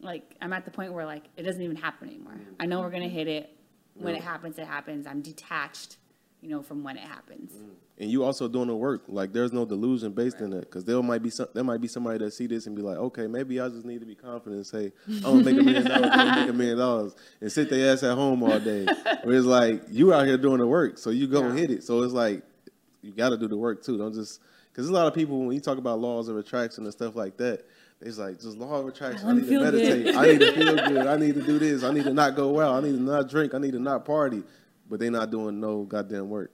Like 0.00 0.36
I'm 0.40 0.52
at 0.52 0.64
the 0.64 0.70
point 0.70 0.92
where 0.92 1.06
like 1.06 1.24
it 1.36 1.42
doesn't 1.42 1.62
even 1.62 1.76
happen 1.76 2.08
anymore. 2.08 2.34
Mm-hmm. 2.34 2.54
I 2.60 2.66
know 2.66 2.80
we're 2.80 2.90
gonna 2.90 3.06
mm-hmm. 3.06 3.14
hit 3.14 3.28
it. 3.28 3.56
When 3.94 4.14
it 4.14 4.20
mm. 4.20 4.24
happens, 4.24 4.58
it 4.58 4.66
happens. 4.66 5.06
I'm 5.06 5.20
detached, 5.20 5.98
you 6.40 6.48
know, 6.48 6.62
from 6.62 6.82
when 6.82 6.96
it 6.96 7.02
happens. 7.04 7.52
Mm. 7.52 7.74
and 7.98 8.10
you 8.10 8.24
also 8.24 8.48
doing 8.48 8.68
the 8.68 8.74
work. 8.74 9.02
Like 9.06 9.34
there's 9.34 9.52
no 9.52 9.66
delusion 9.66 10.12
based 10.12 10.40
in 10.40 10.48
that, 10.50 10.60
because 10.60 10.86
there 10.86 11.00
might 11.02 11.22
be 11.22 11.28
some, 11.28 11.48
there 11.52 11.62
might 11.62 11.80
be 11.82 11.88
somebody 11.88 12.24
that 12.24 12.32
see 12.32 12.46
this 12.46 12.66
and 12.66 12.74
be 12.74 12.80
like, 12.80 12.96
okay, 12.96 13.26
maybe 13.26 13.60
I 13.60 13.68
just 13.68 13.84
need 13.84 14.00
to 14.00 14.06
be 14.06 14.14
confident 14.14 14.56
and 14.56 14.66
say, 14.66 14.92
I'm 15.06 15.42
gonna 15.42 15.44
make 15.44 15.58
a 15.58 15.62
million 15.62 15.84
dollars, 15.84 16.08
I'm 16.10 16.18
gonna 16.18 16.40
make 16.40 16.48
a 16.48 16.52
million 16.54 16.78
dollars, 16.78 17.14
and 17.42 17.52
sit 17.52 17.68
their 17.68 17.92
ass 17.92 18.02
at 18.02 18.14
home 18.14 18.42
all 18.42 18.58
day. 18.58 18.86
Where 19.24 19.36
it's 19.36 19.44
like 19.46 19.82
you 19.90 20.14
out 20.14 20.26
here 20.26 20.38
doing 20.38 20.58
the 20.58 20.66
work, 20.66 20.96
so 20.96 21.10
you 21.10 21.26
go 21.26 21.44
and 21.44 21.54
Yeah. 21.54 21.60
hit 21.60 21.70
it. 21.70 21.84
So 21.84 22.02
it's 22.02 22.14
like 22.14 22.42
you 23.02 23.12
got 23.12 23.30
to 23.30 23.36
do 23.36 23.48
the 23.48 23.56
work 23.56 23.84
too. 23.84 23.98
Don't 23.98 24.14
just 24.14 24.40
because 24.72 24.88
a 24.88 24.92
lot 24.92 25.06
of 25.06 25.14
people 25.14 25.38
when 25.44 25.52
you 25.52 25.60
talk 25.60 25.78
about 25.78 26.00
laws 26.00 26.28
of 26.28 26.36
attraction 26.36 26.84
and 26.84 26.92
stuff 26.92 27.14
like 27.14 27.36
that. 27.36 27.64
It's 28.04 28.18
like 28.18 28.40
just 28.40 28.56
law 28.56 28.80
of 28.80 28.88
attraction. 28.88 29.22
I 29.22 29.26
wanna 29.26 29.42
need 29.42 29.46
to 29.46 29.48
feel 29.48 29.70
good. 29.70 29.74
meditate. 29.74 30.16
I 30.16 30.26
need 30.26 30.40
to 30.40 30.52
feel 30.54 30.74
good. 30.74 31.06
I 31.06 31.16
need 31.16 31.34
to 31.36 31.42
do 31.42 31.58
this. 31.60 31.84
I 31.84 31.92
need 31.92 32.02
to 32.02 32.12
not 32.12 32.34
go 32.34 32.60
out. 32.60 32.82
I 32.82 32.88
need 32.88 32.96
to 32.96 33.02
not 33.02 33.30
drink. 33.30 33.54
I 33.54 33.58
need 33.58 33.74
to 33.74 33.78
not 33.78 34.04
party. 34.04 34.42
But 34.90 34.98
they're 34.98 35.10
not 35.10 35.30
doing 35.30 35.60
no 35.60 35.84
goddamn 35.84 36.28
work. 36.28 36.50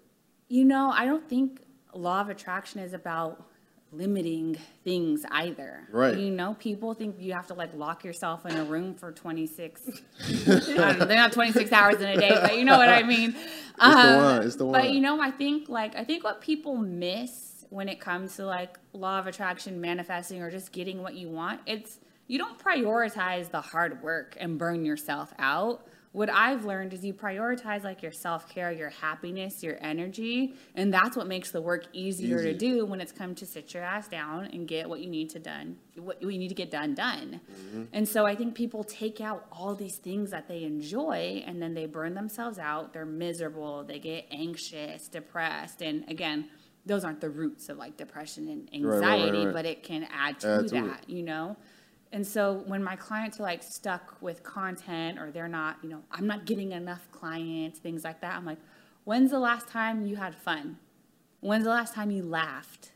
You 0.48 0.66
know, 0.66 0.90
I 0.90 1.06
don't 1.06 1.26
think 1.26 1.62
law 1.94 2.20
of 2.20 2.28
attraction 2.28 2.80
is 2.80 2.92
about 2.92 3.42
limiting 3.92 4.56
things 4.84 5.24
either. 5.30 5.88
Right. 5.90 6.16
You 6.16 6.30
know, 6.30 6.54
people 6.58 6.94
think 6.94 7.16
you 7.18 7.32
have 7.32 7.46
to 7.48 7.54
like 7.54 7.74
lock 7.74 8.04
yourself 8.04 8.44
in 8.44 8.56
a 8.56 8.64
room 8.64 8.94
for 8.94 9.12
26. 9.12 9.82
Know, 10.46 10.92
they're 10.92 11.16
not 11.16 11.32
26 11.32 11.72
hours 11.72 11.96
in 11.96 12.08
a 12.08 12.16
day, 12.16 12.38
but 12.40 12.56
you 12.56 12.64
know 12.64 12.78
what 12.78 12.88
I 12.88 13.02
mean. 13.02 13.30
It's 13.30 13.78
the 13.78 13.84
um, 13.84 14.16
one, 14.16 14.42
it's 14.42 14.56
the 14.56 14.66
one. 14.66 14.80
But 14.80 14.90
you 14.92 15.00
know, 15.00 15.20
I 15.20 15.30
think 15.30 15.68
like 15.68 15.96
I 15.96 16.04
think 16.04 16.24
what 16.24 16.40
people 16.40 16.76
miss 16.76 17.57
when 17.70 17.88
it 17.88 18.00
comes 18.00 18.36
to 18.36 18.46
like 18.46 18.78
law 18.92 19.18
of 19.18 19.26
attraction, 19.26 19.80
manifesting, 19.80 20.42
or 20.42 20.50
just 20.50 20.72
getting 20.72 21.02
what 21.02 21.14
you 21.14 21.28
want, 21.28 21.60
it's 21.66 21.98
you 22.26 22.38
don't 22.38 22.58
prioritize 22.58 23.50
the 23.50 23.60
hard 23.60 24.02
work 24.02 24.36
and 24.38 24.58
burn 24.58 24.84
yourself 24.84 25.32
out. 25.38 25.86
What 26.12 26.30
I've 26.30 26.64
learned 26.64 26.94
is 26.94 27.04
you 27.04 27.12
prioritize 27.12 27.84
like 27.84 28.02
your 28.02 28.12
self 28.12 28.48
care, 28.48 28.72
your 28.72 28.88
happiness, 28.88 29.62
your 29.62 29.76
energy, 29.80 30.54
and 30.74 30.92
that's 30.92 31.16
what 31.16 31.26
makes 31.26 31.50
the 31.50 31.60
work 31.60 31.84
easier 31.92 32.42
to 32.42 32.54
do 32.54 32.86
when 32.86 33.00
it's 33.00 33.12
come 33.12 33.34
to 33.36 33.46
sit 33.46 33.74
your 33.74 33.82
ass 33.82 34.08
down 34.08 34.46
and 34.46 34.66
get 34.66 34.88
what 34.88 35.00
you 35.00 35.10
need 35.10 35.30
to 35.30 35.38
done, 35.38 35.76
what 35.96 36.20
you 36.22 36.28
need 36.28 36.48
to 36.48 36.54
get 36.54 36.70
done 36.70 36.94
done. 36.94 37.40
Mm-hmm. 37.50 37.84
And 37.92 38.08
so 38.08 38.24
I 38.24 38.34
think 38.34 38.54
people 38.54 38.84
take 38.84 39.20
out 39.20 39.46
all 39.52 39.74
these 39.74 39.96
things 39.96 40.30
that 40.30 40.48
they 40.48 40.64
enjoy 40.64 41.44
and 41.46 41.60
then 41.60 41.74
they 41.74 41.84
burn 41.84 42.14
themselves 42.14 42.58
out. 42.58 42.94
They're 42.94 43.04
miserable. 43.04 43.84
They 43.84 43.98
get 43.98 44.26
anxious, 44.30 45.08
depressed, 45.08 45.82
and 45.82 46.08
again, 46.08 46.48
those 46.88 47.04
aren't 47.04 47.20
the 47.20 47.30
roots 47.30 47.68
of 47.68 47.76
like 47.76 47.96
depression 47.96 48.48
and 48.48 48.84
right, 48.84 49.00
right, 49.00 49.04
anxiety, 49.04 49.46
right. 49.46 49.54
but 49.54 49.64
it 49.66 49.82
can 49.82 50.08
add 50.12 50.40
to 50.40 50.48
Add 50.48 50.68
to 50.68 50.74
that, 50.74 51.08
you 51.08 51.22
know. 51.22 51.56
And 52.10 52.26
so 52.26 52.64
when 52.66 52.82
my 52.82 52.96
clients 52.96 53.38
are 53.38 53.42
like 53.42 53.62
stuck 53.62 54.16
with 54.20 54.42
content 54.42 55.18
or 55.18 55.30
they're 55.30 55.46
not, 55.48 55.76
you 55.82 55.90
know, 55.90 56.02
I'm 56.10 56.26
not 56.26 56.46
getting 56.46 56.72
enough 56.72 57.06
clients, 57.12 57.78
things 57.78 58.02
like 58.02 58.22
that, 58.22 58.34
I'm 58.34 58.46
like, 58.46 58.58
when's 59.04 59.30
the 59.30 59.38
last 59.38 59.68
time 59.68 60.06
you 60.06 60.16
had 60.16 60.34
fun? 60.34 60.78
When's 61.40 61.64
the 61.64 61.70
last 61.70 61.94
time 61.94 62.10
you 62.10 62.22
laughed? 62.22 62.92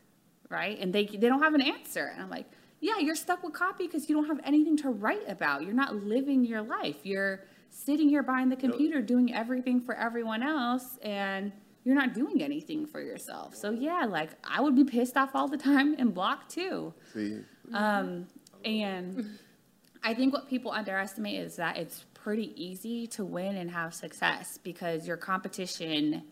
Right? 0.49 0.77
And 0.79 0.91
they 0.91 1.05
they 1.05 1.29
don't 1.29 1.41
have 1.41 1.53
an 1.53 1.61
answer. 1.61 2.11
And 2.13 2.23
I'm 2.23 2.29
like, 2.29 2.47
yeah, 2.79 2.97
you're 2.97 3.15
stuck 3.15 3.43
with 3.43 3.53
copy 3.53 3.85
because 3.85 4.09
you 4.09 4.15
don't 4.15 4.25
have 4.25 4.41
anything 4.43 4.75
to 4.77 4.89
write 4.89 5.27
about. 5.27 5.63
You're 5.63 5.73
not 5.73 5.95
living 5.95 6.43
your 6.43 6.61
life. 6.61 6.97
You're 7.03 7.45
sitting 7.69 8.09
here 8.09 8.23
behind 8.23 8.51
the 8.51 8.55
computer 8.55 9.01
doing 9.01 9.33
everything 9.33 9.81
for 9.81 9.95
everyone 9.95 10.43
else 10.43 10.97
and 11.01 11.51
you're 11.83 11.95
not 11.95 12.13
doing 12.13 12.41
anything 12.41 12.85
for 12.85 13.01
yourself. 13.01 13.55
So 13.55 13.71
yeah, 13.71 14.05
like 14.05 14.29
I 14.43 14.61
would 14.61 14.75
be 14.75 14.83
pissed 14.83 15.17
off 15.17 15.31
all 15.33 15.47
the 15.47 15.57
time 15.57 15.95
and 15.97 16.13
blocked 16.13 16.51
too. 16.51 16.93
See, 17.13 17.39
Um, 17.73 18.27
and 18.63 19.37
I 20.03 20.13
think 20.13 20.33
what 20.33 20.47
people 20.49 20.71
underestimate 20.71 21.39
is 21.39 21.55
that 21.57 21.77
it's 21.77 22.05
pretty 22.13 22.53
easy 22.61 23.07
to 23.07 23.25
win 23.25 23.57
and 23.57 23.69
have 23.71 23.93
success 23.93 24.57
because 24.63 25.05
your 25.07 25.17
competition 25.17 26.23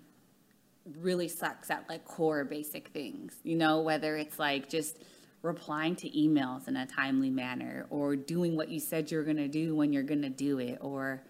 really 0.99 1.27
sucks 1.27 1.69
at 1.69 1.87
like 1.89 2.05
core 2.05 2.43
basic 2.45 2.87
things, 2.89 3.35
you 3.43 3.55
know, 3.55 3.81
whether 3.81 4.15
it's 4.17 4.39
like 4.39 4.69
just 4.69 4.99
replying 5.41 5.95
to 5.95 6.09
emails 6.11 6.67
in 6.67 6.75
a 6.77 6.85
timely 6.85 7.29
manner 7.29 7.85
or 7.89 8.15
doing 8.15 8.55
what 8.55 8.69
you 8.69 8.79
said 8.79 9.09
you're 9.11 9.23
going 9.23 9.37
to 9.37 9.47
do 9.47 9.75
when 9.75 9.91
you're 9.91 10.03
going 10.03 10.21
to 10.21 10.29
do 10.29 10.59
it 10.59 10.77
or 10.81 11.23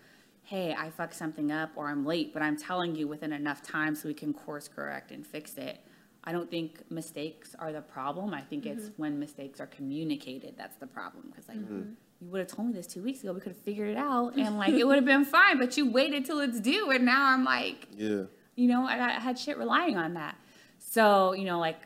hey, 0.51 0.75
I 0.77 0.89
fucked 0.89 1.13
something 1.13 1.49
up 1.49 1.69
or 1.77 1.87
I'm 1.87 2.05
late, 2.05 2.33
but 2.33 2.41
I'm 2.41 2.57
telling 2.57 2.93
you 2.93 3.07
within 3.07 3.31
enough 3.31 3.61
time 3.61 3.95
so 3.95 4.09
we 4.09 4.13
can 4.13 4.33
course 4.33 4.67
correct 4.67 5.11
and 5.11 5.25
fix 5.25 5.55
it. 5.55 5.79
I 6.25 6.33
don't 6.33 6.51
think 6.51 6.81
mistakes 6.91 7.55
are 7.57 7.71
the 7.71 7.79
problem. 7.79 8.33
I 8.33 8.41
think 8.41 8.65
it's 8.65 8.87
mm-hmm. 8.87 9.01
when 9.01 9.17
mistakes 9.17 9.61
are 9.61 9.67
communicated 9.67 10.55
that's 10.57 10.75
the 10.75 10.87
problem. 10.87 11.27
Because 11.29 11.47
like 11.47 11.57
mm-hmm. 11.57 11.91
you 12.19 12.27
would 12.29 12.39
have 12.39 12.49
told 12.49 12.67
me 12.67 12.73
this 12.73 12.85
two 12.85 13.01
weeks 13.01 13.23
ago, 13.23 13.31
we 13.31 13.39
could 13.39 13.53
have 13.53 13.61
figured 13.61 13.91
it 13.91 13.97
out, 13.97 14.35
and 14.35 14.57
like 14.57 14.73
it 14.73 14.85
would 14.85 14.97
have 14.97 15.05
been 15.05 15.23
fine. 15.23 15.57
But 15.57 15.77
you 15.77 15.89
waited 15.89 16.25
till 16.25 16.41
it's 16.41 16.59
due, 16.59 16.91
and 16.91 17.05
now 17.05 17.27
I'm 17.27 17.45
like, 17.45 17.87
yeah. 17.95 18.23
you 18.55 18.67
know, 18.67 18.85
I, 18.85 18.95
I 18.95 19.19
had 19.21 19.39
shit 19.39 19.57
relying 19.57 19.95
on 19.95 20.15
that. 20.15 20.35
So, 20.79 21.31
you 21.31 21.45
know, 21.45 21.59
like, 21.59 21.79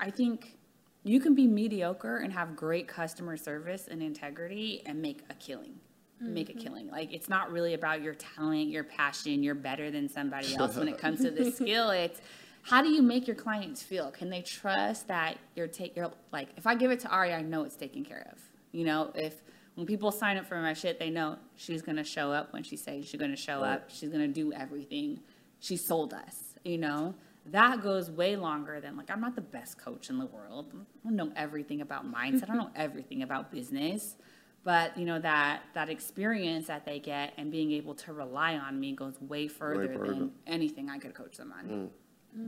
I 0.00 0.10
think 0.10 0.58
you 1.04 1.20
can 1.20 1.36
be 1.36 1.46
mediocre 1.46 2.16
and 2.16 2.32
have 2.32 2.56
great 2.56 2.88
customer 2.88 3.36
service 3.36 3.86
and 3.88 4.02
integrity 4.02 4.82
and 4.86 5.00
make 5.00 5.20
a 5.30 5.34
killing. 5.34 5.76
Make 6.22 6.48
a 6.48 6.52
mm-hmm. 6.52 6.60
killing. 6.60 6.88
Like, 6.88 7.12
it's 7.12 7.28
not 7.28 7.50
really 7.50 7.74
about 7.74 8.02
your 8.02 8.14
talent, 8.14 8.68
your 8.68 8.84
passion, 8.84 9.42
you're 9.42 9.54
better 9.54 9.90
than 9.90 10.08
somebody 10.08 10.54
else 10.58 10.76
when 10.76 10.88
it 10.88 10.98
comes 10.98 11.20
to 11.20 11.30
the 11.30 11.50
skill. 11.50 11.90
It's 11.90 12.20
how 12.62 12.80
do 12.80 12.88
you 12.88 13.02
make 13.02 13.26
your 13.26 13.36
clients 13.36 13.82
feel? 13.82 14.10
Can 14.10 14.30
they 14.30 14.40
trust 14.40 15.08
that 15.08 15.36
you're 15.56 15.66
take 15.66 15.96
you're 15.96 16.12
like 16.32 16.48
if 16.56 16.66
I 16.66 16.74
give 16.74 16.90
it 16.90 17.00
to 17.00 17.08
Ari, 17.08 17.32
I 17.34 17.42
know 17.42 17.64
it's 17.64 17.76
taken 17.76 18.04
care 18.04 18.26
of. 18.32 18.38
You 18.70 18.84
know, 18.84 19.12
if 19.14 19.42
when 19.74 19.86
people 19.86 20.12
sign 20.12 20.36
up 20.36 20.46
for 20.46 20.60
my 20.60 20.72
shit, 20.72 20.98
they 20.98 21.10
know 21.10 21.38
she's 21.56 21.82
gonna 21.82 22.04
show 22.04 22.30
up 22.30 22.52
when 22.52 22.62
she 22.62 22.76
says 22.76 23.06
she's 23.06 23.20
gonna 23.20 23.36
show 23.36 23.62
up. 23.62 23.90
She's 23.90 24.10
gonna 24.10 24.28
do 24.28 24.52
everything. 24.52 25.20
She 25.60 25.76
sold 25.76 26.14
us. 26.14 26.54
You 26.64 26.78
know, 26.78 27.14
that 27.46 27.82
goes 27.82 28.10
way 28.10 28.36
longer 28.36 28.80
than 28.80 28.96
like 28.96 29.10
I'm 29.10 29.20
not 29.20 29.34
the 29.34 29.40
best 29.40 29.78
coach 29.78 30.08
in 30.08 30.18
the 30.18 30.26
world. 30.26 30.72
I 30.72 31.08
don't 31.08 31.16
know 31.16 31.32
everything 31.34 31.80
about 31.80 32.10
mindset. 32.10 32.44
I 32.44 32.46
don't 32.46 32.58
know 32.58 32.70
everything 32.76 33.22
about 33.22 33.50
business. 33.50 34.16
But 34.64 34.96
you 34.96 35.04
know 35.04 35.18
that 35.18 35.62
that 35.74 35.88
experience 35.88 36.68
that 36.68 36.84
they 36.84 37.00
get 37.00 37.32
and 37.36 37.50
being 37.50 37.72
able 37.72 37.94
to 37.96 38.12
rely 38.12 38.56
on 38.56 38.78
me 38.78 38.92
goes 38.92 39.20
way 39.20 39.48
further, 39.48 39.92
further. 39.92 40.14
than 40.14 40.32
anything 40.46 40.88
I 40.88 40.98
could 40.98 41.14
coach 41.14 41.36
them 41.36 41.52
on. 41.52 41.64
Mm. 41.66 41.88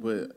But 0.03 0.37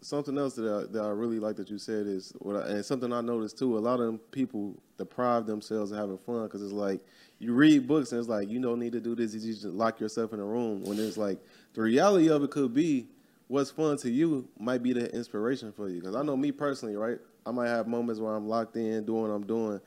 something 0.00 0.36
else 0.38 0.54
that 0.54 0.66
I, 0.66 0.92
that 0.92 1.02
I 1.02 1.10
really 1.10 1.38
like 1.38 1.56
that 1.56 1.70
you 1.70 1.78
said 1.78 2.06
is 2.06 2.32
what, 2.38 2.56
I, 2.56 2.68
and 2.68 2.84
something 2.84 3.12
I 3.12 3.20
noticed 3.20 3.58
too. 3.58 3.76
A 3.76 3.80
lot 3.80 4.00
of 4.00 4.06
them 4.06 4.18
people 4.30 4.80
deprive 4.98 5.46
themselves 5.46 5.90
of 5.90 5.98
having 5.98 6.18
fun 6.18 6.44
because 6.44 6.62
it's 6.62 6.72
like 6.72 7.00
you 7.38 7.54
read 7.54 7.88
books 7.88 8.12
and 8.12 8.18
it's 8.18 8.28
like 8.28 8.48
you 8.48 8.60
don't 8.60 8.78
need 8.78 8.92
to 8.92 9.00
do 9.00 9.14
this. 9.14 9.34
You 9.34 9.52
just 9.52 9.64
lock 9.64 10.00
yourself 10.00 10.32
in 10.32 10.40
a 10.40 10.44
room. 10.44 10.84
When 10.84 10.98
it's 10.98 11.16
like 11.16 11.38
the 11.74 11.82
reality 11.82 12.30
of 12.30 12.42
it 12.42 12.50
could 12.50 12.74
be 12.74 13.06
what's 13.48 13.70
fun 13.70 13.96
to 13.98 14.10
you 14.10 14.48
might 14.58 14.82
be 14.82 14.92
the 14.92 15.12
inspiration 15.14 15.72
for 15.72 15.88
you. 15.88 16.00
Because 16.00 16.14
I 16.14 16.22
know 16.22 16.36
me 16.36 16.52
personally, 16.52 16.96
right? 16.96 17.18
I 17.44 17.50
might 17.50 17.68
have 17.68 17.88
moments 17.88 18.20
where 18.20 18.34
I'm 18.34 18.46
locked 18.46 18.76
in 18.76 19.04
doing 19.04 19.22
what 19.22 19.30
I'm 19.30 19.46
doing, 19.46 19.80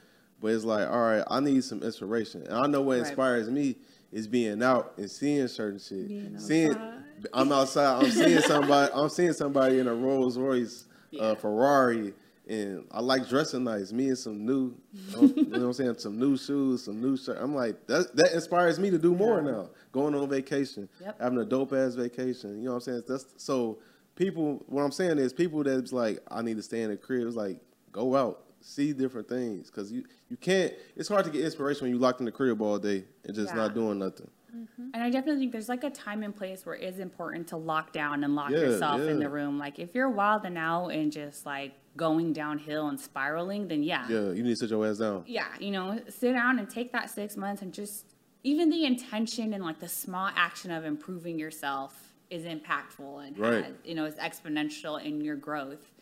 but 0.43 0.51
it's 0.51 0.65
like, 0.65 0.87
all 0.87 1.01
right, 1.01 1.23
I 1.27 1.39
need 1.39 1.63
some 1.63 1.81
inspiration, 1.81 2.43
and 2.43 2.53
I 2.53 2.67
know 2.67 2.81
what 2.81 2.99
Right. 2.99 3.07
inspires 3.07 3.49
me 3.49 3.77
is 4.11 4.27
being 4.27 4.61
out 4.61 4.93
and 4.97 5.09
seeing 5.09 5.47
certain 5.47 5.79
shit, 5.79 6.07
Being 6.09 6.37
seeing. 6.37 6.71
outside. 6.73 7.03
I'm 7.33 7.51
outside. 7.51 8.03
I'm 8.03 8.11
seeing 8.11 8.41
somebody. 8.41 8.91
I'm 8.93 9.09
seeing 9.09 9.33
somebody 9.33 9.79
in 9.79 9.87
a 9.87 9.93
Rolls 9.95 10.37
Royce, 10.37 10.85
Yeah. 11.11 11.21
uh, 11.23 11.35
Ferrari, 11.35 12.13
and 12.47 12.85
I 12.91 12.99
like 12.99 13.27
dressing 13.29 13.63
nice. 13.63 13.93
Me 13.93 14.09
and 14.09 14.17
some 14.17 14.45
new, 14.45 14.75
you 15.15 15.15
know, 15.15 15.21
what 15.31 15.57
I'm 15.63 15.73
saying, 15.73 15.95
some 15.99 16.19
new 16.19 16.35
shoes, 16.35 16.83
some 16.83 16.99
new 17.01 17.15
shirt. 17.15 17.37
I'm 17.39 17.55
like 17.55 17.87
that. 17.87 18.13
That 18.17 18.33
inspires 18.33 18.77
me 18.79 18.89
to 18.91 18.97
do 18.99 19.15
more 19.15 19.41
now. 19.41 19.69
Going 19.93 20.13
on 20.13 20.27
vacation, 20.29 20.89
Yep. 20.99 21.21
having 21.21 21.39
a 21.39 21.45
dope 21.45 21.71
ass 21.71 21.95
vacation. 21.95 22.57
You 22.57 22.65
know 22.65 22.71
what 22.71 22.75
I'm 22.75 22.81
saying? 22.81 23.03
That's 23.07 23.25
so 23.37 23.79
people. 24.15 24.61
What 24.67 24.81
I'm 24.83 24.91
saying 24.91 25.17
is 25.19 25.31
people 25.31 25.63
that's 25.63 25.93
like, 25.93 26.19
I 26.29 26.41
need 26.41 26.57
to 26.57 26.63
stay 26.63 26.81
in 26.81 26.89
the 26.89 26.97
crib. 26.97 27.25
It's 27.25 27.35
like 27.37 27.61
go 27.93 28.15
out, 28.17 28.43
see 28.64 28.93
different 28.93 29.28
things, 29.28 29.70
because 29.70 29.91
you 29.91 30.03
you 30.30 30.38
can't. 30.38 30.74
It's 30.95 31.09
hard 31.09 31.26
to 31.26 31.32
get 31.32 31.41
inspiration 31.43 31.86
when 31.86 31.91
you 31.93 31.99
locked 31.99 32.20
in 32.20 32.26
the 32.26 32.32
crib 32.32 32.61
all 32.61 32.80
day 32.80 33.03
and 33.26 33.36
just 33.36 33.49
Yeah. 33.49 33.55
not 33.61 33.74
doing 33.74 33.99
nothing. 33.99 34.30
Mm-hmm. 34.55 34.89
And 34.93 35.03
I 35.03 35.09
definitely 35.09 35.41
think 35.41 35.51
there's 35.51 35.68
like 35.70 35.84
a 35.84 35.89
time 35.89 36.22
and 36.24 36.36
place 36.36 36.64
where 36.66 36.76
it 36.76 36.84
is 36.84 36.99
important 36.99 37.47
to 37.47 37.57
lock 37.57 37.91
down 37.91 38.24
and 38.24 38.36
lock 38.36 38.51
Yeah, 38.51 38.59
yourself 38.59 39.01
in 39.01 39.20
the 39.20 39.28
room. 39.30 39.57
Like 39.57 39.80
if 39.80 39.95
you're 39.95 40.09
wilding 40.11 40.57
out 40.57 40.89
and 40.89 41.11
just 41.11 41.45
like 41.45 41.74
going 41.97 42.34
downhill 42.34 42.88
and 42.89 42.99
spiraling, 42.99 43.68
then 43.68 43.82
yeah. 43.84 44.07
Yeah, 44.07 44.32
you 44.32 44.43
need 44.43 44.51
to 44.51 44.55
sit 44.55 44.70
your 44.70 44.86
ass 44.88 44.99
down. 44.99 45.24
Yeah, 45.26 45.47
you 45.59 45.72
know, 45.72 45.99
sit 46.07 46.34
down 46.34 46.59
and 46.59 46.70
take 46.70 46.91
that 46.91 47.09
six 47.09 47.36
months 47.36 47.61
and 47.64 47.74
just 47.74 48.05
even 48.43 48.70
the 48.70 48.86
intention 48.86 49.53
and 49.53 49.64
like 49.64 49.80
the 49.80 49.88
small 49.89 50.30
action 50.36 50.70
of 50.70 50.86
improving 50.86 51.39
yourself 51.39 52.14
is 52.30 52.43
impactful 52.43 53.26
and 53.28 53.38
Right. 53.38 53.64
has, 53.66 53.74
you 53.84 53.95
know, 53.95 54.05
is 54.05 54.16
exponential 54.16 55.03
in 55.03 55.22
your 55.22 55.36
growth. 55.36 55.92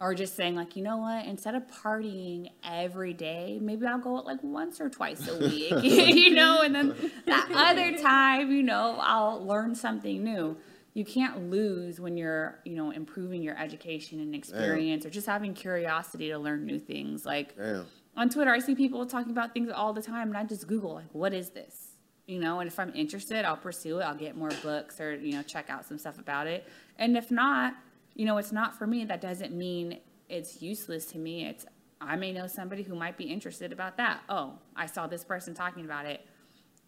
Or 0.00 0.14
just 0.14 0.34
saying 0.34 0.54
like, 0.54 0.76
you 0.76 0.82
know 0.82 0.96
what, 0.96 1.26
instead 1.26 1.54
of 1.54 1.64
partying 1.66 2.50
every 2.64 3.12
day, 3.12 3.58
maybe 3.60 3.84
I'll 3.86 3.98
go 3.98 4.16
out 4.16 4.24
like 4.24 4.42
once 4.42 4.80
or 4.80 4.88
twice 4.88 5.28
a 5.28 5.38
week, 5.38 5.74
you 5.82 6.30
know, 6.30 6.62
and 6.62 6.74
then 6.74 6.94
that 7.26 7.50
other 7.54 7.98
time, 7.98 8.50
you 8.50 8.62
know, 8.62 8.96
I'll 8.98 9.44
learn 9.44 9.74
something 9.74 10.24
new. 10.24 10.56
You 10.94 11.04
can't 11.04 11.50
lose 11.50 12.00
when 12.00 12.16
you're, 12.16 12.60
you 12.64 12.76
know, 12.76 12.90
improving 12.90 13.42
your 13.42 13.58
education 13.58 14.20
and 14.20 14.34
experience 14.34 15.04
or 15.04 15.10
just 15.10 15.26
having 15.26 15.52
curiosity 15.52 16.28
to 16.30 16.38
learn 16.38 16.64
new 16.64 16.78
things. 16.78 17.26
Like 17.26 17.56
Damn. 17.56 17.86
on 18.16 18.30
Twitter, 18.30 18.50
I 18.50 18.58
see 18.58 18.74
people 18.74 19.04
talking 19.06 19.30
about 19.30 19.52
things 19.52 19.70
all 19.70 19.92
the 19.92 20.02
time, 20.02 20.28
and 20.28 20.36
I 20.36 20.44
just 20.44 20.66
Google 20.66 20.94
like, 20.94 21.12
"What 21.12 21.32
is 21.32 21.50
this?" 21.50 21.90
You 22.26 22.40
know, 22.40 22.60
and 22.60 22.68
if 22.68 22.78
I'm 22.78 22.92
interested, 22.94 23.44
I'll 23.44 23.56
pursue 23.56 23.98
it. 23.98 24.02
I'll 24.02 24.16
get 24.16 24.36
more 24.36 24.50
books 24.62 25.00
or 25.00 25.14
you 25.14 25.32
know 25.32 25.42
check 25.42 25.68
out 25.68 25.84
some 25.84 25.98
stuff 25.98 26.18
about 26.18 26.46
it. 26.46 26.66
And 26.98 27.16
if 27.16 27.30
not, 27.30 27.74
you 28.14 28.24
know, 28.24 28.38
it's 28.38 28.52
not 28.52 28.76
for 28.76 28.86
me. 28.86 29.04
That 29.04 29.20
doesn't 29.20 29.52
mean 29.52 30.00
it's 30.28 30.62
useless 30.62 31.06
to 31.06 31.18
me. 31.18 31.46
It's 31.46 31.66
I 32.00 32.16
may 32.16 32.32
know 32.32 32.46
somebody 32.46 32.82
who 32.82 32.94
might 32.94 33.18
be 33.18 33.24
interested 33.24 33.72
about 33.72 33.96
that. 33.98 34.20
Oh, 34.28 34.54
I 34.74 34.86
saw 34.86 35.06
this 35.06 35.22
person 35.22 35.52
talking 35.52 35.84
about 35.84 36.06
it. 36.06 36.26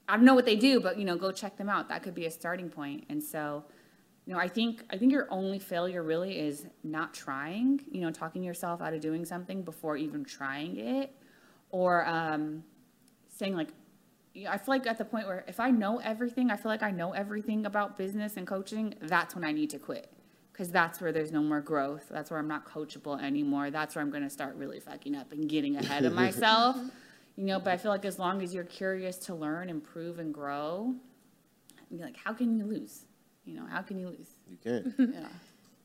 I 0.09 0.17
don't 0.17 0.25
know 0.25 0.35
what 0.35 0.47
they 0.47 0.57
do, 0.57 0.81
but 0.81 0.99
you 0.99 1.05
know, 1.05 1.17
go 1.17 1.31
check 1.33 1.57
them 1.57 1.69
out. 1.69 1.89
That 1.89 2.03
could 2.03 2.15
be 2.15 2.27
a 2.27 2.31
starting 2.31 2.71
point. 2.71 3.05
And 3.09 3.23
so, 3.23 3.65
you 4.25 4.33
know, 4.33 4.39
I 4.39 4.49
think 4.49 4.85
I 4.91 4.97
think 4.97 5.13
your 5.13 5.27
only 5.31 5.59
failure 5.59 6.03
really 6.03 6.39
is 6.39 6.67
not 6.83 7.13
trying. 7.13 7.81
You 7.91 8.01
know, 8.01 8.11
talking 8.11 8.43
yourself 8.43 8.81
out 8.81 8.95
of 8.95 9.01
doing 9.01 9.25
something 9.25 9.63
before 9.63 9.97
even 9.97 10.25
trying 10.25 10.77
it, 10.79 11.15
or 11.71 12.07
um, 12.07 12.65
saying 13.29 13.55
like, 13.55 13.69
I 14.49 14.57
feel 14.57 14.75
like 14.75 14.87
at 14.87 14.97
the 14.97 15.05
point 15.05 15.27
where 15.27 15.45
if 15.47 15.61
I 15.61 15.71
know 15.71 15.99
everything, 15.99 16.51
I 16.51 16.57
feel 16.57 16.71
like 16.71 16.83
I 16.83 16.91
know 16.91 17.13
everything 17.13 17.67
about 17.67 17.99
business 17.99 18.37
and 18.37 18.47
coaching. 18.47 18.95
That's 19.03 19.35
when 19.35 19.45
I 19.45 19.53
need 19.53 19.71
to 19.71 19.79
quit. 19.79 20.11
Because 20.63 20.71
that's 20.71 21.01
where 21.01 21.11
there's 21.11 21.33
no 21.33 21.43
more 21.43 21.61
growth. 21.61 22.05
That's 22.09 22.31
where 22.31 22.39
I'm 22.39 22.47
not 22.47 22.65
coachable 22.65 23.21
anymore. 23.21 23.73
That's 23.73 23.97
where 23.97 24.05
I'm 24.05 24.11
going 24.13 24.23
to 24.23 24.31
start 24.31 24.55
really 24.55 24.79
fucking 24.79 25.17
up 25.17 25.33
and 25.33 25.49
getting 25.49 25.75
ahead 25.75 26.05
of 26.05 26.13
myself. 26.13 26.77
You 27.35 27.47
know, 27.47 27.59
but 27.59 27.73
I 27.73 27.79
feel 27.79 27.91
like 27.91 28.05
as 28.05 28.19
long 28.19 28.43
as 28.43 28.53
you're 28.53 28.63
curious 28.63 29.17
to 29.17 29.35
learn, 29.35 29.71
improve, 29.71 30.19
and 30.19 30.35
grow, 30.35 30.95
and 31.89 31.99
be 31.99 32.05
like, 32.05 32.17
how 32.23 32.35
can 32.35 32.59
you 32.59 32.67
lose? 32.67 33.07
You 33.47 33.55
know, 33.55 33.65
how 33.65 33.81
can 33.81 33.99
you 33.99 34.09
lose? 34.09 34.37
You 34.51 34.59
can't. 34.63 34.95
Yeah. 35.15 35.29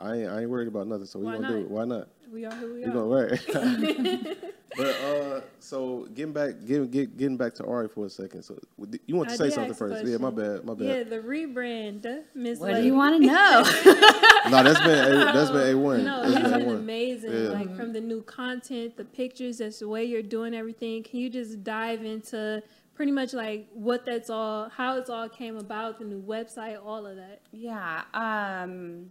I 0.00 0.16
ain't, 0.16 0.30
I 0.30 0.40
ain't 0.40 0.50
worried 0.50 0.68
about 0.68 0.86
nothing, 0.86 1.06
so 1.06 1.18
we 1.18 1.26
Why 1.26 1.34
gonna 1.36 1.48
do 1.48 1.54
not? 1.54 1.62
it. 1.62 1.70
Why 1.70 1.84
not? 1.84 2.08
We 2.32 2.44
are 2.44 2.52
who 2.52 2.74
we 2.74 2.80
We 2.80 2.84
are. 2.84 2.90
gonna 2.90 3.04
right. 3.06 3.40
but 4.76 4.86
uh, 4.86 5.40
so 5.58 6.06
getting 6.14 6.32
back, 6.32 6.64
getting 6.64 6.88
get, 6.88 7.16
getting 7.16 7.36
back 7.36 7.54
to 7.56 7.64
Ari 7.64 7.88
for 7.88 8.06
a 8.06 8.10
second. 8.10 8.42
So 8.42 8.58
you 9.06 9.16
want 9.16 9.28
to 9.28 9.34
I 9.34 9.36
say 9.36 9.50
something 9.50 9.74
first? 9.74 10.06
Yeah, 10.06 10.16
my 10.18 10.30
bad, 10.30 10.64
my 10.64 10.74
bad. 10.74 10.86
Yeah, 10.86 11.02
the 11.02 11.18
rebrand, 11.18 12.06
Miss 12.34 12.58
What 12.60 12.76
do 12.76 12.82
you 12.84 12.94
want 12.94 13.20
to 13.20 13.26
know? 13.26 14.16
No, 14.50 14.64
that's 14.64 14.80
been 14.80 14.88
a, 15.20 15.24
that's 15.32 15.50
been 15.50 15.74
a 15.74 15.78
one. 15.78 16.04
No, 16.04 16.22
That's 16.22 16.34
it's 16.34 16.42
been 16.50 16.60
been 16.60 16.68
A1. 16.68 16.78
amazing. 16.78 17.32
Yeah. 17.32 17.48
Like 17.50 17.76
from 17.76 17.92
the 17.92 18.00
new 18.00 18.22
content, 18.22 18.96
the 18.96 19.04
pictures, 19.04 19.58
that's 19.58 19.80
the 19.80 19.86
way 19.88 20.04
you're 20.04 20.22
doing 20.22 20.54
everything. 20.54 21.02
Can 21.02 21.20
you 21.20 21.28
just 21.28 21.62
dive 21.62 22.02
into 22.04 22.62
pretty 22.94 23.12
much 23.12 23.34
like 23.34 23.68
what 23.74 24.06
that's 24.06 24.30
all, 24.30 24.70
how 24.70 24.96
it's 24.96 25.10
all 25.10 25.28
came 25.28 25.56
about, 25.56 25.98
the 25.98 26.04
new 26.06 26.22
website, 26.22 26.78
all 26.84 27.06
of 27.06 27.16
that? 27.16 27.42
Yeah. 27.52 28.02
Um, 28.14 29.10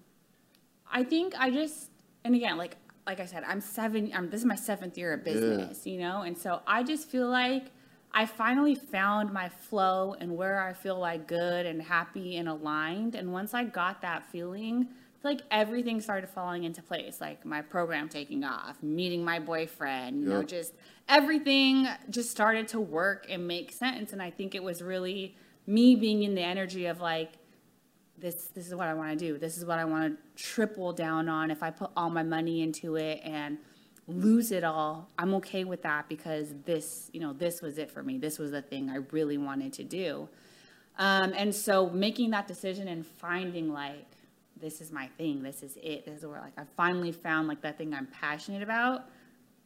I 0.91 1.03
think 1.03 1.33
I 1.37 1.49
just, 1.49 1.89
and 2.23 2.35
again, 2.35 2.57
like 2.57 2.75
like 3.05 3.19
I 3.19 3.25
said, 3.25 3.43
I'm 3.47 3.59
seven. 3.59 4.11
I'm, 4.13 4.29
this 4.29 4.41
is 4.41 4.45
my 4.45 4.55
seventh 4.55 4.95
year 4.95 5.13
of 5.13 5.23
business, 5.23 5.87
you 5.87 5.99
know, 5.99 6.21
and 6.21 6.37
so 6.37 6.61
I 6.67 6.83
just 6.83 7.09
feel 7.09 7.27
like 7.27 7.71
I 8.13 8.25
finally 8.27 8.75
found 8.75 9.33
my 9.33 9.49
flow 9.49 10.15
and 10.19 10.37
where 10.37 10.61
I 10.61 10.73
feel 10.73 10.99
like 10.99 11.27
good 11.27 11.65
and 11.65 11.81
happy 11.81 12.37
and 12.37 12.47
aligned. 12.47 13.15
And 13.15 13.33
once 13.33 13.53
I 13.55 13.63
got 13.63 14.01
that 14.01 14.29
feeling, 14.31 14.89
like 15.23 15.41
everything 15.49 16.01
started 16.01 16.29
falling 16.29 16.65
into 16.65 16.83
place. 16.83 17.19
Like 17.19 17.45
my 17.45 17.61
program 17.61 18.09
taking 18.09 18.43
off, 18.43 18.81
meeting 18.83 19.23
my 19.23 19.39
boyfriend, 19.39 20.21
you 20.21 20.29
know, 20.29 20.43
just 20.43 20.73
everything 21.07 21.87
just 22.11 22.29
started 22.29 22.67
to 22.69 22.79
work 22.79 23.25
and 23.27 23.47
make 23.47 23.71
sense. 23.71 24.13
And 24.13 24.21
I 24.21 24.29
think 24.29 24.53
it 24.53 24.63
was 24.63 24.83
really 24.83 25.35
me 25.65 25.95
being 25.95 26.23
in 26.23 26.35
the 26.35 26.41
energy 26.41 26.85
of 26.85 27.01
like 27.01 27.33
this 28.19 28.49
this 28.53 28.67
is 28.67 28.75
what 28.75 28.87
I 28.87 28.93
want 28.93 29.11
to 29.11 29.15
do. 29.15 29.37
This 29.37 29.57
is 29.57 29.65
what 29.65 29.79
I 29.79 29.85
want 29.85 30.17
to 30.17 30.43
triple 30.43 30.93
down 30.93 31.29
on. 31.29 31.51
If 31.51 31.63
I 31.63 31.71
put 31.71 31.91
all 31.95 32.09
my 32.09 32.23
money 32.23 32.61
into 32.61 32.95
it 32.95 33.21
and 33.23 33.57
lose 34.07 34.51
it 34.51 34.63
all, 34.63 35.09
I'm 35.17 35.33
okay 35.35 35.63
with 35.63 35.83
that 35.83 36.09
because 36.09 36.53
this, 36.65 37.09
you 37.13 37.19
know, 37.19 37.33
this 37.33 37.61
was 37.61 37.77
it 37.77 37.91
for 37.91 38.01
me. 38.03 38.17
This 38.17 38.39
was 38.39 38.51
the 38.51 38.61
thing 38.61 38.89
I 38.89 38.97
really 39.11 39.37
wanted 39.37 39.73
to 39.73 39.83
do. 39.83 40.27
Um, 40.97 41.33
and 41.35 41.53
so 41.53 41.89
making 41.89 42.31
that 42.31 42.47
decision 42.47 42.87
and 42.87 43.05
finding 43.05 43.71
like 43.71 44.05
this 44.59 44.81
is 44.81 44.91
my 44.91 45.07
thing. 45.17 45.41
This 45.41 45.63
is 45.63 45.77
it. 45.81 46.05
This 46.05 46.19
is 46.19 46.25
where 46.25 46.41
like 46.41 46.57
I 46.57 46.63
finally 46.75 47.11
found 47.11 47.47
like 47.47 47.61
that 47.61 47.77
thing 47.77 47.93
I'm 47.93 48.07
passionate 48.07 48.61
about. 48.61 49.05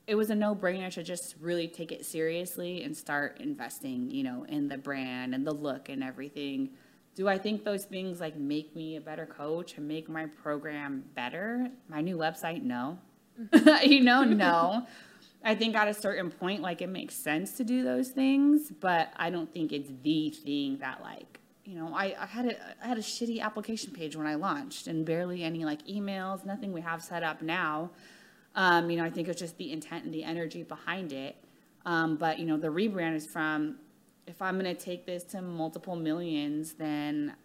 It 0.05 0.15
was 0.15 0.29
a 0.29 0.35
no 0.35 0.53
brainer 0.53 0.91
to 0.93 1.01
just 1.03 1.35
really 1.39 1.67
take 1.67 1.91
it 1.91 2.05
seriously 2.05 2.83
and 2.83 2.95
start 2.95 3.39
investing, 3.39 4.11
you 4.11 4.23
know, 4.23 4.45
in 4.49 4.67
the 4.67 4.77
brand 4.77 5.33
and 5.33 5.47
the 5.47 5.53
look 5.53 5.89
and 5.89 6.03
everything. 6.03 6.71
Do 7.15 7.27
I 7.27 7.37
think 7.37 7.63
those 7.63 7.85
things 7.85 8.19
like 8.19 8.35
make 8.35 8.75
me 8.75 8.95
a 8.95 9.01
better 9.01 9.25
coach 9.25 9.77
and 9.77 9.87
make 9.87 10.09
my 10.09 10.25
program 10.25 11.03
better? 11.15 11.69
My 11.87 12.01
new 12.01 12.17
website, 12.17 12.63
no. 12.63 12.97
you 13.83 14.01
know, 14.01 14.23
no. 14.23 14.87
I 15.43 15.55
think 15.55 15.75
at 15.75 15.87
a 15.87 15.93
certain 15.93 16.31
point, 16.31 16.61
like 16.61 16.81
it 16.81 16.89
makes 16.89 17.15
sense 17.15 17.57
to 17.57 17.63
do 17.63 17.83
those 17.83 18.09
things, 18.09 18.71
but 18.71 19.11
I 19.17 19.29
don't 19.29 19.51
think 19.53 19.71
it's 19.73 19.91
the 20.01 20.29
thing 20.29 20.77
that 20.77 21.01
like 21.01 21.39
you 21.65 21.75
know, 21.75 21.93
I, 21.95 22.15
I 22.19 22.25
had 22.25 22.45
a 22.45 22.55
I 22.83 22.87
had 22.87 22.97
a 22.97 23.01
shitty 23.01 23.41
application 23.41 23.93
page 23.93 24.15
when 24.15 24.27
I 24.27 24.35
launched 24.35 24.87
and 24.87 25.05
barely 25.05 25.43
any 25.43 25.65
like 25.65 25.85
emails, 25.87 26.45
nothing 26.45 26.73
we 26.73 26.81
have 26.81 27.03
set 27.03 27.23
up 27.23 27.41
now. 27.41 27.91
Um, 28.55 28.89
you 28.89 28.97
know, 28.97 29.03
I 29.03 29.09
think 29.09 29.27
it's 29.27 29.39
just 29.39 29.57
the 29.57 29.71
intent 29.71 30.05
and 30.05 30.13
the 30.13 30.23
energy 30.23 30.63
behind 30.63 31.13
it. 31.13 31.35
Um, 31.85 32.17
but 32.17 32.39
you 32.39 32.45
know, 32.45 32.57
the 32.57 32.67
rebrand 32.67 33.15
is 33.15 33.25
from 33.25 33.77
if 34.27 34.41
I'm 34.41 34.57
gonna 34.57 34.75
take 34.75 35.05
this 35.05 35.23
to 35.25 35.41
multiple 35.41 35.95
millions, 35.95 36.73
then 36.73 37.35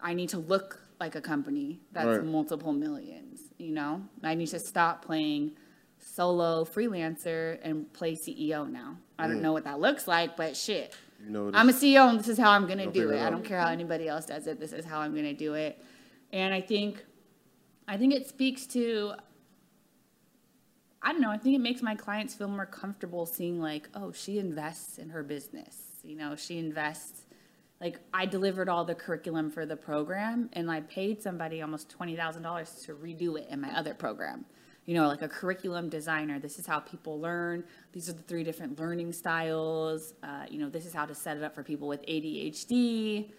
I 0.00 0.14
need 0.14 0.28
to 0.30 0.38
look 0.38 0.80
like 1.00 1.14
a 1.14 1.20
company 1.20 1.80
that's 1.92 2.18
Right. 2.18 2.24
multiple 2.24 2.72
millions. 2.72 3.40
You 3.58 3.72
know, 3.72 4.08
I 4.22 4.34
need 4.34 4.48
to 4.48 4.58
stop 4.58 5.04
playing 5.04 5.56
solo 5.98 6.64
freelancer 6.64 7.58
and 7.62 7.92
play 7.92 8.14
CEO 8.14 8.66
now. 8.70 8.98
I 9.18 9.26
don't 9.28 9.38
mm. 9.38 9.42
know 9.42 9.52
what 9.52 9.64
that 9.64 9.80
looks 9.80 10.06
like, 10.08 10.36
but 10.36 10.56
shit. 10.56 10.94
You 11.24 11.30
know, 11.30 11.50
I'm 11.54 11.68
a 11.68 11.72
CEO 11.72 12.08
and 12.08 12.18
this 12.18 12.28
is 12.28 12.38
how 12.38 12.50
I'm 12.50 12.66
gonna 12.66 12.90
do 12.90 13.10
it. 13.10 13.16
it 13.16 13.22
I 13.22 13.30
don't 13.30 13.44
care 13.44 13.60
how 13.60 13.68
anybody 13.68 14.08
else 14.08 14.26
does 14.26 14.46
it. 14.46 14.58
This 14.58 14.72
is 14.72 14.84
how 14.84 15.00
I'm 15.00 15.14
gonna 15.14 15.34
do 15.34 15.54
it. 15.54 15.82
And 16.32 16.52
I 16.52 16.60
think, 16.60 17.04
I 17.86 17.96
think 17.96 18.14
it 18.14 18.28
speaks 18.28 18.66
to, 18.68 19.14
I 21.00 21.12
don't 21.12 21.20
know, 21.20 21.30
I 21.30 21.38
think 21.38 21.54
it 21.54 21.60
makes 21.60 21.82
my 21.82 21.94
clients 21.94 22.34
feel 22.34 22.48
more 22.48 22.66
comfortable 22.66 23.26
seeing 23.26 23.60
like, 23.60 23.88
oh, 23.94 24.12
she 24.12 24.38
invests 24.38 24.98
in 24.98 25.10
her 25.10 25.22
business. 25.22 25.91
You 26.02 26.16
know, 26.16 26.36
she 26.36 26.58
invests, 26.58 27.26
like 27.80 27.98
I 28.12 28.26
delivered 28.26 28.68
all 28.68 28.84
the 28.84 28.94
curriculum 28.94 29.50
for 29.50 29.66
the 29.66 29.76
program 29.76 30.50
and 30.52 30.70
I 30.70 30.80
paid 30.80 31.22
somebody 31.22 31.62
almost 31.62 31.96
$20,000 31.96 32.84
to 32.86 32.94
redo 32.94 33.38
it 33.38 33.48
in 33.50 33.60
my 33.60 33.76
other 33.76 33.94
program. 33.94 34.44
You 34.84 34.94
know, 34.94 35.06
like 35.06 35.22
a 35.22 35.28
curriculum 35.28 35.88
designer. 35.88 36.40
This 36.40 36.58
is 36.58 36.66
how 36.66 36.80
people 36.80 37.20
learn. 37.20 37.62
These 37.92 38.08
are 38.08 38.14
the 38.14 38.22
three 38.22 38.42
different 38.42 38.80
learning 38.80 39.12
styles. 39.12 40.14
Uh, 40.24 40.44
you 40.50 40.58
know, 40.58 40.68
this 40.68 40.86
is 40.86 40.92
how 40.92 41.06
to 41.06 41.14
set 41.14 41.36
it 41.36 41.44
up 41.44 41.54
for 41.54 41.62
people 41.62 41.86
with 41.86 42.04
ADHD 42.06 43.30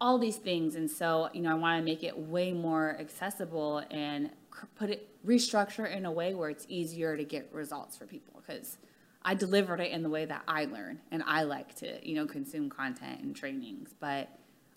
all 0.00 0.18
these 0.18 0.36
things 0.36 0.74
and 0.74 0.90
so 0.90 1.28
you 1.32 1.40
know 1.40 1.50
i 1.50 1.54
want 1.54 1.80
to 1.80 1.84
make 1.84 2.02
it 2.02 2.16
way 2.16 2.52
more 2.52 2.96
accessible 3.00 3.82
and 3.90 4.30
put 4.76 4.90
it 4.90 5.08
restructure 5.26 5.90
in 5.90 6.04
a 6.04 6.12
way 6.12 6.34
where 6.34 6.50
it's 6.50 6.66
easier 6.68 7.16
to 7.16 7.24
get 7.24 7.48
results 7.52 7.96
for 7.96 8.06
people 8.06 8.42
because 8.44 8.76
i 9.24 9.34
delivered 9.34 9.80
it 9.80 9.90
in 9.90 10.02
the 10.02 10.08
way 10.08 10.24
that 10.24 10.42
i 10.48 10.64
learn 10.66 11.00
and 11.10 11.22
i 11.26 11.42
like 11.42 11.74
to 11.74 12.06
you 12.06 12.14
know 12.14 12.26
consume 12.26 12.68
content 12.68 13.20
and 13.22 13.34
trainings 13.34 13.94
but 14.00 14.28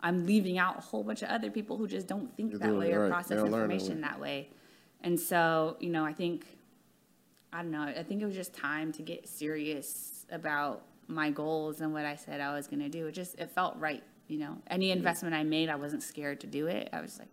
i'm 0.01 0.25
leaving 0.25 0.57
out 0.57 0.77
a 0.77 0.81
whole 0.81 1.03
bunch 1.03 1.21
of 1.21 1.29
other 1.29 1.49
people 1.49 1.77
who 1.77 1.87
just 1.87 2.07
don't 2.07 2.35
think 2.35 2.51
You're 2.51 2.59
that 2.59 2.75
way 2.75 2.93
or 2.93 3.03
right. 3.03 3.11
process 3.11 3.29
They 3.29 3.35
don't 3.35 3.51
learn 3.51 3.67
that 3.69 3.75
information 3.75 4.01
that 4.01 4.19
way 4.19 4.49
and 5.01 5.19
so 5.19 5.77
you 5.79 5.89
know 5.89 6.05
i 6.05 6.13
think 6.13 6.45
I 7.57 7.61
don't 7.61 7.71
know. 7.71 7.81
I 7.81 8.03
think 8.03 8.21
it 8.21 8.25
was 8.25 8.35
just 8.35 8.53
time 8.53 8.91
to 8.93 9.01
get 9.01 9.27
serious 9.27 10.25
about 10.31 10.83
my 11.07 11.29
goals 11.29 11.81
and 11.81 11.93
what 11.93 12.05
I 12.05 12.15
said 12.15 12.41
I 12.41 12.53
was 12.53 12.67
going 12.67 12.81
to 12.81 12.89
do. 12.89 13.07
It 13.07 13.13
just 13.13 13.39
it 13.39 13.49
felt 13.51 13.77
right, 13.77 14.03
you 14.27 14.37
know. 14.37 14.57
Any 14.67 14.91
investment 14.91 15.33
I 15.33 15.43
made, 15.43 15.69
I 15.69 15.75
wasn't 15.75 16.03
scared 16.03 16.41
to 16.41 16.47
do 16.47 16.67
it. 16.67 16.89
I 16.91 17.01
was 17.01 17.19
like, 17.19 17.29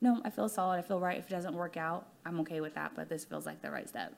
no, 0.00 0.20
I 0.24 0.30
feel 0.30 0.48
solid. 0.48 0.78
I 0.78 0.82
feel 0.82 1.00
right. 1.00 1.18
If 1.18 1.26
it 1.26 1.30
doesn't 1.30 1.54
work 1.54 1.76
out, 1.76 2.06
I'm 2.24 2.38
okay 2.40 2.60
with 2.60 2.74
that. 2.74 2.92
But 2.94 3.08
this 3.08 3.24
feels 3.24 3.44
like 3.44 3.60
the 3.60 3.70
right 3.70 3.88
step. 3.88 4.14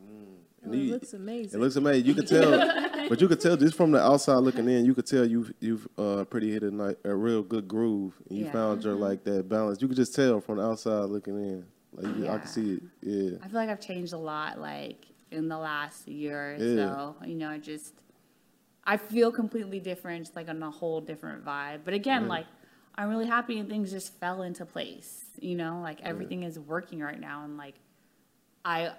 Mm. 0.00 0.36
And 0.62 0.72
Oh, 0.72 0.76
it 0.76 0.80
you- 0.80 0.92
looks 0.92 1.12
amazing. 1.12 1.58
It 1.58 1.62
looks 1.62 1.76
amazing. 1.76 2.06
You 2.06 2.14
could 2.14 2.26
tell, 2.28 2.50
but 3.08 3.20
you 3.20 3.28
could 3.28 3.40
tell 3.40 3.56
just 3.56 3.74
from 3.76 3.90
the 3.90 4.00
outside 4.00 4.36
looking 4.36 4.68
in, 4.68 4.84
you 4.84 4.94
could 4.94 5.06
tell 5.06 5.26
you've 5.26 5.52
you've 5.60 5.88
uh, 5.98 6.24
pretty 6.24 6.52
hit 6.52 6.62
a, 6.62 6.70
ni- 6.70 6.94
a 7.04 7.14
real 7.14 7.42
good 7.42 7.66
groove. 7.66 8.14
And 8.28 8.38
you 8.38 8.44
Yeah. 8.44 8.52
found 8.52 8.84
your 8.84 8.94
like 8.94 9.24
that 9.24 9.48
balance. 9.48 9.82
You 9.82 9.88
could 9.88 9.96
just 9.96 10.14
tell 10.14 10.40
from 10.40 10.58
the 10.58 10.64
outside 10.64 11.04
looking 11.06 11.36
in. 11.36 11.64
Like 11.94 12.16
you, 12.16 12.24
I 12.24 12.32
Yeah. 12.32 12.38
can 12.38 12.46
see 12.46 12.72
it. 12.74 12.82
Yeah. 13.02 13.38
I 13.42 13.48
feel 13.48 13.56
like 13.60 13.68
I've 13.68 13.80
changed 13.80 14.12
a 14.12 14.18
lot, 14.18 14.60
like 14.60 15.04
in 15.30 15.48
the 15.48 15.58
last 15.58 16.06
year 16.06 16.54
or 16.54 16.56
Yeah. 16.62 16.76
so. 16.76 17.16
You 17.26 17.34
know, 17.34 17.48
I 17.50 17.58
just 17.58 17.94
I 18.84 18.96
feel 18.96 19.30
completely 19.32 19.80
different, 19.80 20.24
just 20.24 20.36
like 20.36 20.48
on 20.48 20.62
a 20.62 20.70
whole 20.70 21.00
different 21.00 21.44
vibe. 21.44 21.80
But 21.84 21.94
again, 21.94 22.28
like 22.28 22.46
I'm 22.94 23.08
really 23.08 23.26
happy 23.26 23.58
and 23.58 23.68
things 23.68 23.90
just 23.90 24.14
fell 24.20 24.42
into 24.42 24.64
place. 24.64 25.24
You 25.40 25.56
know, 25.56 25.80
like 25.82 26.00
everything 26.02 26.44
is 26.44 26.58
working 26.58 27.00
right 27.00 27.18
now, 27.18 27.42
and 27.44 27.56
like 27.56 27.74
I 28.64 28.92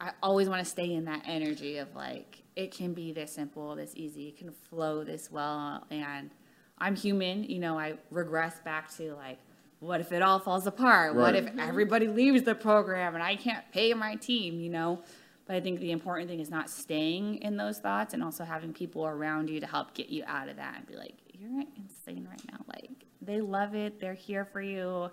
I 0.00 0.12
always 0.22 0.48
want 0.48 0.62
to 0.64 0.70
stay 0.70 0.92
in 0.94 1.04
that 1.06 1.22
energy 1.26 1.78
of 1.78 1.94
like 1.94 2.42
it 2.54 2.70
can 2.70 2.94
be 2.94 3.12
this 3.12 3.32
simple, 3.32 3.74
this 3.76 3.92
easy, 3.94 4.28
it 4.28 4.36
can 4.36 4.50
flow 4.50 5.04
this 5.04 5.30
well, 5.30 5.84
and 5.90 6.30
I'm 6.78 6.96
human. 6.96 7.44
You 7.44 7.58
know, 7.58 7.78
I 7.78 7.94
regress 8.10 8.60
back 8.60 8.94
to 8.96 9.14
like. 9.14 9.38
What 9.78 10.00
if 10.00 10.10
it 10.10 10.22
all 10.22 10.38
falls 10.38 10.66
apart? 10.66 11.14
What 11.14 11.36
if 11.36 11.50
everybody 11.58 12.08
leaves 12.08 12.44
the 12.44 12.54
program 12.54 13.14
and 13.14 13.22
I 13.22 13.36
can't 13.36 13.62
pay 13.72 13.92
my 13.92 14.14
team, 14.14 14.58
you 14.58 14.70
know? 14.70 15.02
But 15.46 15.56
I 15.56 15.60
think 15.60 15.80
the 15.80 15.92
important 15.92 16.30
thing 16.30 16.40
is 16.40 16.48
not 16.48 16.70
staying 16.70 17.42
in 17.42 17.58
those 17.58 17.78
thoughts 17.78 18.14
and 18.14 18.24
also 18.24 18.42
having 18.42 18.72
people 18.72 19.04
around 19.06 19.50
you 19.50 19.60
to 19.60 19.66
help 19.66 19.92
get 19.92 20.08
you 20.08 20.24
out 20.26 20.48
of 20.48 20.56
that 20.56 20.76
and 20.78 20.86
be 20.86 20.96
like, 20.96 21.12
you're 21.34 21.62
insane 21.76 22.26
right 22.28 22.42
now. 22.50 22.64
Like, 22.66 23.04
they 23.20 23.42
love 23.42 23.74
it. 23.74 24.00
They're 24.00 24.14
here 24.14 24.46
for 24.46 24.62
you. 24.62 25.10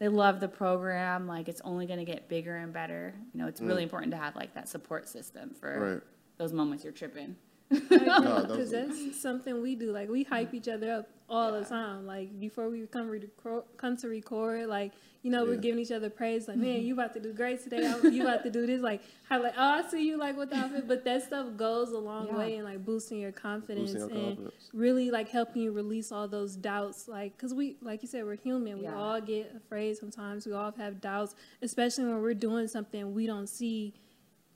They 0.00 0.08
love 0.08 0.40
the 0.40 0.48
program. 0.48 1.28
Like, 1.28 1.48
it's 1.48 1.60
only 1.62 1.86
going 1.86 1.98
to 2.00 2.04
get 2.04 2.28
bigger 2.28 2.56
and 2.56 2.72
better. 2.72 3.14
You 3.32 3.40
know, 3.40 3.46
it's 3.46 3.60
really 3.60 3.82
important 3.84 4.10
to 4.12 4.16
have 4.18 4.34
like 4.34 4.54
that 4.54 4.68
support 4.68 5.08
system 5.08 5.54
for 5.60 5.76
Mm. 5.76 5.92
Right. 5.94 6.02
those 6.38 6.52
moments 6.52 6.82
you're 6.84 6.92
tripping. 6.92 7.36
Because 7.68 8.48
those- 8.48 8.70
that's 8.72 9.20
something 9.20 9.60
we 9.62 9.76
do. 9.76 9.92
Like 9.92 10.08
we 10.08 10.24
hype 10.24 10.54
each 10.54 10.68
other 10.68 10.90
up 10.92 11.08
all 11.30 11.52
the 11.52 11.64
time. 11.64 12.06
Like 12.06 12.38
before 12.40 12.68
we 12.68 12.84
come 12.86 13.08
record, 13.08 13.62
come 13.76 13.96
to 13.98 14.08
record, 14.08 14.66
like 14.66 14.92
you 15.22 15.30
know 15.30 15.44
we're 15.44 15.56
giving 15.56 15.78
each 15.80 15.92
other 15.92 16.10
praise. 16.10 16.48
Like 16.48 16.56
man, 16.56 16.76
mm-hmm. 16.76 16.86
you 16.86 16.94
about 16.94 17.14
to 17.14 17.20
do 17.20 17.32
great 17.32 17.62
today. 17.62 17.78
You 18.10 18.22
about 18.22 18.42
to 18.42 18.50
do 18.50 18.66
this. 18.66 18.80
Like 18.82 19.02
how 19.28 19.42
like 19.42 19.54
oh 19.56 19.82
I 19.84 19.88
see 19.88 20.06
you 20.06 20.18
like 20.18 20.36
with 20.36 20.50
the 20.50 20.56
outfit. 20.56 20.88
But 20.88 21.04
that 21.04 21.22
stuff 21.22 21.46
goes 21.56 21.90
a 21.90 21.98
long 21.98 22.26
Yeah. 22.26 22.36
way 22.36 22.56
in 22.56 22.64
like 22.64 22.84
boosting 22.84 23.20
your 23.20 23.32
confidence 23.32 23.92
Boosting 23.92 24.16
and 24.16 24.36
confidence. 24.36 24.70
really 24.74 25.10
like 25.10 25.28
helping 25.28 25.62
you 25.62 25.72
release 25.72 26.10
all 26.10 26.26
those 26.26 26.56
doubts. 26.56 27.06
Like 27.06 27.36
because 27.36 27.54
we 27.54 27.76
like 27.80 28.02
you 28.02 28.08
said 28.08 28.24
we're 28.24 28.36
human. 28.36 28.78
We 28.78 28.84
Yeah. 28.84 28.96
all 28.96 29.20
get 29.20 29.54
afraid 29.56 29.96
sometimes. 29.96 30.46
We 30.46 30.52
all 30.52 30.72
have 30.72 31.00
doubts, 31.00 31.34
especially 31.62 32.04
when 32.06 32.20
we're 32.20 32.34
doing 32.34 32.66
something 32.66 33.14
we 33.14 33.26
don't 33.26 33.48
see 33.48 33.94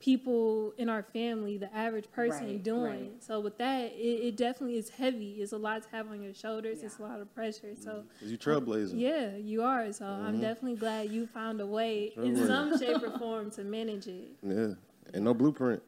people 0.05 0.71
in 0.77 0.87
our 0.87 1.01
family, 1.01 1.57
the 1.57 1.75
average 1.75 2.09
person 2.11 2.45
Right, 2.45 2.63
doing. 2.63 2.83
right. 2.83 3.23
So 3.23 3.39
with 3.39 3.57
that, 3.57 3.91
it, 3.93 4.27
it 4.27 4.37
definitely 4.37 4.77
is 4.77 4.89
heavy. 4.89 5.37
It's 5.41 5.51
a 5.51 5.57
lot 5.57 5.81
to 5.81 5.89
have 5.89 6.11
on 6.11 6.21
your 6.21 6.35
shoulders. 6.35 6.83
It's 6.83 6.99
a 6.99 7.01
lot 7.01 7.19
of 7.19 7.33
pressure. 7.33 7.73
So 7.75 7.89
mm-hmm. 7.89 8.29
you 8.29 8.37
trailblazing. 8.37 8.99
yeah, 8.99 9.35
you 9.35 9.63
are. 9.63 9.91
So 9.91 10.05
I'm 10.05 10.33
mm-hmm. 10.33 10.41
definitely 10.41 10.77
glad 10.77 11.09
you 11.09 11.25
found 11.25 11.59
a 11.59 11.65
way 11.65 12.13
in 12.17 12.37
some 12.45 12.77
shape 12.77 13.01
or 13.01 13.17
form 13.19 13.49
to 13.51 13.63
manage 13.63 14.05
it. 14.05 14.35
Yeah, 14.43 14.75
and 15.11 15.25
no 15.25 15.33
blueprint. 15.33 15.81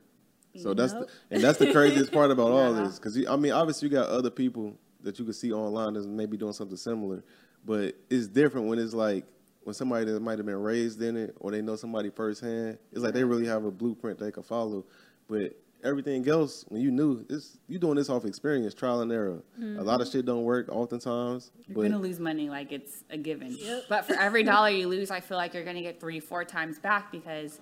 So 0.55 0.73
that's 0.73 0.93
the, 0.93 1.07
and 1.29 1.43
that's 1.43 1.59
the 1.59 1.71
craziest 1.71 2.11
part 2.11 2.31
about 2.31 2.51
all 2.51 2.75
Yeah. 2.75 2.85
this, 2.85 2.97
because 2.97 3.23
I 3.27 3.35
mean, 3.35 3.51
obviously 3.51 3.87
you 3.87 3.93
got 3.95 4.09
other 4.09 4.31
people 4.31 4.73
that 5.03 5.19
you 5.19 5.25
can 5.25 5.33
see 5.35 5.53
online 5.53 5.93
that's 5.93 6.07
maybe 6.07 6.37
doing 6.37 6.53
something 6.53 6.77
similar, 6.77 7.23
but 7.63 7.93
it's 8.09 8.25
different 8.25 8.65
when 8.67 8.79
it's 8.79 8.95
like 8.95 9.25
when 9.67 9.73
somebody 9.73 10.05
that 10.05 10.21
might 10.21 10.39
have 10.39 10.45
been 10.45 10.61
raised 10.61 11.01
in 11.01 11.17
it 11.17 11.35
or 11.41 11.51
they 11.51 11.61
know 11.61 11.75
somebody 11.75 12.09
firsthand. 12.09 12.77
It's 12.93 13.01
like 13.01 13.13
they 13.13 13.25
really 13.25 13.45
have 13.47 13.65
a 13.65 13.69
blueprint 13.69 14.17
they 14.17 14.31
can 14.31 14.43
follow, 14.43 14.85
but 15.27 15.59
everything 15.83 16.25
else 16.29 16.63
when 16.69 16.81
you 16.81 16.89
knew 16.89 17.25
this, 17.25 17.57
you 17.67 17.77
doing 17.77 17.95
this 17.95 18.09
off 18.09 18.23
experience, 18.23 18.73
trial 18.73 19.01
and 19.01 19.11
error. 19.11 19.43
A 19.59 19.83
lot 19.83 19.99
of 19.99 20.07
mm-hmm. 20.07 20.19
shit 20.19 20.25
don't 20.25 20.45
work 20.45 20.69
oftentimes, 20.69 21.51
You're 21.67 21.75
but 21.75 21.81
going 21.81 21.91
to 21.91 21.97
lose 21.97 22.17
money 22.17 22.49
like 22.49 22.71
it's 22.71 23.03
a 23.09 23.17
given. 23.17 23.57
Yep. 23.59 23.83
But 23.89 24.05
for 24.05 24.13
every 24.13 24.43
dollar 24.43 24.69
you 24.69 24.87
lose, 24.87 25.11
I 25.11 25.19
feel 25.19 25.35
like 25.35 25.53
you're 25.53 25.65
going 25.65 25.75
to 25.75 25.81
get 25.81 25.99
three, 25.99 26.21
four 26.21 26.45
times 26.45 26.79
back 26.79 27.11
because 27.11 27.59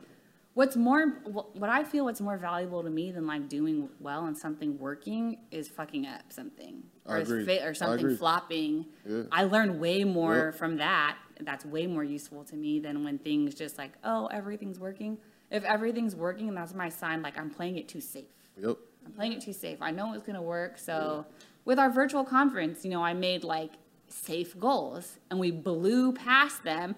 what's 0.56 0.76
more, 0.76 1.06
what 1.53 1.70
I 1.70 1.84
feel 1.84 2.06
what's 2.06 2.22
more 2.22 2.38
valuable 2.38 2.82
to 2.82 2.89
me 2.89 3.12
than 3.12 3.28
like 3.28 3.47
doing 3.47 3.89
well 3.99 4.26
and 4.26 4.36
something 4.38 4.80
working 4.80 5.38
is 5.51 5.68
fucking 5.68 6.08
up 6.08 6.22
something. 6.30 6.82
Or, 7.06 7.24
fa- 7.24 7.64
or 7.68 7.74
something 7.76 8.18
flopping. 8.18 8.86
Yeah. 9.08 9.24
I 9.32 9.43
learn 9.43 9.80
way 9.80 10.03
more 10.03 10.45
Yep. 10.47 10.56
from 10.56 10.78
that. 10.78 11.18
That's 11.41 11.66
way 11.66 11.86
more 11.88 12.03
useful 12.03 12.43
to 12.45 12.56
me 12.56 12.80
than 12.80 13.03
when 13.03 13.20
things 13.20 13.53
just 13.53 13.78
like, 13.78 13.91
oh, 14.03 14.28
everything's 14.28 14.80
working. 14.80 15.18
If 15.51 15.64
everything's 15.66 16.16
working, 16.16 16.47
and 16.47 16.58
that's 16.58 16.74
my 16.74 16.89
sign, 16.89 17.22
like 17.22 17.38
I'm 17.38 17.49
playing 17.51 17.78
it 17.78 17.88
too 17.88 18.01
safe. 18.01 18.26
yep, 18.58 18.78
I'm 19.06 19.12
playing 19.12 19.34
it 19.34 19.41
too 19.41 19.53
safe. 19.53 19.78
I 19.82 19.91
know 19.91 20.14
it's 20.14 20.26
gonna 20.26 20.41
work. 20.41 20.78
So 20.80 21.26
with 21.66 21.78
our 21.78 21.89
virtual 21.91 22.24
conference, 22.24 22.84
you 22.86 22.89
know, 22.91 23.03
I 23.03 23.14
made 23.14 23.43
like 23.43 23.74
safe 24.08 24.58
goals 24.60 25.20
and 25.30 25.39
we 25.39 25.51
blew 25.51 26.14
past 26.14 26.64
them. 26.64 26.95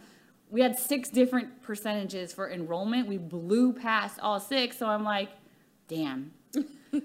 We 0.50 0.62
had 0.62 0.78
six 0.80 1.10
different 1.10 1.62
percentages 1.62 2.34
for 2.34 2.50
enrollment. 2.50 3.08
We 3.08 3.18
blew 3.18 3.74
past 3.74 4.20
all 4.22 4.40
six. 4.40 4.78
So 4.78 4.88
I'm 4.88 5.04
like, 5.04 5.30
damn, 5.88 6.32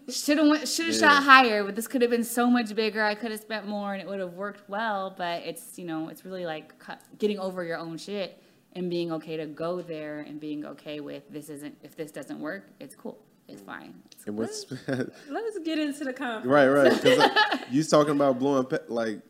should 0.09 0.39
have 0.39 0.69
should 0.69 0.87
have 0.87 0.95
Yeah. 0.95 1.01
shot 1.01 1.23
higher, 1.25 1.65
but 1.65 1.75
this 1.75 1.89
could 1.89 2.03
have 2.03 2.11
been 2.11 2.25
so 2.25 2.49
much 2.49 2.75
bigger. 2.75 3.03
I 3.03 3.15
could 3.17 3.31
have 3.33 3.41
spent 3.41 3.67
more, 3.67 3.95
and 3.95 4.01
it 4.03 4.09
would 4.09 4.21
have 4.21 4.35
worked 4.35 4.69
well. 4.69 5.13
But 5.17 5.43
it's 5.43 5.77
you 5.79 5.85
know 5.85 6.09
it's 6.09 6.25
really 6.25 6.47
like 6.47 6.73
getting 7.19 7.39
over 7.39 7.65
your 7.65 7.79
own 7.79 7.99
shit 7.99 8.41
and 8.75 8.89
being 8.89 9.13
okay 9.13 9.37
to 9.37 9.47
go 9.47 9.83
there 9.83 10.21
and 10.21 10.39
being 10.41 10.65
okay 10.65 11.01
with 11.01 11.25
this 11.31 11.49
isn't 11.51 11.77
if 11.83 11.97
this 11.97 12.11
doesn't 12.13 12.39
work, 12.41 12.71
it's 12.81 12.95
cool, 12.95 13.19
it's 13.49 13.61
fine. 13.61 13.93
It's 14.13 14.25
And 14.27 14.39
what's 14.39 14.65
Let's 14.89 15.59
get 15.65 15.79
into 15.79 16.05
the 16.05 16.13
conference. 16.13 16.47
right, 16.47 16.69
right? 16.69 16.93
Because 17.03 17.29
you 17.71 17.83
talking 17.85 18.13
about 18.13 18.39
blowing 18.39 18.65
pa- 18.67 18.79
like 18.89 19.21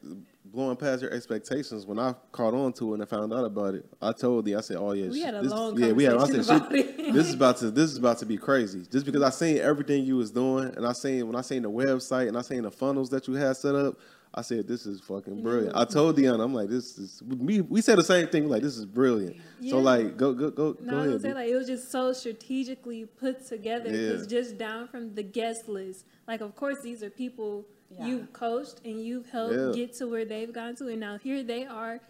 blowing 0.52 0.76
past 0.76 1.02
your 1.02 1.10
expectations. 1.12 1.86
When 1.86 1.98
I 1.98 2.14
caught 2.30 2.54
on 2.54 2.72
to 2.74 2.90
it 2.90 2.94
and 2.94 3.02
I 3.02 3.06
found 3.06 3.32
out 3.32 3.44
about 3.44 3.74
it, 3.74 3.86
I 4.00 4.12
told 4.12 4.46
you. 4.46 4.58
I 4.58 4.60
said, 4.60 4.76
"Oh 4.78 4.92
yeah, 4.92 5.08
We 5.08 5.20
sh- 5.20 5.24
had 5.24 5.34
a 5.34 5.42
this, 5.42 5.50
long 5.50 5.78
yeah, 5.80 5.92
we 5.92 6.04
had." 6.04 6.16
I 6.16 6.26
said, 6.26 6.44
shit, 6.70 6.96
"This 7.12 7.28
is 7.28 7.34
about 7.34 7.56
to 7.58 7.70
this 7.70 7.90
is 7.90 7.96
about 8.04 8.18
to 8.18 8.26
be 8.26 8.36
crazy." 8.36 8.82
Just 8.90 9.06
because 9.06 9.22
I 9.22 9.30
seen 9.30 9.58
everything 9.58 10.04
you 10.04 10.16
was 10.16 10.30
doing, 10.30 10.74
and 10.76 10.86
I 10.86 10.92
seen 10.92 11.26
when 11.26 11.36
I 11.36 11.40
seen 11.42 11.62
the 11.62 11.70
website 11.70 12.28
and 12.28 12.36
I 12.36 12.42
seen 12.42 12.62
the 12.62 12.70
funnels 12.70 13.10
that 13.10 13.26
you 13.28 13.34
had 13.34 13.56
set 13.56 13.74
up. 13.74 13.96
I 14.34 14.40
said, 14.40 14.66
"This 14.66 14.86
is 14.86 15.00
fucking 15.02 15.42
brilliant." 15.42 15.76
I 15.76 15.84
told 15.84 16.16
Deanna, 16.16 16.42
"I'm 16.42 16.54
like, 16.54 16.68
this 16.70 16.96
is 16.98 17.22
we 17.26 17.60
we 17.60 17.82
said 17.82 17.98
the 17.98 18.02
same 18.04 18.28
thing. 18.28 18.48
Like, 18.48 18.62
this 18.62 18.78
is 18.78 18.86
brilliant." 18.86 19.36
So 19.68 19.78
like, 19.78 20.16
go 20.16 20.32
go 20.32 20.50
go 20.50 20.74
No, 20.80 20.90
go 20.92 20.96
I 20.98 21.06
was 21.06 21.08
ahead. 21.08 21.20
say 21.22 21.34
like 21.34 21.48
it 21.50 21.54
was 21.56 21.66
just 21.66 21.90
so 21.90 22.12
strategically 22.14 23.04
put 23.04 23.46
together 23.46 23.90
Yeah. 23.90 24.24
just 24.26 24.56
down 24.56 24.88
from 24.88 25.14
the 25.14 25.22
guest 25.22 25.68
list, 25.68 26.06
like 26.26 26.40
of 26.40 26.56
course 26.56 26.80
these 26.80 27.02
are 27.02 27.10
people 27.10 27.66
Yeah. 27.98 28.06
you've 28.06 28.32
coached 28.32 28.80
and 28.84 29.04
you've 29.04 29.28
helped 29.30 29.54
Yeah. 29.54 29.72
get 29.74 29.94
to 29.98 30.06
where 30.08 30.24
they've 30.24 30.52
gone 30.52 30.74
to, 30.76 30.88
and 30.88 31.00
now 31.00 31.18
here 31.18 31.42
they 31.42 31.64
are 31.66 32.00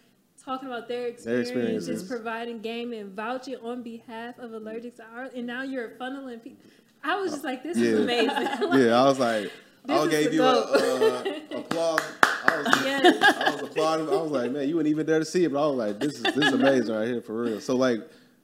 talking 0.44 0.68
about 0.68 0.88
their 0.88 1.06
experience, 1.06 1.48
experiences. 1.50 1.86
just 2.00 2.08
providing 2.10 2.60
game 2.60 2.92
and 2.92 3.12
vouching 3.14 3.56
on 3.62 3.82
behalf 3.82 4.38
of 4.38 4.52
allergic 4.52 4.96
to 4.96 5.04
hourly, 5.14 5.38
and 5.38 5.46
now 5.46 5.62
you're 5.62 5.90
funneling 6.00 6.42
people. 6.42 6.58
I 7.04 7.16
was 7.20 7.32
just 7.32 7.44
like, 7.44 7.62
this 7.62 7.76
is 7.76 7.82
Yeah. 7.98 8.04
amazing. 8.04 8.28
yeah, 8.88 9.00
I 9.00 9.04
was 9.04 9.18
like, 9.18 9.50
I 9.88 10.02
is 10.04 10.08
gave 10.08 10.32
you 10.32 10.42
a, 10.42 10.52
goat. 10.52 11.26
uh, 11.52 11.58
applause. 11.58 12.00
I 12.22 12.56
was, 12.58 12.66
yes. 12.84 13.22
I 13.38 13.50
was 13.54 13.62
applauding. 13.62 14.08
I 14.08 14.22
was 14.22 14.30
like, 14.30 14.50
man, 14.52 14.68
you 14.68 14.76
weren't 14.76 14.86
even 14.88 15.06
there 15.06 15.18
to 15.18 15.24
see 15.24 15.44
it, 15.44 15.52
but 15.52 15.62
I 15.64 15.66
was 15.66 15.76
like, 15.76 15.98
this 16.00 16.14
is 16.14 16.22
this 16.22 16.36
is 16.36 16.52
amazing 16.52 16.94
right 16.94 17.08
here 17.08 17.20
for 17.20 17.34
real. 17.42 17.60
So 17.60 17.74
like, 17.76 18.00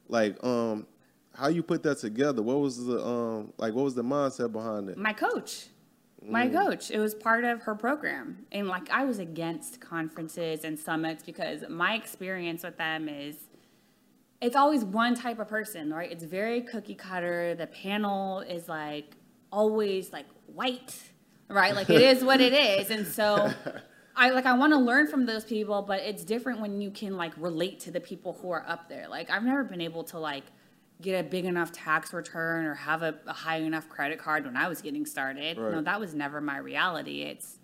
like 0.09 0.43
um, 0.45 0.87
how 1.35 1.47
you 1.49 1.63
put 1.63 1.83
that 1.85 1.99
together? 1.99 2.43
What 2.43 2.59
was 2.59 2.85
the 2.85 3.05
um, 3.05 3.53
like, 3.59 3.75
what 3.75 3.85
was 3.85 3.95
the 3.95 4.03
mindset 4.03 4.51
behind 4.53 4.89
it? 4.89 4.99
my 4.99 5.13
coach 5.13 5.67
my 6.29 6.47
mm. 6.47 6.53
coach 6.53 6.91
it 6.91 6.99
was 6.99 7.15
part 7.15 7.45
of 7.45 7.63
her 7.63 7.75
program. 7.75 8.47
And 8.53 8.69
like 8.69 8.91
i 8.91 9.05
was 9.05 9.19
against 9.19 9.81
conferences 9.81 10.65
and 10.65 10.79
summits 10.79 11.23
because 11.23 11.65
my 11.69 11.95
experience 11.95 12.63
with 12.63 12.77
them 12.77 13.09
is 13.09 13.37
it's 14.41 14.55
always 14.55 14.85
one 14.85 15.15
type 15.15 15.39
of 15.39 15.49
person 15.49 15.93
right? 15.93 16.11
It's 16.11 16.25
very 16.25 16.61
cookie 16.63 16.95
cutter. 16.95 17.55
The 17.55 17.67
panel 17.67 18.41
is 18.41 18.69
like 18.69 19.17
always 19.51 20.13
like 20.13 20.27
white 20.47 20.95
right? 21.49 21.75
Like 21.75 21.91
it 21.91 22.03
is 22.03 22.23
what 22.23 22.41
it 22.41 22.53
is. 22.81 22.91
And 22.91 23.07
so 23.07 23.53
I 24.17 24.31
like 24.31 24.47
I 24.47 24.53
want 24.55 24.73
to 24.73 24.79
learn 24.79 25.07
from 25.07 25.27
those 25.27 25.45
people, 25.45 25.83
but 25.83 26.01
it's 26.01 26.25
different 26.25 26.61
when 26.61 26.81
you 26.81 26.91
can 26.91 27.17
like 27.17 27.33
relate 27.37 27.81
to 27.81 27.91
the 27.91 28.01
people 28.01 28.39
who 28.41 28.51
are 28.51 28.65
up 28.69 28.89
there. 28.89 29.09
Like 29.09 29.31
I've 29.31 29.45
never 29.45 29.65
been 29.65 29.81
able 29.81 30.05
to 30.05 30.19
like 30.19 30.45
get 31.01 31.25
a 31.25 31.29
big 31.29 31.45
enough 31.45 31.71
tax 31.73 32.13
return 32.13 32.65
or 32.65 32.75
have 32.75 33.03
a, 33.03 33.15
a 33.27 33.33
high 33.33 33.59
enough 33.59 33.89
credit 33.89 34.19
card 34.19 34.45
when 34.45 34.57
I 34.57 34.69
was 34.69 34.83
getting 34.83 35.07
started. 35.07 35.57
No, 35.57 35.71
Right. 35.71 35.85
that 35.85 36.01
was 36.01 36.15
never 36.15 36.41
my 36.41 36.59
reality. 36.59 37.23
It's 37.23 37.59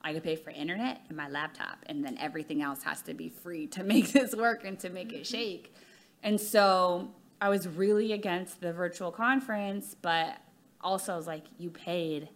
I 0.00 0.12
could 0.14 0.22
pay 0.22 0.36
for 0.36 0.50
internet 0.50 1.02
and 1.08 1.16
my 1.16 1.28
laptop, 1.28 1.78
and 1.86 2.04
then 2.04 2.16
everything 2.18 2.62
else 2.62 2.82
has 2.84 3.02
to 3.02 3.14
be 3.14 3.28
free 3.28 3.66
to 3.68 3.82
make 3.92 4.12
this 4.12 4.34
work 4.34 4.64
and 4.64 4.78
to 4.80 4.90
make 4.90 5.12
it 5.12 5.22
mm-hmm. 5.22 5.36
shake. 5.36 5.74
And 6.22 6.40
so 6.40 7.10
I 7.40 7.48
was 7.48 7.68
really 7.68 8.12
against 8.12 8.60
the 8.60 8.72
virtual 8.72 9.10
conference, 9.12 9.94
but 10.00 10.38
also 10.80 11.14
I 11.14 11.16
was 11.16 11.26
like, 11.26 11.44
you 11.58 11.70
paid 11.70 12.28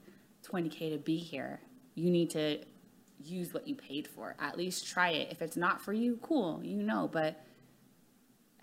20K 0.49 0.93
to 0.93 0.99
be 0.99 1.17
here. 1.17 1.61
You 1.95 2.11
need 2.11 2.31
to 2.31 2.59
use 3.25 3.55
what 3.55 3.67
you 3.67 3.75
paid 3.75 4.09
for. 4.09 4.35
At 4.39 4.57
least 4.57 4.87
try 4.87 5.11
it. 5.11 5.29
If 5.31 5.43
it's 5.43 5.57
not 5.57 5.81
for 5.81 5.93
you, 5.93 6.19
cool, 6.23 6.61
you 6.63 6.83
know, 6.83 7.09
but 7.13 7.45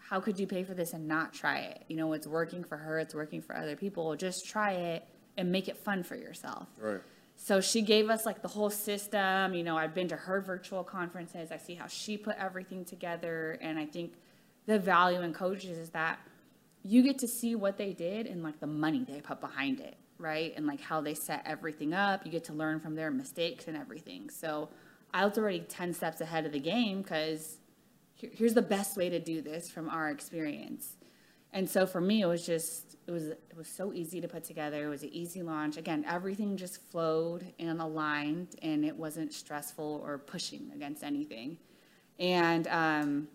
how 0.10 0.20
could 0.20 0.40
you 0.40 0.48
pay 0.48 0.64
for 0.64 0.74
this 0.74 0.94
and 0.94 1.08
not 1.08 1.34
try 1.34 1.60
it? 1.60 1.84
You 1.88 1.96
know, 1.96 2.14
it's 2.14 2.26
working 2.26 2.64
for 2.64 2.78
her, 2.78 2.98
it's 2.98 3.14
working 3.14 3.44
for 3.44 3.56
other 3.56 3.76
people. 3.76 4.16
Just 4.16 4.44
try 4.44 4.72
it 4.72 5.06
and 5.38 5.52
make 5.52 5.68
it 5.68 5.78
fun 5.78 6.02
for 6.02 6.16
yourself. 6.16 6.68
Right. 6.80 7.02
So 7.36 7.62
she 7.62 7.84
gave 7.84 8.10
us 8.10 8.26
like 8.26 8.42
the 8.42 8.48
whole 8.48 8.72
system. 8.72 9.54
You 9.54 9.64
know, 9.64 9.78
I've 9.78 9.94
been 9.94 10.08
to 10.08 10.16
her 10.16 10.42
virtual 10.42 10.84
conferences. 10.84 11.52
I 11.52 11.58
see 11.58 11.76
how 11.76 11.86
she 11.86 12.18
put 12.18 12.36
everything 12.40 12.86
together. 12.86 13.60
And 13.62 13.78
I 13.78 13.86
think 13.86 14.14
the 14.66 14.80
value 14.80 15.22
in 15.22 15.32
coaches 15.32 15.78
is 15.78 15.92
that 15.92 16.18
you 16.82 17.04
get 17.04 17.20
to 17.20 17.28
see 17.28 17.54
what 17.54 17.78
they 17.78 17.94
did 17.94 18.26
and 18.26 18.42
like 18.42 18.60
the 18.60 18.68
money 18.68 19.06
they 19.08 19.22
put 19.22 19.40
behind 19.40 19.80
it, 19.80 19.96
right? 20.18 20.54
And 20.58 20.66
like 20.66 20.82
how 20.82 21.02
they 21.02 21.14
set 21.14 21.44
everything 21.46 21.94
up. 21.94 22.26
You 22.26 22.32
get 22.32 22.46
to 22.46 22.54
learn 22.54 22.80
from 22.80 22.96
their 22.96 23.12
mistakes 23.12 23.68
and 23.68 23.78
everything. 23.78 24.32
So 24.32 24.70
I 25.14 25.24
was 25.24 25.38
already 25.38 25.60
10 25.60 25.94
steps 25.94 26.20
ahead 26.20 26.48
of 26.48 26.52
the 26.52 26.60
game 26.60 27.04
because 27.04 27.60
here's 28.20 28.54
the 28.54 28.62
best 28.62 28.98
way 28.98 29.10
to 29.10 29.20
do 29.20 29.42
this 29.42 29.70
from 29.70 29.90
our 29.90 30.10
experience. 30.10 30.96
And 31.52 31.68
so 31.68 31.88
for 31.88 32.00
me, 32.00 32.22
it 32.22 32.28
was 32.28 32.46
just 32.46 32.98
it 33.08 33.12
was 33.12 33.28
it 33.28 33.56
was 33.58 33.68
so 33.68 33.92
easy 33.92 34.22
to 34.22 34.28
put 34.28 34.44
together. 34.44 34.86
It 34.86 34.90
was 34.90 35.04
an 35.04 35.10
easy 35.12 35.42
launch. 35.42 35.78
Again, 35.78 36.06
everything 36.08 36.58
just 36.58 36.82
flowed 36.92 37.54
and 37.58 37.82
aligned, 37.82 38.56
and 38.62 38.86
it 38.86 38.96
wasn't 38.96 39.34
stressful 39.34 40.04
or 40.06 40.20
pushing 40.20 40.72
against 40.76 41.04
anything. 41.04 41.58
And 42.20 42.68
um, 42.68 43.28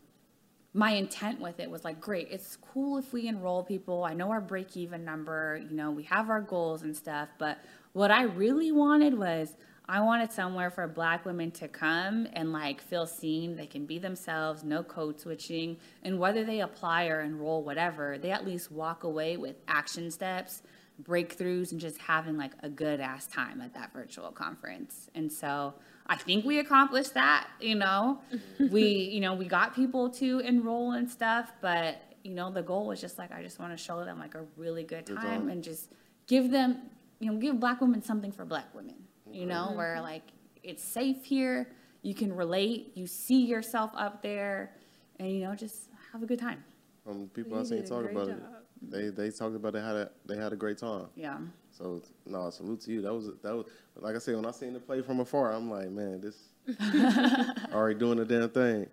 my 0.74 0.90
intent 0.90 1.40
with 1.40 1.58
it 1.60 1.70
was 1.70 1.84
like, 1.84 2.00
great, 2.00 2.28
it's 2.30 2.56
cool 2.56 2.98
if 2.98 3.12
we 3.12 3.28
enroll 3.28 3.62
people. 3.62 4.04
I 4.04 4.12
know 4.12 4.30
our 4.30 4.40
break 4.40 4.76
even 4.76 5.04
number, 5.04 5.60
you 5.68 5.74
know, 5.74 5.90
we 5.90 6.02
have 6.04 6.28
our 6.30 6.40
goals 6.40 6.82
and 6.82 6.96
stuff. 6.96 7.28
But 7.38 7.58
what 7.92 8.10
I 8.10 8.24
really 8.24 8.72
wanted 8.72 9.16
was 9.16 9.56
I 9.86 10.00
wanted 10.00 10.32
somewhere 10.32 10.70
for 10.70 10.86
black 10.88 11.26
women 11.26 11.50
to 11.52 11.68
come 11.68 12.26
and 12.32 12.52
like 12.52 12.80
feel 12.80 13.06
seen. 13.06 13.56
They 13.56 13.66
can 13.66 13.84
be 13.84 13.98
themselves, 13.98 14.64
no 14.64 14.82
code 14.82 15.20
switching. 15.20 15.76
And 16.02 16.18
whether 16.18 16.42
they 16.42 16.60
apply 16.60 17.08
or 17.08 17.20
enroll, 17.20 17.62
whatever, 17.62 18.16
they 18.16 18.30
at 18.30 18.46
least 18.46 18.72
walk 18.72 19.04
away 19.04 19.36
with 19.36 19.56
action 19.68 20.10
steps, 20.10 20.62
breakthroughs, 21.02 21.72
and 21.72 21.80
just 21.80 21.98
having 21.98 22.38
like 22.38 22.52
a 22.62 22.68
good 22.70 23.00
ass 23.00 23.26
time 23.26 23.60
at 23.60 23.74
that 23.74 23.92
virtual 23.92 24.30
conference. 24.30 25.10
And 25.14 25.30
so 25.30 25.74
I 26.06 26.16
think 26.16 26.46
we 26.46 26.60
accomplished 26.60 27.12
that, 27.14 27.48
you 27.60 27.74
know. 27.74 28.20
we, 28.70 28.84
you 28.84 29.20
know, 29.20 29.34
we 29.34 29.46
got 29.46 29.74
people 29.74 30.08
to 30.12 30.40
enroll 30.40 30.92
and 30.92 31.10
stuff, 31.10 31.52
but 31.60 32.00
you 32.22 32.32
know, 32.32 32.50
the 32.50 32.62
goal 32.62 32.86
was 32.86 33.02
just 33.02 33.18
like 33.18 33.32
I 33.32 33.42
just 33.42 33.58
want 33.58 33.72
to 33.72 33.76
show 33.76 34.02
them 34.04 34.18
like 34.18 34.34
a 34.34 34.44
really 34.56 34.82
good 34.82 35.06
time 35.06 35.16
time. 35.16 35.48
and 35.50 35.62
just 35.62 35.90
give 36.26 36.50
them, 36.50 36.78
you 37.20 37.30
know, 37.30 37.38
give 37.38 37.60
black 37.60 37.82
women 37.82 38.02
something 38.02 38.32
for 38.32 38.46
black 38.46 38.74
women, 38.74 38.94
you 39.34 39.46
know, 39.46 39.72
where 39.74 40.00
like 40.00 40.22
it's 40.62 40.82
safe 40.82 41.24
here, 41.24 41.68
you 42.02 42.14
can 42.14 42.34
relate, 42.34 42.92
you 42.94 43.06
see 43.06 43.44
yourself 43.44 43.90
up 43.96 44.22
there, 44.22 44.72
and 45.18 45.30
you 45.30 45.40
know, 45.44 45.54
just 45.54 45.88
have 46.12 46.22
a 46.22 46.26
good 46.26 46.38
time. 46.38 46.62
Um, 47.06 47.30
people 47.34 47.52
You 47.52 47.60
I 47.60 47.64
seen 47.64 47.78
did 47.78 47.86
talk 47.86 48.02
great 48.04 48.16
about 48.16 48.28
it. 48.28 48.42
They 48.90 49.08
they 49.08 49.30
talked 49.30 49.56
about 49.56 49.72
they 49.72 49.80
had 49.80 49.96
a 49.96 50.10
they 50.26 50.36
had 50.36 50.52
a 50.52 50.56
great 50.56 50.78
time. 50.78 51.06
Yeah. 51.16 51.38
So 51.70 52.02
no, 52.26 52.48
salute 52.50 52.80
to 52.82 52.92
you. 52.92 53.02
That 53.02 53.14
was 53.14 53.30
that 53.42 53.54
was 53.54 53.66
like 53.96 54.14
I 54.14 54.18
said 54.18 54.36
when 54.36 54.46
I 54.46 54.50
seen 54.52 54.72
the 54.74 54.80
play 54.80 55.02
from 55.02 55.20
afar. 55.20 55.52
I'm 55.52 55.70
like, 55.70 55.90
man, 55.90 56.20
this 56.20 56.36
already 57.72 57.98
doing 57.98 58.18
the 58.18 58.24
damn 58.24 58.48
thing. 58.50 58.86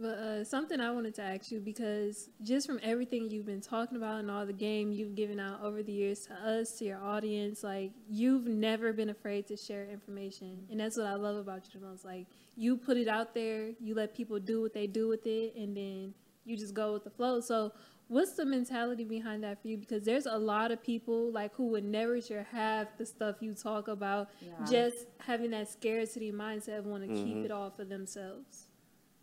But 0.00 0.06
uh, 0.18 0.44
something 0.44 0.80
I 0.80 0.92
wanted 0.92 1.14
to 1.16 1.22
ask 1.22 1.50
you 1.50 1.58
because 1.58 2.30
just 2.42 2.66
from 2.68 2.78
everything 2.84 3.30
you've 3.30 3.46
been 3.46 3.60
talking 3.60 3.96
about 3.96 4.20
and 4.20 4.30
all 4.30 4.46
the 4.46 4.52
game 4.52 4.92
you've 4.92 5.16
given 5.16 5.40
out 5.40 5.60
over 5.62 5.82
the 5.82 5.90
years 5.92 6.26
to 6.26 6.34
us, 6.34 6.78
to 6.78 6.84
your 6.84 7.02
audience, 7.02 7.64
like 7.64 7.90
you've 8.08 8.46
never 8.46 8.92
been 8.92 9.08
afraid 9.10 9.48
to 9.48 9.56
share 9.56 9.86
information, 9.90 10.66
and 10.70 10.78
that's 10.78 10.96
what 10.96 11.06
I 11.06 11.14
love 11.14 11.36
about 11.36 11.62
you 11.74 11.80
the 11.80 11.86
most. 11.86 12.04
Like 12.04 12.26
you 12.56 12.76
put 12.76 12.96
it 12.96 13.08
out 13.08 13.34
there, 13.34 13.70
you 13.80 13.94
let 13.96 14.14
people 14.14 14.38
do 14.38 14.60
what 14.62 14.72
they 14.72 14.86
do 14.86 15.08
with 15.08 15.26
it, 15.26 15.54
and 15.56 15.76
then 15.76 16.14
you 16.44 16.56
just 16.56 16.74
go 16.74 16.92
with 16.92 17.04
the 17.04 17.10
flow. 17.10 17.40
So. 17.40 17.72
What's 18.10 18.32
the 18.32 18.46
mentality 18.46 19.04
behind 19.04 19.44
that 19.44 19.60
for 19.60 19.68
you? 19.68 19.76
Because 19.76 20.02
there's 20.02 20.24
a 20.24 20.38
lot 20.38 20.70
of 20.70 20.82
people 20.82 21.30
like 21.30 21.54
who 21.54 21.66
would 21.66 21.84
never 21.84 22.22
share 22.22 22.46
half 22.50 22.86
the 22.96 23.04
stuff 23.04 23.36
you 23.42 23.52
talk 23.52 23.86
about, 23.86 24.30
Yeah. 24.40 24.52
just 24.64 25.04
having 25.18 25.50
that 25.50 25.68
scarcity 25.68 26.32
mindset 26.32 26.78
of 26.78 26.86
want 26.86 27.02
to 27.06 27.08
keep 27.12 27.44
it 27.44 27.50
all 27.50 27.68
for 27.68 27.84
themselves. 27.84 28.67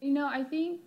You 0.05 0.13
know, 0.13 0.27
I 0.27 0.43
think 0.43 0.81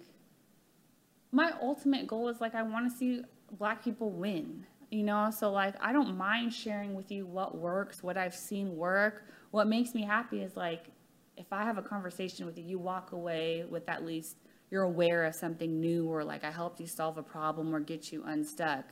my 1.33 1.53
ultimate 1.61 2.07
goal 2.07 2.29
is 2.29 2.41
like 2.41 2.55
I 2.55 2.63
want 2.63 2.89
to 2.89 2.97
see 2.97 3.23
black 3.51 3.83
people 3.83 4.11
win. 4.11 4.65
You 4.91 5.03
know, 5.03 5.33
so 5.37 5.51
like 5.51 5.75
I 5.81 5.93
don't 5.93 6.17
mind 6.17 6.55
sharing 6.55 6.95
with 6.95 7.11
you 7.11 7.27
what 7.27 7.59
works, 7.59 8.01
what 8.01 8.17
I've 8.17 8.35
seen 8.35 8.77
work. 8.77 9.25
What 9.51 9.67
makes 9.67 9.93
me 9.93 10.05
happy 10.05 10.41
is 10.41 10.57
like 10.57 10.93
if 11.37 11.53
I 11.53 11.65
have 11.65 11.79
a 11.79 11.83
conversation 11.83 12.47
with 12.47 12.57
you, 12.59 12.65
you 12.65 12.79
walk 12.79 13.11
away 13.11 13.65
with 13.69 13.89
at 13.89 14.07
least 14.07 14.37
you're 14.71 14.85
aware 14.85 15.25
of 15.25 15.35
something 15.35 15.81
new 15.81 16.07
or 16.07 16.23
like 16.23 16.45
I 16.45 16.53
helped 16.53 16.79
you 16.79 16.87
solve 16.87 17.19
a 17.19 17.23
problem 17.23 17.75
or 17.75 17.81
get 17.81 18.13
you 18.13 18.23
unstuck. 18.25 18.85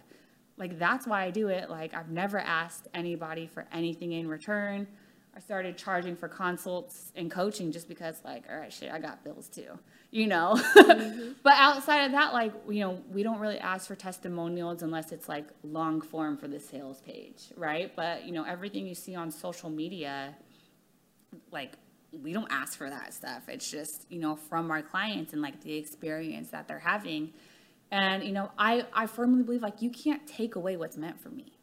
Like 0.56 0.76
that's 0.76 1.06
why 1.06 1.22
I 1.22 1.30
do 1.30 1.48
it. 1.50 1.70
Like 1.70 1.94
I've 1.94 2.10
never 2.10 2.40
asked 2.40 2.88
anybody 2.94 3.46
for 3.46 3.68
anything 3.72 4.10
in 4.10 4.26
return. 4.26 4.88
I 5.36 5.40
started 5.40 5.76
charging 5.76 6.16
for 6.16 6.28
consults 6.28 7.12
and 7.14 7.30
coaching 7.30 7.70
just 7.70 7.88
because, 7.88 8.18
like, 8.24 8.44
all 8.50 8.56
right, 8.56 8.72
shit, 8.72 8.90
I 8.90 8.98
got 8.98 9.22
bills 9.22 9.48
too, 9.48 9.78
you 10.10 10.26
know. 10.26 10.58
Mm-hmm. 10.74 11.32
but 11.42 11.52
outside 11.56 12.06
of 12.06 12.12
that, 12.12 12.32
like, 12.32 12.54
you 12.70 12.80
know, 12.80 13.02
we 13.12 13.22
don't 13.22 13.38
really 13.38 13.58
ask 13.58 13.86
for 13.86 13.94
testimonials 13.94 14.82
unless 14.82 15.12
it's 15.12 15.28
like 15.28 15.44
long 15.62 16.00
form 16.00 16.38
for 16.38 16.48
the 16.48 16.58
sales 16.58 17.02
page, 17.02 17.52
right? 17.54 17.94
But 17.94 18.24
you 18.24 18.32
know, 18.32 18.44
everything 18.44 18.86
you 18.86 18.94
see 18.94 19.14
on 19.14 19.30
social 19.30 19.68
media, 19.68 20.34
like, 21.50 21.72
we 22.22 22.32
don't 22.32 22.50
ask 22.50 22.78
for 22.78 22.88
that 22.88 23.12
stuff. 23.12 23.46
It's 23.48 23.70
just 23.70 24.06
you 24.08 24.20
know 24.20 24.36
from 24.36 24.70
our 24.70 24.80
clients 24.80 25.34
and 25.34 25.42
like 25.42 25.60
the 25.62 25.74
experience 25.74 26.48
that 26.50 26.66
they're 26.66 26.78
having, 26.78 27.34
and 27.90 28.24
you 28.24 28.32
know, 28.32 28.52
I 28.58 28.86
I 28.94 29.06
firmly 29.06 29.42
believe 29.42 29.60
like 29.60 29.82
you 29.82 29.90
can't 29.90 30.26
take 30.26 30.56
away 30.56 30.78
what's 30.78 30.96
meant 30.96 31.20
for 31.20 31.28
me 31.28 31.55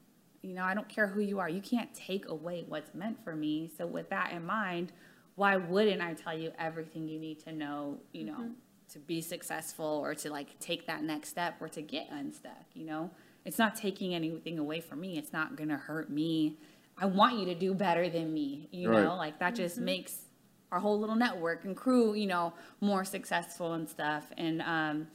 you 0.43 0.53
know, 0.53 0.63
I 0.63 0.75
don't 0.75 0.89
care 0.89 1.07
who 1.07 1.21
you 1.21 1.39
are. 1.39 1.49
You 1.49 1.61
can't 1.61 1.91
take 1.95 2.27
away 2.27 2.65
what's 2.67 2.93
meant 2.93 3.23
for 3.23 3.35
me. 3.35 3.71
So 3.75 3.87
with 3.87 4.09
that 4.09 4.33
in 4.33 4.45
mind, 4.45 4.91
why 5.35 5.55
wouldn't 5.55 6.01
I 6.01 6.13
tell 6.13 6.37
you 6.37 6.51
everything 6.59 7.07
you 7.07 7.17
need 7.17 7.39
to 7.45 7.53
know, 7.53 7.97
you 8.11 8.25
know, 8.25 8.33
mm-hmm. 8.33 8.51
to 8.89 8.99
be 8.99 9.21
successful 9.21 9.85
or 10.03 10.13
to 10.15 10.29
like 10.29 10.59
take 10.59 10.85
that 10.87 11.01
next 11.01 11.29
step 11.29 11.55
or 11.61 11.69
to 11.69 11.81
get 11.81 12.07
unstuck, 12.11 12.65
you 12.73 12.85
know? 12.85 13.09
It's 13.45 13.57
not 13.57 13.75
taking 13.75 14.13
anything 14.13 14.59
away 14.59 14.81
from 14.81 14.99
me. 15.01 15.17
It's 15.17 15.33
not 15.33 15.55
going 15.55 15.69
to 15.69 15.77
hurt 15.77 16.09
me. 16.09 16.59
I 16.97 17.05
want 17.07 17.39
you 17.39 17.45
to 17.45 17.55
do 17.55 17.73
better 17.73 18.09
than 18.09 18.33
me, 18.33 18.67
you 18.71 18.89
right. 18.89 19.03
know? 19.03 19.15
Like 19.15 19.39
that 19.39 19.55
just 19.55 19.77
mm-hmm. 19.77 19.85
makes 19.85 20.25
our 20.73 20.79
whole 20.79 20.99
little 20.99 21.15
network 21.15 21.63
and 21.63 21.75
crew, 21.75 22.15
you 22.15 22.27
know, 22.27 22.53
more 22.81 23.05
successful 23.05 23.73
and 23.73 23.89
stuff. 23.89 24.25
And 24.37 24.61
um 24.61 25.07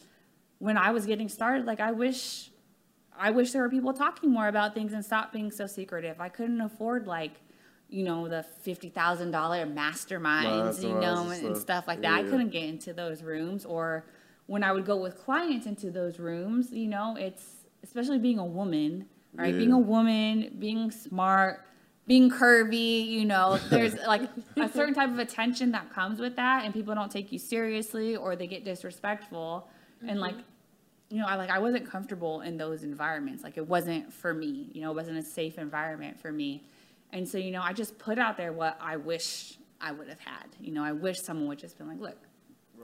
when 0.58 0.76
I 0.76 0.90
was 0.90 1.06
getting 1.06 1.28
started, 1.28 1.66
like 1.66 1.80
I 1.80 1.92
wish 1.92 2.50
I 3.18 3.30
wish 3.30 3.52
there 3.52 3.62
were 3.62 3.68
people 3.68 3.92
talking 3.92 4.30
more 4.30 4.48
about 4.48 4.74
things 4.74 4.92
and 4.92 5.04
stop 5.04 5.32
being 5.32 5.50
so 5.50 5.66
secretive. 5.66 6.20
I 6.20 6.28
couldn't 6.28 6.60
afford 6.60 7.06
like, 7.06 7.32
you 7.88 8.04
know, 8.04 8.28
the 8.28 8.42
fifty 8.42 8.88
thousand 8.88 9.30
dollar 9.30 9.66
masterminds, 9.66 10.82
you 10.82 10.94
know, 10.94 11.30
and, 11.30 11.46
and, 11.46 11.56
stuff 11.56 11.88
like 11.88 12.02
that. 12.02 12.22
Yeah. 12.22 12.26
I 12.26 12.30
couldn't 12.30 12.50
get 12.50 12.64
into 12.64 12.92
those 12.92 13.22
rooms, 13.22 13.64
or 13.64 14.04
when 14.46 14.62
I 14.62 14.72
would 14.72 14.86
go 14.86 14.96
with 14.96 15.16
clients 15.18 15.66
into 15.66 15.90
those 15.90 16.18
rooms, 16.18 16.70
you 16.72 16.86
know, 16.86 17.16
it's 17.18 17.44
especially 17.82 18.18
being 18.18 18.38
a 18.38 18.44
woman, 18.44 19.06
right? 19.34 19.52
Yeah. 19.52 19.58
Being 19.58 19.72
a 19.72 19.78
woman, 19.78 20.56
being 20.58 20.90
smart, 20.90 21.64
being 22.06 22.30
curvy, 22.30 23.06
you 23.06 23.24
know, 23.24 23.58
there's 23.68 23.94
like 24.06 24.22
a 24.56 24.68
certain 24.68 24.94
type 24.94 25.10
of 25.10 25.18
attention 25.18 25.72
that 25.72 25.92
comes 25.92 26.20
with 26.20 26.36
that, 26.36 26.64
and 26.64 26.74
people 26.74 26.94
don't 26.94 27.10
take 27.10 27.32
you 27.32 27.38
seriously 27.38 28.16
or 28.16 28.36
they 28.36 28.46
get 28.46 28.64
disrespectful. 28.64 29.68
Mm-hmm. 29.98 30.08
And 30.10 30.20
like 30.20 30.36
you 31.10 31.18
know, 31.18 31.26
I 31.26 31.36
like 31.36 31.50
I 31.50 31.58
wasn't 31.58 31.88
comfortable 31.88 32.42
in 32.42 32.56
those 32.56 32.82
environments. 32.82 33.42
Like 33.42 33.56
it 33.56 33.66
wasn't 33.66 34.12
for 34.12 34.34
me. 34.34 34.68
You 34.72 34.82
know, 34.82 34.90
it 34.90 34.94
wasn't 34.94 35.18
a 35.18 35.22
safe 35.22 35.58
environment 35.58 36.20
for 36.20 36.30
me. 36.30 36.64
And 37.12 37.26
so, 37.26 37.38
you 37.38 37.50
know, 37.50 37.62
I 37.62 37.72
just 37.72 37.98
put 37.98 38.18
out 38.18 38.36
there 38.36 38.52
what 38.52 38.76
I 38.80 38.96
wish 38.96 39.56
I 39.80 39.92
would 39.92 40.08
have 40.08 40.20
had. 40.20 40.46
You 40.60 40.72
know, 40.72 40.84
I 40.84 40.92
wish 40.92 41.20
someone 41.20 41.48
would 41.48 41.58
just 41.58 41.78
been 41.78 41.88
like, 41.88 42.00
look, 42.00 42.18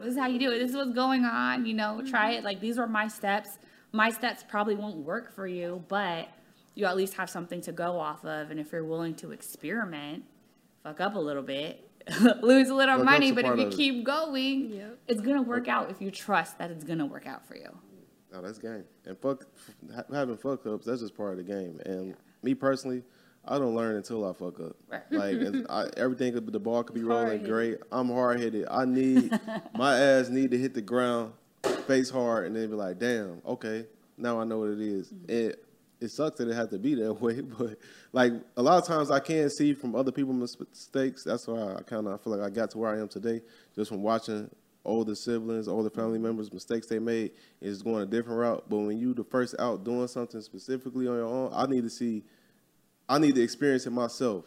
this 0.00 0.14
is 0.14 0.18
how 0.18 0.26
you 0.26 0.38
do 0.38 0.50
it. 0.50 0.58
This 0.58 0.70
is 0.70 0.76
what's 0.76 0.94
going 0.94 1.24
on. 1.24 1.66
You 1.66 1.74
know, 1.74 2.02
try 2.08 2.32
it. 2.32 2.44
Like 2.44 2.60
these 2.60 2.78
were 2.78 2.86
my 2.86 3.08
steps. 3.08 3.58
My 3.92 4.10
steps 4.10 4.42
probably 4.48 4.74
won't 4.74 4.96
work 4.96 5.34
for 5.34 5.46
you, 5.46 5.84
but 5.88 6.28
you 6.74 6.86
at 6.86 6.96
least 6.96 7.14
have 7.14 7.28
something 7.28 7.60
to 7.62 7.72
go 7.72 7.98
off 7.98 8.24
of. 8.24 8.50
And 8.50 8.58
if 8.58 8.72
you're 8.72 8.84
willing 8.84 9.14
to 9.16 9.32
experiment, 9.32 10.24
fuck 10.82 11.00
up 11.00 11.14
a 11.14 11.18
little 11.18 11.42
bit, 11.42 11.88
lose 12.42 12.70
a 12.70 12.74
little 12.74 13.04
money, 13.04 13.32
but 13.32 13.44
if 13.44 13.58
you 13.58 13.68
keep 13.68 14.04
going, 14.04 14.70
yep. 14.70 14.98
it's 15.06 15.20
gonna 15.20 15.42
work 15.42 15.68
out 15.68 15.90
if 15.90 16.00
you 16.00 16.10
trust 16.10 16.58
that 16.58 16.70
it's 16.70 16.84
gonna 16.84 17.06
work 17.06 17.26
out 17.26 17.46
for 17.46 17.56
you. 17.56 17.70
No, 18.34 18.42
that's 18.42 18.58
game. 18.58 18.84
And 19.06 19.16
fuck 19.18 19.46
having 20.12 20.36
fuck 20.36 20.66
ups. 20.66 20.86
That's 20.86 21.00
just 21.00 21.16
part 21.16 21.32
of 21.32 21.36
the 21.38 21.44
game. 21.44 21.80
And 21.86 22.08
yeah. 22.08 22.14
me 22.42 22.54
personally, 22.54 23.02
I 23.46 23.58
don't 23.58 23.76
learn 23.76 23.96
until 23.96 24.28
I 24.28 24.32
fuck 24.32 24.58
up. 24.58 24.76
Like 25.10 25.36
I, 25.70 25.86
everything, 25.96 26.32
could, 26.32 26.52
the 26.52 26.58
ball 26.58 26.82
could 26.82 26.94
be 26.94 27.04
rolling 27.04 27.44
great. 27.44 27.78
I'm 27.92 28.08
hard 28.08 28.40
headed. 28.40 28.66
I 28.70 28.86
need 28.86 29.38
my 29.74 29.96
ass 29.98 30.30
need 30.30 30.50
to 30.50 30.58
hit 30.58 30.74
the 30.74 30.82
ground, 30.82 31.32
face 31.86 32.10
hard, 32.10 32.46
and 32.46 32.56
then 32.56 32.70
be 32.70 32.74
like, 32.74 32.98
damn, 32.98 33.40
okay, 33.46 33.86
now 34.18 34.40
I 34.40 34.44
know 34.44 34.58
what 34.58 34.70
it 34.70 34.80
is. 34.80 35.12
Mm-hmm. 35.12 35.30
It 35.30 35.64
it 36.00 36.10
sucks 36.10 36.38
that 36.38 36.48
it 36.48 36.54
has 36.54 36.68
to 36.70 36.78
be 36.78 36.94
that 36.96 37.14
way, 37.20 37.40
but 37.40 37.78
like 38.12 38.32
a 38.56 38.62
lot 38.62 38.82
of 38.82 38.86
times 38.88 39.12
I 39.12 39.20
can 39.20 39.48
see 39.48 39.74
from 39.74 39.94
other 39.94 40.10
people's 40.10 40.58
mistakes. 40.58 41.22
That's 41.22 41.46
why 41.46 41.74
I 41.74 41.82
kind 41.82 42.08
of 42.08 42.20
feel 42.20 42.36
like 42.36 42.44
I 42.44 42.50
got 42.52 42.70
to 42.70 42.78
where 42.78 42.90
I 42.90 42.98
am 42.98 43.08
today, 43.08 43.42
just 43.76 43.90
from 43.90 44.02
watching 44.02 44.50
older 44.84 45.14
siblings, 45.14 45.68
older 45.68 45.90
family 45.90 46.18
members, 46.18 46.52
mistakes 46.52 46.86
they 46.86 46.98
made 46.98 47.32
is 47.60 47.82
going 47.82 48.02
a 48.02 48.06
different 48.06 48.38
route. 48.38 48.64
But 48.68 48.78
when 48.78 48.98
you 48.98 49.14
the 49.14 49.24
first 49.24 49.54
out 49.58 49.84
doing 49.84 50.06
something 50.08 50.40
specifically 50.40 51.08
on 51.08 51.16
your 51.16 51.26
own, 51.26 51.50
I 51.52 51.66
need 51.66 51.84
to 51.84 51.90
see, 51.90 52.24
I 53.08 53.18
need 53.18 53.34
to 53.34 53.42
experience 53.42 53.86
it 53.86 53.90
myself, 53.90 54.44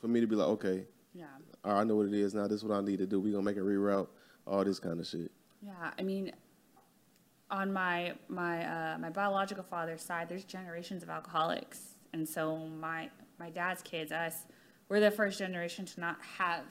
for 0.00 0.08
me 0.08 0.20
to 0.20 0.26
be 0.26 0.36
like, 0.36 0.48
okay, 0.48 0.84
yeah, 1.14 1.26
I 1.64 1.84
know 1.84 1.96
what 1.96 2.06
it 2.06 2.14
is 2.14 2.34
now. 2.34 2.46
This 2.46 2.58
is 2.58 2.64
what 2.64 2.76
I 2.76 2.80
need 2.80 2.98
to 2.98 3.06
do. 3.06 3.20
We 3.20 3.30
gonna 3.30 3.42
make 3.42 3.56
a 3.56 3.60
reroute, 3.60 4.08
all 4.46 4.64
this 4.64 4.78
kind 4.78 5.00
of 5.00 5.06
shit. 5.06 5.30
Yeah, 5.62 5.90
I 5.98 6.02
mean, 6.02 6.32
on 7.50 7.72
my 7.72 8.14
my 8.28 8.66
uh, 8.66 8.98
my 8.98 9.10
biological 9.10 9.64
father's 9.64 10.02
side, 10.02 10.28
there's 10.28 10.44
generations 10.44 11.02
of 11.02 11.08
alcoholics, 11.08 11.94
and 12.12 12.28
so 12.28 12.58
my 12.58 13.08
my 13.38 13.50
dad's 13.50 13.82
kids, 13.82 14.12
us, 14.12 14.44
we're 14.88 15.00
the 15.00 15.10
first 15.10 15.38
generation 15.38 15.86
to 15.86 16.00
not 16.00 16.18
have 16.38 16.64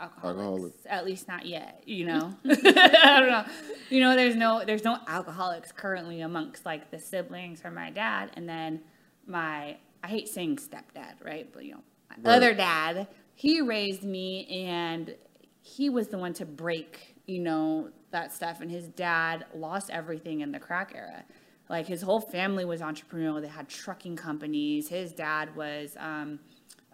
alcoholics. 0.00 0.38
Alcoholic. 0.38 0.72
At 0.86 1.04
least 1.04 1.28
not 1.28 1.46
yet, 1.46 1.82
you 1.86 2.06
know. 2.06 2.34
I 2.44 3.20
don't 3.20 3.30
know. 3.30 3.44
You 3.90 4.00
know, 4.00 4.16
there's 4.16 4.36
no 4.36 4.64
there's 4.64 4.84
no 4.84 4.98
alcoholics 5.06 5.72
currently 5.72 6.20
amongst 6.20 6.64
like 6.66 6.90
the 6.90 6.98
siblings 6.98 7.60
from 7.60 7.74
my 7.74 7.90
dad, 7.90 8.30
and 8.34 8.48
then 8.48 8.80
my 9.26 9.76
I 10.02 10.08
hate 10.08 10.28
saying 10.28 10.56
stepdad, 10.56 11.24
right? 11.24 11.48
But 11.52 11.64
you 11.64 11.72
know, 11.72 11.82
my 12.10 12.30
right. 12.30 12.36
other 12.36 12.54
dad, 12.54 13.08
he 13.34 13.60
raised 13.60 14.04
me, 14.04 14.46
and 14.66 15.14
he 15.60 15.90
was 15.90 16.08
the 16.08 16.18
one 16.18 16.32
to 16.34 16.46
break, 16.46 17.16
you 17.26 17.40
know, 17.40 17.90
that 18.10 18.32
stuff. 18.32 18.60
And 18.60 18.70
his 18.70 18.88
dad 18.88 19.46
lost 19.54 19.90
everything 19.90 20.40
in 20.40 20.52
the 20.52 20.58
crack 20.58 20.92
era. 20.94 21.24
Like 21.68 21.86
his 21.86 22.00
whole 22.00 22.20
family 22.20 22.64
was 22.64 22.80
entrepreneurial. 22.80 23.40
They 23.42 23.48
had 23.48 23.68
trucking 23.68 24.16
companies. 24.16 24.88
His 24.88 25.12
dad 25.12 25.54
was 25.54 25.96
um, 25.98 26.38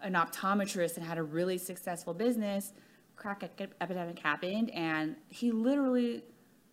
an 0.01 0.13
optometrist 0.13 0.97
and 0.97 1.05
had 1.05 1.17
a 1.17 1.23
really 1.23 1.57
successful 1.57 2.13
business 2.13 2.73
crack 3.15 3.43
epidemic 3.81 4.19
happened, 4.19 4.71
and 4.71 5.15
he 5.29 5.51
literally, 5.51 6.23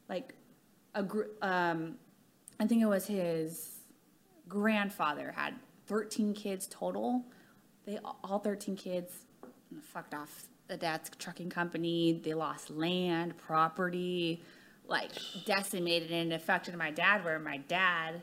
like, 0.09 0.35
a 0.95 1.07
um, 1.41 1.97
I 2.61 2.67
think 2.67 2.83
it 2.83 2.87
was 2.87 3.07
his 3.07 3.81
grandfather 4.49 5.33
had 5.33 5.55
13 5.87 6.35
kids 6.35 6.67
total. 6.71 7.25
They 7.87 7.99
all 8.23 8.39
13 8.39 8.77
kids 8.77 9.13
fucked 9.81 10.15
off 10.15 10.49
the 10.69 10.77
dad's 10.77 11.11
trucking 11.19 11.51
company. 11.51 12.21
They 12.23 12.35
lost 12.35 12.71
land, 12.71 13.37
property, 13.37 14.43
like 14.87 15.11
decimated 15.45 16.11
and 16.11 16.33
affected 16.33 16.77
my 16.77 16.91
dad. 16.91 17.25
Where 17.25 17.39
my 17.39 17.57
dad 17.57 18.23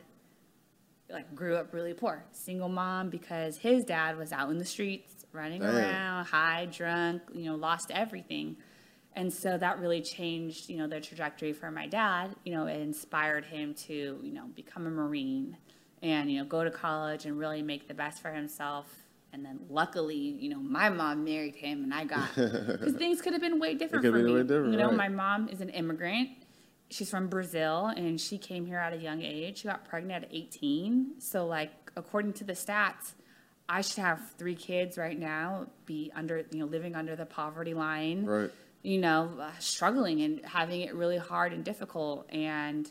like 1.10 1.34
grew 1.34 1.56
up 1.56 1.74
really 1.74 1.94
poor, 1.94 2.24
single 2.32 2.68
mom 2.68 3.10
because 3.10 3.58
his 3.58 3.84
dad 3.84 4.16
was 4.16 4.32
out 4.32 4.50
in 4.50 4.58
the 4.58 4.64
streets 4.64 5.19
running 5.32 5.60
Damn. 5.60 5.76
around, 5.76 6.24
high, 6.26 6.66
drunk, 6.70 7.22
you 7.32 7.44
know, 7.44 7.56
lost 7.56 7.90
everything. 7.90 8.56
And 9.14 9.32
so 9.32 9.58
that 9.58 9.80
really 9.80 10.02
changed, 10.02 10.68
you 10.68 10.76
know, 10.76 10.86
the 10.86 11.00
trajectory 11.00 11.52
for 11.52 11.70
my 11.70 11.86
dad. 11.86 12.34
You 12.44 12.52
know, 12.52 12.66
it 12.66 12.80
inspired 12.80 13.44
him 13.44 13.74
to, 13.74 14.20
you 14.22 14.32
know, 14.32 14.46
become 14.54 14.86
a 14.86 14.90
Marine 14.90 15.56
and, 16.02 16.30
you 16.30 16.38
know, 16.38 16.44
go 16.44 16.64
to 16.64 16.70
college 16.70 17.26
and 17.26 17.38
really 17.38 17.62
make 17.62 17.88
the 17.88 17.94
best 17.94 18.22
for 18.22 18.30
himself. 18.30 18.86
And 19.32 19.44
then 19.44 19.60
luckily, 19.68 20.16
you 20.16 20.48
know, 20.48 20.58
my 20.58 20.88
mom 20.88 21.24
married 21.24 21.54
him 21.54 21.84
and 21.84 21.94
I 21.94 22.04
got, 22.04 22.28
because 22.34 22.94
things 22.94 23.20
could 23.20 23.32
have 23.32 23.42
been 23.42 23.60
way 23.60 23.74
different 23.74 24.04
for 24.04 24.12
me. 24.12 24.42
Different, 24.42 24.72
you 24.72 24.78
know, 24.78 24.88
right. 24.88 24.96
my 24.96 25.08
mom 25.08 25.48
is 25.48 25.60
an 25.60 25.70
immigrant. 25.70 26.30
She's 26.90 27.10
from 27.10 27.28
Brazil 27.28 27.86
and 27.96 28.20
she 28.20 28.38
came 28.38 28.66
here 28.66 28.78
at 28.78 28.92
a 28.92 28.96
young 28.96 29.22
age. 29.22 29.58
She 29.58 29.68
got 29.68 29.84
pregnant 29.84 30.24
at 30.24 30.34
18. 30.34 31.20
So, 31.20 31.46
like, 31.46 31.70
according 31.96 32.32
to 32.34 32.44
the 32.44 32.54
stats, 32.54 33.12
I 33.72 33.82
should 33.82 33.98
have 33.98 34.20
three 34.36 34.56
kids 34.56 34.98
right 34.98 35.16
now, 35.16 35.66
be 35.86 36.10
under, 36.12 36.44
you 36.50 36.58
know, 36.58 36.66
living 36.66 36.96
under 36.96 37.14
the 37.14 37.24
poverty 37.24 37.72
line, 37.72 38.26
right. 38.26 38.50
you 38.82 38.98
know, 38.98 39.30
uh, 39.40 39.52
struggling 39.60 40.22
and 40.22 40.44
having 40.44 40.80
it 40.80 40.92
really 40.92 41.18
hard 41.18 41.52
and 41.52 41.64
difficult. 41.64 42.28
And, 42.32 42.90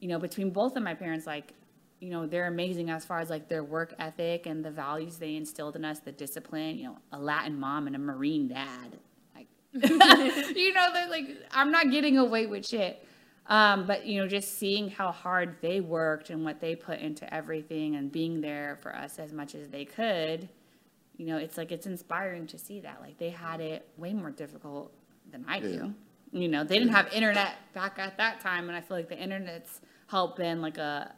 you 0.00 0.08
know, 0.08 0.18
between 0.18 0.50
both 0.50 0.74
of 0.74 0.82
my 0.82 0.94
parents, 0.94 1.28
like, 1.28 1.52
you 2.00 2.10
know, 2.10 2.26
they're 2.26 2.48
amazing 2.48 2.90
as 2.90 3.04
far 3.04 3.20
as 3.20 3.30
like 3.30 3.48
their 3.48 3.62
work 3.62 3.94
ethic 4.00 4.46
and 4.46 4.64
the 4.64 4.70
values 4.72 5.18
they 5.18 5.36
instilled 5.36 5.76
in 5.76 5.84
us, 5.84 6.00
the 6.00 6.10
discipline, 6.10 6.76
you 6.76 6.86
know, 6.86 6.98
a 7.12 7.18
Latin 7.20 7.58
mom 7.60 7.86
and 7.86 7.94
a 7.94 8.00
Marine 8.00 8.48
dad. 8.48 8.98
Like, 9.36 9.46
you 9.74 10.74
know, 10.74 10.92
they're 10.92 11.08
like, 11.08 11.28
I'm 11.52 11.70
not 11.70 11.92
getting 11.92 12.18
away 12.18 12.46
with 12.46 12.66
shit. 12.66 13.06
Um, 13.46 13.86
but 13.86 14.06
you 14.06 14.20
know, 14.20 14.26
just 14.26 14.58
seeing 14.58 14.90
how 14.90 15.12
hard 15.12 15.56
they 15.60 15.80
worked 15.80 16.30
and 16.30 16.44
what 16.44 16.60
they 16.60 16.74
put 16.74 17.00
into 17.00 17.32
everything 17.32 17.96
and 17.96 18.10
being 18.10 18.40
there 18.40 18.78
for 18.80 18.94
us 18.94 19.18
as 19.18 19.32
much 19.32 19.54
as 19.54 19.68
they 19.68 19.84
could, 19.84 20.48
you 21.16 21.26
know, 21.26 21.36
it's 21.36 21.58
like 21.58 21.70
it's 21.70 21.86
inspiring 21.86 22.46
to 22.48 22.58
see 22.58 22.80
that. 22.80 22.98
Like 23.00 23.18
they 23.18 23.30
had 23.30 23.60
it 23.60 23.86
way 23.96 24.12
more 24.14 24.30
difficult 24.30 24.92
than 25.30 25.44
I 25.46 25.60
do. 25.60 25.94
You 26.32 26.48
know, 26.48 26.64
they 26.64 26.78
didn't 26.78 26.94
have 26.94 27.12
internet 27.12 27.56
back 27.74 27.98
at 27.98 28.16
that 28.16 28.40
time, 28.40 28.68
and 28.68 28.76
I 28.76 28.80
feel 28.80 28.96
like 28.96 29.08
the 29.08 29.18
internet's 29.18 29.80
helped 30.08 30.38
been 30.38 30.60
like 30.60 30.78
a 30.78 31.14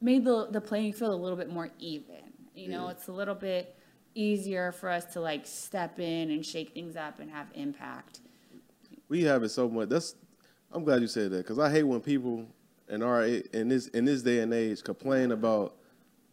made 0.00 0.24
the 0.24 0.48
the 0.50 0.60
playing 0.60 0.92
field 0.92 1.12
a 1.12 1.16
little 1.16 1.38
bit 1.38 1.50
more 1.50 1.70
even. 1.78 2.32
You 2.54 2.68
know, 2.68 2.86
yeah. 2.86 2.90
it's 2.90 3.08
a 3.08 3.12
little 3.12 3.34
bit 3.34 3.76
easier 4.14 4.72
for 4.72 4.90
us 4.90 5.06
to 5.14 5.20
like 5.20 5.46
step 5.46 5.98
in 5.98 6.30
and 6.30 6.44
shake 6.44 6.74
things 6.74 6.96
up 6.96 7.20
and 7.20 7.30
have 7.30 7.46
impact. 7.54 8.20
we 9.08 9.22
have 9.22 9.42
it 9.42 9.48
so 9.48 9.68
much. 9.68 9.88
That's 9.88 10.14
I'm 10.72 10.84
glad 10.84 11.02
you 11.02 11.08
said 11.08 11.30
that 11.32 11.38
because 11.38 11.58
I 11.58 11.70
hate 11.70 11.82
when 11.82 12.00
people 12.00 12.46
in 12.88 13.02
our 13.02 13.24
in 13.24 13.68
this 13.68 13.88
in 13.88 14.04
this 14.04 14.22
day 14.22 14.40
and 14.40 14.52
age 14.52 14.82
complain 14.82 15.32
about 15.32 15.76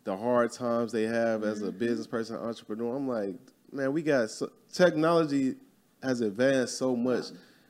the 0.03 0.15
hard 0.15 0.51
times 0.51 0.91
they 0.91 1.03
have 1.03 1.43
as 1.43 1.61
a 1.61 1.67
mm-hmm. 1.67 1.77
business 1.77 2.07
person, 2.07 2.35
entrepreneur. 2.37 2.95
I'm 2.95 3.07
like, 3.07 3.35
man, 3.71 3.93
we 3.93 4.01
got 4.01 4.29
so, 4.29 4.49
technology 4.71 5.55
has 6.01 6.21
advanced 6.21 6.77
so 6.77 6.95
much. 6.95 7.25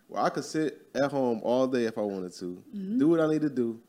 Where 0.08 0.24
I 0.24 0.30
could 0.30 0.46
sit 0.46 0.88
at 0.96 1.12
home 1.12 1.42
all 1.44 1.68
day 1.68 1.86
if 1.86 1.98
I 1.98 2.02
wanted 2.02 2.34
to, 2.34 2.46
do 2.46 2.64
mm-hmm. 2.76 3.10
what 3.10 3.20
I 3.20 3.28
need 3.28 3.42
to 3.42 3.50
do, 3.50 3.80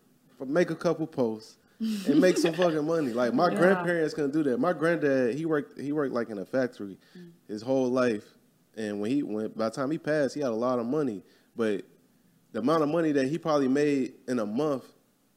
make 0.44 0.70
a 0.70 0.74
couple 0.74 1.06
posts, 1.06 1.56
and 1.80 2.20
make 2.20 2.36
some 2.36 2.52
fucking 2.52 2.84
money. 2.84 3.12
Like 3.12 3.32
my 3.32 3.50
Yeah. 3.50 3.58
grandparents 3.58 4.14
couldn't 4.14 4.32
do 4.32 4.42
that. 4.44 4.58
My 4.58 4.72
granddad, 4.72 5.34
he 5.34 5.46
worked 5.46 5.78
he 5.80 5.92
worked 5.92 6.12
like 6.12 6.28
in 6.28 6.38
a 6.38 6.44
factory 6.44 6.98
mm. 7.16 7.30
his 7.48 7.62
whole 7.62 7.88
life, 7.88 8.24
and 8.76 9.00
when 9.00 9.10
he 9.10 9.22
when 9.22 9.48
by 9.48 9.66
the 9.66 9.74
time 9.74 9.90
he 9.90 9.98
passed, 9.98 10.34
he 10.34 10.40
had 10.40 10.50
a 10.50 10.54
lot 10.54 10.78
of 10.78 10.86
money. 10.86 11.22
But 11.56 11.84
the 12.52 12.58
amount 12.60 12.82
of 12.82 12.88
money 12.88 13.12
that 13.12 13.26
he 13.28 13.38
probably 13.38 13.68
made 13.68 14.14
in 14.28 14.38
a 14.38 14.46
month, 14.46 14.84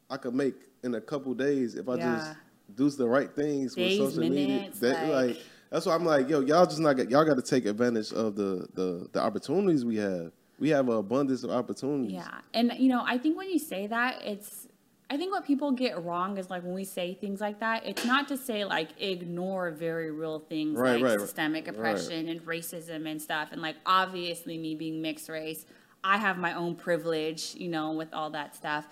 I 0.10 0.18
could 0.18 0.34
make 0.34 0.56
in 0.84 0.96
a 0.96 1.02
couple 1.02 1.34
days 1.34 1.76
if 1.76 1.88
I 1.88 1.96
Yeah. 1.96 2.16
just 2.16 2.36
do 2.76 2.90
the 2.90 3.08
right 3.08 3.34
things 3.36 3.76
Days, 3.76 4.00
with 4.00 4.10
social 4.10 4.30
media. 4.30 4.48
minutes, 4.48 4.80
That, 4.80 5.10
like- 5.10 5.28
like 5.36 5.38
that's 5.70 5.86
why 5.86 5.96
I'm 5.96 6.06
like, 6.06 6.30
yo, 6.30 6.42
y'all 6.42 6.66
just 6.66 6.80
not 6.80 6.98
y'all 7.10 7.26
got 7.26 7.36
to 7.36 7.42
take 7.42 7.66
advantage 7.66 8.12
of 8.14 8.36
the 8.36 8.68
the 8.74 9.08
the 9.12 9.20
opportunities 9.22 9.86
we 9.86 9.98
have. 9.98 10.32
We 10.60 10.70
have 10.70 10.88
an 10.88 10.96
abundance 10.98 11.44
of 11.44 11.50
opportunities. 11.50 12.14
Yeah. 12.14 12.30
And, 12.54 12.72
you 12.78 12.88
know, 12.88 13.04
I 13.06 13.18
think 13.18 13.36
when 13.38 13.50
you 13.50 13.60
say 13.60 13.88
that, 13.88 14.22
it's, 14.24 14.68
I 15.10 15.18
think 15.18 15.32
what 15.34 15.46
people 15.46 15.72
get 15.72 16.02
wrong 16.06 16.38
is 16.38 16.50
like 16.50 16.64
when 16.64 16.74
we 16.76 16.86
say 16.86 17.16
things 17.16 17.42
like 17.42 17.60
that, 17.60 17.86
it's 17.86 18.06
not 18.06 18.28
to 18.30 18.38
say 18.38 18.64
like 18.64 18.90
ignore 19.02 19.72
very 19.72 20.12
real 20.12 20.40
things 20.40 20.78
Right, 20.78 20.94
like 20.94 21.04
right, 21.04 21.10
right. 21.12 21.20
systemic 21.20 21.66
Right. 21.68 21.76
oppression 21.76 22.30
and 22.30 22.46
racism 22.46 23.10
and 23.10 23.22
stuff. 23.22 23.50
And 23.52 23.62
like 23.62 23.76
obviously, 23.86 24.58
me 24.58 24.76
being 24.76 25.02
mixed 25.02 25.28
race, 25.28 25.66
I 26.04 26.18
have 26.18 26.38
my 26.38 26.54
own 26.54 26.76
privilege, 26.76 27.56
you 27.56 27.70
know, 27.70 27.92
with 27.92 28.14
all 28.14 28.30
that 28.32 28.56
stuff. 28.56 28.88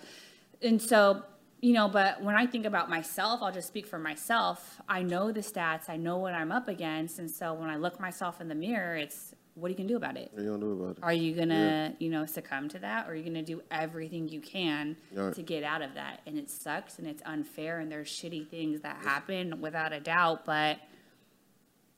And 0.62 0.80
so, 0.80 1.22
you 1.60 1.72
know, 1.74 1.88
but 1.88 2.22
when 2.22 2.34
I 2.34 2.46
think 2.46 2.64
about 2.66 2.88
myself, 2.88 3.40
I'll 3.42 3.52
just 3.52 3.68
speak 3.68 3.86
for 3.86 3.98
myself. 3.98 4.80
I 4.88 5.02
know 5.02 5.30
the 5.30 5.40
stats, 5.40 5.88
I 5.88 5.96
know 5.96 6.16
what 6.18 6.34
I'm 6.34 6.50
up 6.50 6.68
against. 6.68 7.18
And 7.18 7.30
so 7.30 7.54
when 7.54 7.68
I 7.68 7.76
look 7.76 8.00
myself 8.00 8.40
in 8.40 8.48
the 8.48 8.54
mirror, 8.54 8.96
it's 8.96 9.34
what 9.54 9.70
you 9.70 9.76
can 9.76 9.86
do 9.86 9.96
about 9.96 10.16
it. 10.16 10.30
What 10.32 10.42
you 10.42 10.48
gonna 10.50 10.60
do 10.60 10.72
about 10.72 10.96
it? 10.96 11.02
Are 11.02 11.12
you 11.12 11.34
gonna, 11.34 11.94
you 11.98 12.08
know, 12.08 12.24
succumb 12.24 12.70
to 12.70 12.78
that, 12.78 13.06
or 13.06 13.12
are 13.12 13.14
you 13.14 13.22
gonna 13.22 13.42
do 13.42 13.60
everything 13.70 14.26
you 14.28 14.40
can 14.40 14.96
Right. 15.12 15.34
to 15.34 15.42
get 15.42 15.62
out 15.62 15.82
of 15.82 15.92
that? 15.94 16.20
And 16.26 16.38
it 16.38 16.48
sucks, 16.48 16.98
and 16.98 17.06
it's 17.06 17.22
unfair, 17.26 17.78
and 17.78 17.92
there's 17.92 18.08
shitty 18.08 18.48
things 18.48 18.80
that 18.80 18.96
happen 19.04 19.60
without 19.60 19.92
a 19.92 20.00
doubt. 20.00 20.46
But 20.46 20.78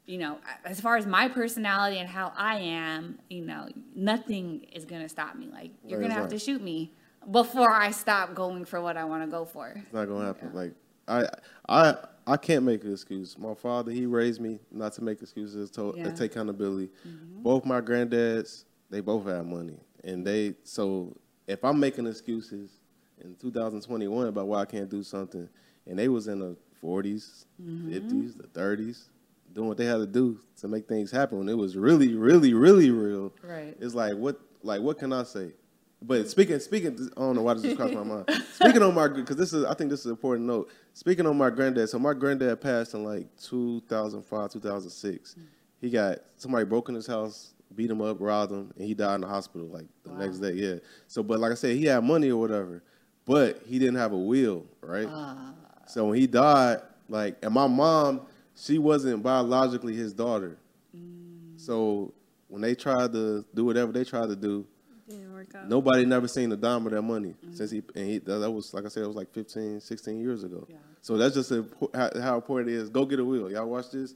you 0.06 0.18
know, 0.18 0.38
as 0.64 0.80
far 0.80 0.96
as 0.96 1.06
my 1.06 1.28
personality 1.28 1.98
and 1.98 2.08
how 2.08 2.32
I 2.36 2.58
am, 2.58 3.18
you 3.30 3.44
know, 3.44 3.68
nothing 3.94 4.66
is 4.72 4.84
gonna 4.84 5.08
stop 5.08 5.36
me. 5.36 5.48
Like 5.50 5.70
you're 5.86 5.98
Right, 5.98 6.04
gonna 6.04 6.14
have 6.14 6.24
right. 6.24 6.30
to 6.30 6.38
shoot 6.38 6.62
me 6.62 6.92
before 7.30 7.70
I 7.70 7.90
stop 7.90 8.34
going 8.34 8.64
for 8.64 8.80
what 8.80 8.96
I 8.96 9.04
want 9.04 9.22
to 9.24 9.30
go 9.30 9.44
for. 9.44 9.68
It's 9.76 9.92
not 9.92 10.06
gonna 10.06 10.26
happen. 10.26 10.52
Like 10.52 10.72
I 11.08 11.26
I 11.68 11.94
I 12.26 12.36
can't 12.36 12.64
make 12.64 12.84
an 12.84 12.92
excuse. 12.92 13.38
My 13.38 13.54
father, 13.54 13.92
he 13.92 14.06
raised 14.06 14.40
me 14.40 14.58
not 14.70 14.92
to 14.94 15.04
make 15.04 15.20
excuses, 15.20 15.70
to, 15.72 15.92
Yeah. 15.96 16.10
take 16.12 16.32
accountability. 16.32 16.90
Mm-hmm. 17.06 17.42
Both 17.42 17.64
my 17.66 17.80
granddads, 17.82 18.64
they 18.90 19.00
both 19.00 19.26
had 19.26 19.46
money, 19.46 19.78
and 20.02 20.26
they 20.26 20.54
so 20.64 21.16
if 21.46 21.64
I'm 21.64 21.78
making 21.80 22.06
excuses 22.06 22.70
in 23.22 23.34
2021 23.36 24.26
about 24.26 24.46
why 24.48 24.60
I 24.60 24.64
can't 24.66 24.88
do 24.88 25.02
something, 25.02 25.48
and 25.86 25.98
they 25.98 26.08
was 26.08 26.28
in 26.28 26.40
the 26.40 26.56
40s, 26.82 27.46
50s, 27.62 28.00
mm-hmm. 28.00 28.26
the 28.38 28.48
30s, 28.48 29.08
doing 29.54 29.68
what 29.68 29.78
they 29.78 29.86
had 29.86 29.96
to 29.96 30.06
do 30.06 30.38
to 30.58 30.68
make 30.68 30.86
things 30.86 31.10
happen 31.10 31.38
when 31.38 31.48
it 31.48 31.56
was 31.56 31.76
really, 31.76 32.14
really, 32.14 32.52
really 32.52 32.90
real. 32.90 33.32
Right. 33.42 33.76
It's 33.80 33.94
like 33.94 34.14
what 34.16 34.40
like 34.62 34.80
what 34.80 34.98
can 34.98 35.12
I 35.12 35.22
say? 35.22 35.52
But 36.02 36.28
speaking 36.28 36.58
speaking, 36.58 37.10
I 37.16 37.20
don't 37.20 37.36
know 37.36 37.42
why 37.42 37.54
this 37.54 37.62
just 37.62 37.76
crossed 37.76 37.94
my 37.94 38.02
mind. 38.02 38.30
Speaking 38.52 38.82
on 38.82 38.94
my 38.94 39.08
because 39.08 39.36
this 39.36 39.52
is 39.52 39.64
I 39.64 39.74
think 39.74 39.90
this 39.90 40.00
is 40.00 40.06
an 40.06 40.12
important 40.12 40.46
note. 40.46 40.70
Speaking 40.92 41.26
on 41.26 41.38
my 41.38 41.50
granddad, 41.50 41.88
so 41.88 41.98
my 41.98 42.12
granddad 42.12 42.60
passed 42.60 42.94
in 42.94 43.04
like 43.04 43.26
2005, 43.40 44.50
2006. 44.50 45.34
Mm. 45.34 45.42
He 45.80 45.90
got 45.90 46.18
somebody 46.36 46.64
broke 46.64 46.88
in 46.88 46.94
his 46.94 47.06
house, 47.06 47.54
beat 47.74 47.90
him 47.90 48.02
up, 48.02 48.18
robbed 48.20 48.52
him, 48.52 48.72
and 48.76 48.86
he 48.86 48.94
died 48.94 49.16
in 49.16 49.20
the 49.22 49.26
hospital 49.28 49.68
like 49.68 49.86
the 50.04 50.12
next 50.12 50.38
day. 50.38 50.52
Yeah. 50.52 50.74
So, 51.08 51.22
but 51.22 51.40
like 51.40 51.52
I 51.52 51.54
said, 51.54 51.76
he 51.76 51.86
had 51.86 52.02
money 52.04 52.30
or 52.30 52.40
whatever, 52.40 52.82
but 53.24 53.62
he 53.66 53.78
didn't 53.78 53.96
have 53.96 54.12
a 54.12 54.18
will, 54.18 54.66
right? 54.80 55.08
Ah. 55.10 55.54
So 55.86 56.06
when 56.06 56.18
he 56.18 56.26
died, 56.26 56.80
like, 57.08 57.36
and 57.42 57.52
my 57.52 57.66
mom, 57.66 58.22
she 58.56 58.78
wasn't 58.78 59.22
biologically 59.22 59.94
his 59.94 60.12
daughter. 60.12 60.58
Mm. 60.96 61.58
So 61.60 62.12
when 62.48 62.62
they 62.62 62.74
tried 62.74 63.12
to 63.12 63.44
do 63.54 63.64
whatever 63.64 63.92
they 63.92 64.04
tried 64.04 64.28
to 64.28 64.36
do, 64.36 64.66
Didn't 65.08 65.32
work 65.32 65.54
out. 65.54 65.68
Nobody 65.68 66.04
never 66.04 66.28
seen 66.28 66.52
a 66.52 66.56
dime 66.56 66.86
of 66.86 66.92
that 66.92 67.02
money 67.02 67.34
mm. 67.44 67.56
since 67.56 67.70
he 67.70 67.82
and 67.94 68.08
he 68.08 68.18
that 68.18 68.50
was 68.50 68.72
like 68.72 68.84
I 68.84 68.88
said 68.88 69.02
it 69.02 69.06
was 69.06 69.16
like 69.16 69.32
15, 69.32 69.80
16 69.80 70.20
years 70.20 70.44
ago. 70.44 70.66
So 71.02 71.18
that's 71.18 71.34
just 71.34 71.50
a, 71.50 71.66
how, 71.92 72.10
how 72.18 72.34
important 72.36 72.70
it 72.70 72.76
is. 72.76 72.88
Go 72.88 73.04
get 73.04 73.18
a 73.18 73.24
will. 73.24 73.50
Y'all 73.50 73.68
watch 73.68 73.90
this. 73.90 74.14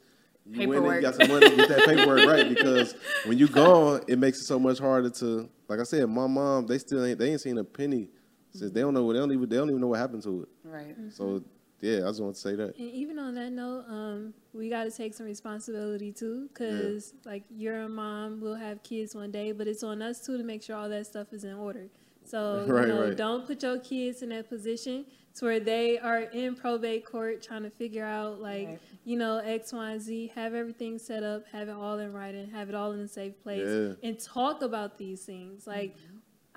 You 0.51 0.67
win 0.67 0.83
it, 0.83 0.95
you 0.95 1.01
got 1.03 1.15
some 1.15 1.29
money, 1.29 1.55
get 1.55 1.69
that 1.69 1.85
paperwork 1.85 2.27
right 2.27 2.49
because 2.55 2.95
when 3.27 3.37
you 3.37 3.49
gone, 3.49 4.01
it 4.09 4.19
makes 4.19 4.39
it 4.39 4.45
so 4.45 4.59
much 4.59 4.79
harder 4.79 5.11
to. 5.11 5.49
Like 5.69 5.81
I 5.81 5.83
said, 5.83 6.09
my 6.09 6.27
mom, 6.27 6.67
they 6.67 6.79
still 6.79 7.05
ain't 7.05 7.19
they 7.19 7.33
ain't 7.33 7.43
seen 7.43 7.59
a 7.59 7.65
penny 7.65 8.09
since 8.53 8.71
mm. 8.71 8.75
they 8.75 8.81
don't 8.81 8.95
know 8.95 9.05
what 9.05 9.13
they 9.13 9.19
don't 9.19 9.33
even 9.33 9.49
they 9.49 9.57
don't 9.57 9.69
even 9.69 9.81
know 9.81 9.89
what 9.89 9.99
happened 9.99 10.23
to 10.23 10.43
it. 10.43 10.49
Right. 10.65 10.97
So 11.11 11.25
mm-hmm. 11.25 11.47
Yeah, 11.81 11.99
I 11.99 12.09
just 12.09 12.21
want 12.21 12.35
to 12.35 12.41
say 12.41 12.55
that. 12.57 12.77
And 12.77 12.91
even 12.91 13.19
on 13.19 13.35
that 13.37 13.51
note, 13.53 13.85
um, 13.89 14.35
we 14.53 14.69
got 14.69 14.85
to 14.85 14.91
take 14.91 15.15
some 15.15 15.27
responsibility 15.27 16.13
too, 16.13 16.49
because 16.53 17.15
like 17.25 17.45
you're 17.51 17.83
a 17.83 17.89
mom, 17.89 18.41
we'll 18.41 18.55
have 18.55 18.83
kids 18.83 19.15
one 19.15 19.31
day, 19.31 19.53
but 19.53 19.67
it's 19.69 19.83
on 19.83 20.03
us 20.03 20.25
too 20.25 20.37
to 20.39 20.45
make 20.45 20.63
sure 20.63 20.77
all 20.77 20.89
that 20.89 21.07
stuff 21.07 21.33
is 21.33 21.45
in 21.45 21.55
order. 21.55 21.89
So 22.25 22.65
Right, 22.69 22.83
you 22.83 22.93
know, 22.95 23.05
right. 23.09 23.17
don't 23.17 23.47
put 23.47 23.63
your 23.63 23.79
kids 23.79 24.23
in 24.23 24.31
that 24.31 24.49
position 24.49 25.05
to 25.37 25.45
where 25.45 25.61
they 25.61 25.99
are 25.99 26.23
in 26.23 26.57
probate 26.57 27.07
court 27.07 27.43
trying 27.43 27.63
to 27.63 27.71
figure 27.71 28.05
out 28.05 28.41
like 28.41 28.67
Right. 28.69 28.79
you 29.05 29.17
know 29.17 29.39
X, 29.39 29.73
Y, 29.73 29.91
and 29.93 30.01
Z. 30.03 30.33
Have 30.35 30.53
everything 30.55 30.99
set 30.99 31.23
up, 31.23 31.45
have 31.53 31.69
it 31.69 31.73
all 31.75 31.99
in 32.01 32.13
writing, 32.13 32.51
have 32.51 32.69
it 32.69 32.75
all 32.75 32.91
in 32.93 32.99
a 33.01 33.09
safe 33.09 33.41
place, 33.43 33.67
Yeah. 33.67 34.09
and 34.09 34.19
talk 34.19 34.63
about 34.63 34.99
these 34.99 35.23
things. 35.25 35.65
Like 35.67 35.95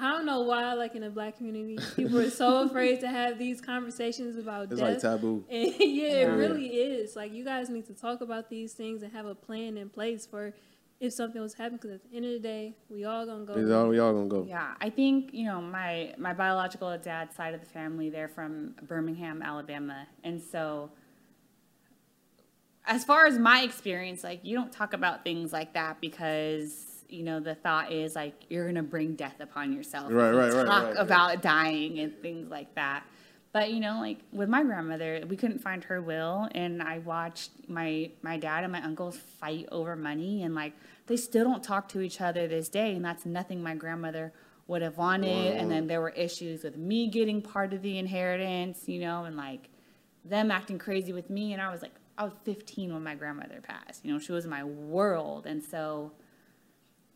I 0.01 0.09
don't 0.11 0.25
know 0.25 0.41
why, 0.41 0.73
like 0.73 0.95
in 0.95 1.01
the 1.03 1.09
black 1.11 1.37
community, 1.37 1.77
people 1.95 2.17
are 2.19 2.29
so 2.31 2.63
afraid 2.65 2.99
to 3.01 3.07
have 3.07 3.37
these 3.37 3.61
conversations 3.61 4.35
about 4.37 4.71
It's 4.71 4.79
death. 4.79 4.89
like 4.89 4.99
taboo. 4.99 5.45
And 5.49 5.73
yeah, 5.79 6.23
it 6.23 6.25
really 6.35 6.67
is. 6.67 7.15
Like 7.15 7.31
you 7.33 7.45
guys 7.45 7.69
need 7.69 7.85
to 7.87 7.93
talk 7.93 8.21
about 8.21 8.49
these 8.49 8.73
things 8.73 9.03
and 9.03 9.11
have 9.13 9.25
a 9.27 9.35
plan 9.35 9.77
in 9.77 9.89
place 9.89 10.25
for 10.25 10.53
if 10.99 11.13
something 11.13 11.41
was 11.41 11.53
happening. 11.53 11.77
Because 11.81 11.91
at 11.95 12.09
the 12.09 12.17
end 12.17 12.25
of 12.25 12.31
the 12.31 12.39
day, 12.39 12.75
we 12.89 13.05
all 13.05 13.25
gonna 13.27 13.45
go. 13.45 13.53
All 13.79 13.87
we 13.89 13.99
all 13.99 14.13
gonna 14.13 14.27
go. 14.27 14.43
Yeah, 14.47 14.73
I 14.81 14.89
think 14.89 15.33
you 15.33 15.45
know 15.45 15.61
my 15.61 16.15
my 16.17 16.33
biological 16.33 16.97
dad 16.97 17.31
side 17.33 17.53
of 17.53 17.59
the 17.61 17.67
family. 17.67 18.09
They're 18.09 18.27
from 18.27 18.75
Birmingham, 18.81 19.43
Alabama, 19.43 20.07
and 20.23 20.41
so 20.41 20.89
as 22.85 23.03
far 23.03 23.27
as 23.27 23.37
my 23.37 23.61
experience, 23.61 24.23
like 24.23 24.39
you 24.43 24.55
don't 24.57 24.71
talk 24.71 24.93
about 24.93 25.23
things 25.23 25.53
like 25.53 25.73
that 25.73 26.01
because 26.01 26.87
you 27.11 27.23
know 27.23 27.39
the 27.39 27.55
thought 27.55 27.91
is 27.91 28.15
like 28.15 28.33
you're 28.49 28.65
gonna 28.65 28.83
bring 28.83 29.15
death 29.15 29.39
upon 29.39 29.73
yourself. 29.73 30.11
Right, 30.11 30.31
right, 30.31 30.53
right, 30.53 30.65
Talk 30.65 30.83
right, 30.83 30.95
right. 30.95 30.97
about 30.97 31.41
dying 31.41 31.99
and 31.99 32.17
things 32.21 32.49
like 32.49 32.73
that. 32.75 33.03
But 33.53 33.73
you 33.73 33.81
know, 33.81 33.99
like 33.99 34.19
with 34.31 34.47
my 34.47 34.63
grandmother, 34.63 35.23
we 35.27 35.35
couldn't 35.35 35.59
find 35.59 35.83
her 35.85 36.01
will, 36.01 36.47
and 36.51 36.81
I 36.81 36.99
watched 36.99 37.51
my 37.67 38.11
my 38.21 38.37
dad 38.37 38.63
and 38.63 38.71
my 38.71 38.81
uncles 38.81 39.17
fight 39.17 39.67
over 39.71 39.95
money, 39.95 40.43
and 40.43 40.55
like 40.55 40.73
they 41.07 41.17
still 41.17 41.43
don't 41.43 41.63
talk 41.63 41.89
to 41.89 42.01
each 42.01 42.21
other 42.21 42.47
this 42.47 42.69
day, 42.69 42.95
and 42.95 43.03
that's 43.03 43.25
nothing 43.25 43.61
my 43.61 43.75
grandmother 43.75 44.31
would 44.67 44.81
have 44.81 44.97
wanted. 44.97 45.57
And 45.57 45.69
then 45.69 45.87
there 45.87 45.99
were 45.99 46.11
issues 46.11 46.63
with 46.63 46.77
me 46.77 47.07
getting 47.07 47.41
part 47.41 47.73
of 47.73 47.81
the 47.81 47.97
inheritance, 47.97 48.87
you 48.87 49.01
know, 49.01 49.25
and 49.25 49.35
like 49.35 49.69
them 50.23 50.49
acting 50.49 50.79
crazy 50.79 51.11
with 51.11 51.29
me, 51.29 51.51
and 51.51 51.61
I 51.61 51.71
was 51.71 51.81
like, 51.81 51.91
I 52.17 52.23
was 52.23 52.33
15 52.45 52.93
when 52.93 53.03
my 53.03 53.15
grandmother 53.15 53.59
passed. 53.61 54.05
You 54.05 54.13
know, 54.13 54.19
she 54.19 54.31
was 54.31 54.47
my 54.47 54.63
world, 54.63 55.45
and 55.45 55.61
so 55.61 56.13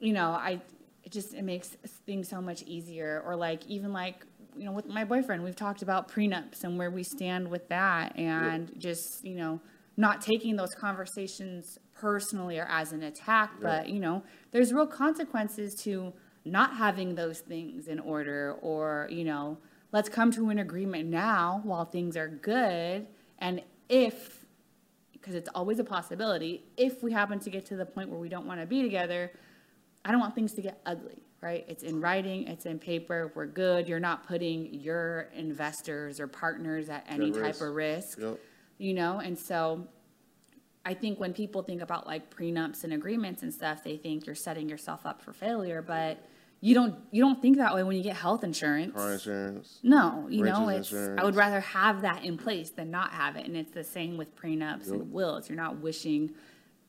you 0.06 0.14
know, 0.14 0.30
I 0.30 0.62
it 1.04 1.12
just 1.12 1.34
it 1.34 1.44
makes 1.44 1.70
things 2.06 2.30
so 2.30 2.42
much 2.42 2.62
easier. 2.64 3.24
Or 3.26 3.36
like 3.36 3.66
even 3.68 3.92
like 3.92 4.26
you 4.56 4.66
know 4.66 4.72
with 4.72 4.86
my 4.86 5.04
boyfriend, 5.04 5.44
we've 5.44 5.56
talked 5.56 5.82
about 5.82 6.10
prenups 6.10 6.64
and 6.64 6.78
where 6.78 6.92
we 6.92 7.04
stand 7.04 7.48
with 7.48 7.68
that, 7.70 8.16
and 8.18 8.72
just 8.78 9.26
you 9.26 9.36
know 9.36 9.60
not 9.98 10.22
taking 10.22 10.56
those 10.56 10.76
conversations 10.76 11.80
personally 11.94 12.60
or 12.60 12.68
as 12.70 12.92
an 12.92 13.04
attack, 13.04 13.52
but 13.62 13.90
you 13.90 14.00
know 14.00 14.24
there's 14.52 14.72
real 14.72 14.88
consequences 14.88 15.74
to 15.76 16.14
not 16.44 16.76
having 16.76 17.16
those 17.16 17.40
things 17.40 17.88
in 17.88 18.00
order, 18.00 18.56
or 18.62 19.08
you 19.10 19.24
know 19.24 19.58
let's 19.92 20.10
come 20.10 20.32
to 20.32 20.50
an 20.50 20.60
agreement 20.60 21.10
now 21.10 21.62
while 21.64 21.86
things 21.86 22.16
are 22.16 22.28
good, 22.28 23.08
and 23.40 23.62
if 23.90 24.46
because 25.14 25.34
it's 25.34 25.50
always 25.56 25.80
a 25.80 25.84
possibility 25.84 26.64
if 26.78 27.02
we 27.02 27.12
happen 27.12 27.40
to 27.40 27.50
get 27.50 27.66
to 27.66 27.76
the 27.76 27.86
point 27.86 28.08
where 28.10 28.20
we 28.20 28.30
don't 28.30 28.46
want 28.46 28.60
to 28.60 28.68
be 28.68 28.84
together 28.84 29.32
I 30.06 30.12
don't 30.12 30.20
want 30.20 30.36
things 30.36 30.54
to 30.54 30.62
get 30.62 30.80
ugly, 30.86 31.18
right? 31.42 31.66
It's 31.68 31.84
in 31.84 32.00
writing, 32.00 32.48
it's 32.48 32.66
in 32.68 32.78
paper, 32.80 33.32
we're 33.36 33.48
good. 33.48 33.90
You're 33.90 34.00
not 34.00 34.28
putting 34.28 34.74
your 34.74 35.30
investors 35.36 36.20
or 36.20 36.28
partners 36.28 36.90
at 36.90 37.06
any 37.10 37.30
At 37.30 37.34
type 37.34 37.44
risk. 37.44 37.62
of 37.62 37.74
risk, 37.74 38.20
Yep. 38.20 38.40
you 38.78 38.94
know? 38.94 39.20
And 39.20 39.38
so 39.38 39.88
I 40.86 40.94
think 40.94 41.20
when 41.20 41.34
people 41.34 41.64
think 41.64 41.82
about 41.82 42.06
like 42.06 42.30
prenups 42.34 42.84
and 42.84 42.94
agreements 42.94 43.42
and 43.42 43.52
stuff, 43.52 43.84
they 43.84 43.98
think 43.98 44.28
you're 44.28 44.36
setting 44.36 44.70
yourself 44.70 45.06
up 45.08 45.22
for 45.24 45.34
failure, 45.34 45.82
but 45.82 46.20
you 46.62 46.74
don't 46.76 46.96
you 47.12 47.22
don't 47.22 47.42
think 47.42 47.58
that 47.58 47.74
way 47.76 47.84
when 47.84 47.96
you 47.98 48.04
get 48.04 48.16
health 48.16 48.44
insurance. 48.44 48.94
Car 48.96 49.14
insurance. 49.14 49.80
No, 49.84 50.28
you 50.30 50.44
know, 50.44 50.70
it's 50.70 50.94
I 50.94 51.24
would 51.24 51.36
rather 51.36 51.60
have 51.60 52.02
that 52.02 52.24
in 52.24 52.38
place 52.38 52.70
than 52.70 52.92
not 52.92 53.12
have 53.12 53.36
it. 53.36 53.46
And 53.46 53.58
it's 53.58 53.72
the 53.72 53.84
same 53.84 54.18
with 54.18 54.36
prenups 54.36 54.90
and 54.92 55.12
wills. 55.12 55.50
You're 55.50 55.58
not 55.58 55.80
wishing 55.80 56.32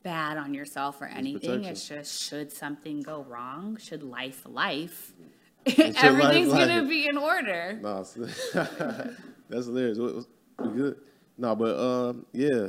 bad 0.07 0.39
on 0.39 0.55
yourself 0.55 1.03
or 1.03 1.07
anything. 1.07 1.63
protection. 1.63 1.73
It's 1.73 1.89
just 1.89 2.23
should 2.23 2.53
something 2.53 3.03
go 3.03 3.27
wrong, 3.29 3.77
should 3.77 4.05
life 4.05 4.43
life, 4.47 5.13
life 5.67 6.05
everything's 6.05 6.53
gonna 6.53 6.83
life. 6.83 6.89
be 6.89 7.09
in 7.09 7.19
order. 7.19 7.79
No, 7.83 8.05
that's 9.49 9.67
hilarious. 9.67 9.99
What 9.99 10.15
was 10.15 10.29
we 10.61 10.69
good? 10.69 10.97
No, 11.37 11.57
but 11.57 11.75
um, 11.79 12.27
yeah. 12.33 12.69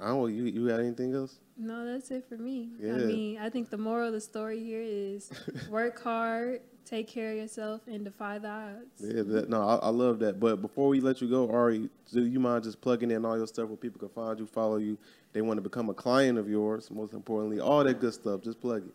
I 0.00 0.08
don't. 0.08 0.32
You 0.32 0.44
you 0.44 0.68
got 0.68 0.80
anything 0.80 1.12
else? 1.14 1.40
No, 1.58 1.84
that's 1.84 2.10
it 2.10 2.24
for 2.28 2.38
me. 2.38 2.70
I 2.82 2.92
mean, 2.92 3.38
I 3.38 3.50
think 3.50 3.68
the 3.68 3.76
moral 3.76 4.06
of 4.08 4.14
the 4.14 4.20
story 4.20 4.62
here 4.64 4.80
is 4.82 5.30
work 5.68 6.02
hard, 6.02 6.62
take 6.84 7.08
care 7.08 7.32
of 7.32 7.36
yourself, 7.36 7.82
and 7.86 8.04
defy 8.04 8.38
the 8.38 8.48
odds. 8.48 9.00
Yeah, 9.00 9.22
that, 9.22 9.48
no, 9.48 9.62
I, 9.62 9.76
I 9.76 9.88
love 9.90 10.18
that. 10.20 10.40
But 10.40 10.60
before 10.62 10.88
we 10.88 11.00
let 11.00 11.20
you 11.20 11.28
go, 11.28 11.50
Ari, 11.50 11.88
do 12.12 12.24
you 12.26 12.40
mind 12.40 12.64
just 12.64 12.80
plugging 12.80 13.10
in 13.10 13.24
all 13.24 13.36
your 13.36 13.46
stuff 13.46 13.68
where 13.68 13.76
people 13.76 13.98
can 13.98 14.08
find 14.08 14.38
you, 14.38 14.46
follow 14.46 14.76
you? 14.76 14.98
They 15.32 15.42
want 15.42 15.58
to 15.58 15.62
become 15.62 15.88
a 15.90 15.94
client 15.94 16.38
of 16.38 16.48
yours. 16.48 16.90
Most 16.90 17.12
importantly, 17.12 17.60
all 17.60 17.84
that 17.84 18.00
good 18.00 18.14
stuff. 18.14 18.42
Just 18.42 18.60
plug 18.60 18.86
it. 18.86 18.94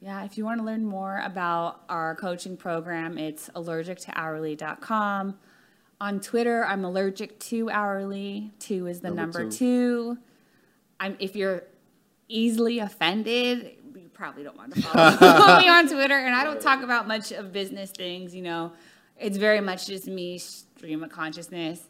Yeah, 0.00 0.24
if 0.24 0.38
you 0.38 0.44
want 0.44 0.60
to 0.60 0.64
learn 0.64 0.84
more 0.84 1.20
about 1.24 1.82
our 1.88 2.14
coaching 2.14 2.56
program, 2.56 3.18
it's 3.18 3.50
allergic2hourly.com. 3.50 5.38
On 6.00 6.20
Twitter, 6.20 6.64
I'm 6.64 6.84
allergic 6.84 7.38
to 7.40 7.68
hourly. 7.70 8.52
Two 8.58 8.86
is 8.86 9.00
the 9.00 9.08
Number 9.08 9.40
number, 9.40 9.50
two. 9.50 10.14
two. 10.14 10.18
I'm 10.98 11.16
if 11.18 11.36
you're 11.36 11.64
easily 12.28 12.78
offended, 12.78 13.72
you 13.79 13.79
probably 14.20 14.42
don't 14.44 14.56
want 14.56 14.74
to 14.74 14.82
follow 15.18 15.58
me 15.58 15.68
on 15.68 15.88
Twitter. 15.88 16.16
And 16.18 16.34
I 16.34 16.44
don't 16.44 16.60
talk 16.60 16.82
about 16.82 17.08
much 17.08 17.32
of 17.32 17.52
business 17.52 17.90
things, 17.90 18.34
you 18.34 18.42
know. 18.42 18.72
It's 19.18 19.38
very 19.38 19.62
much 19.62 19.86
just 19.86 20.06
me 20.06 20.36
stream 20.38 21.02
of 21.02 21.10
consciousness. 21.10 21.80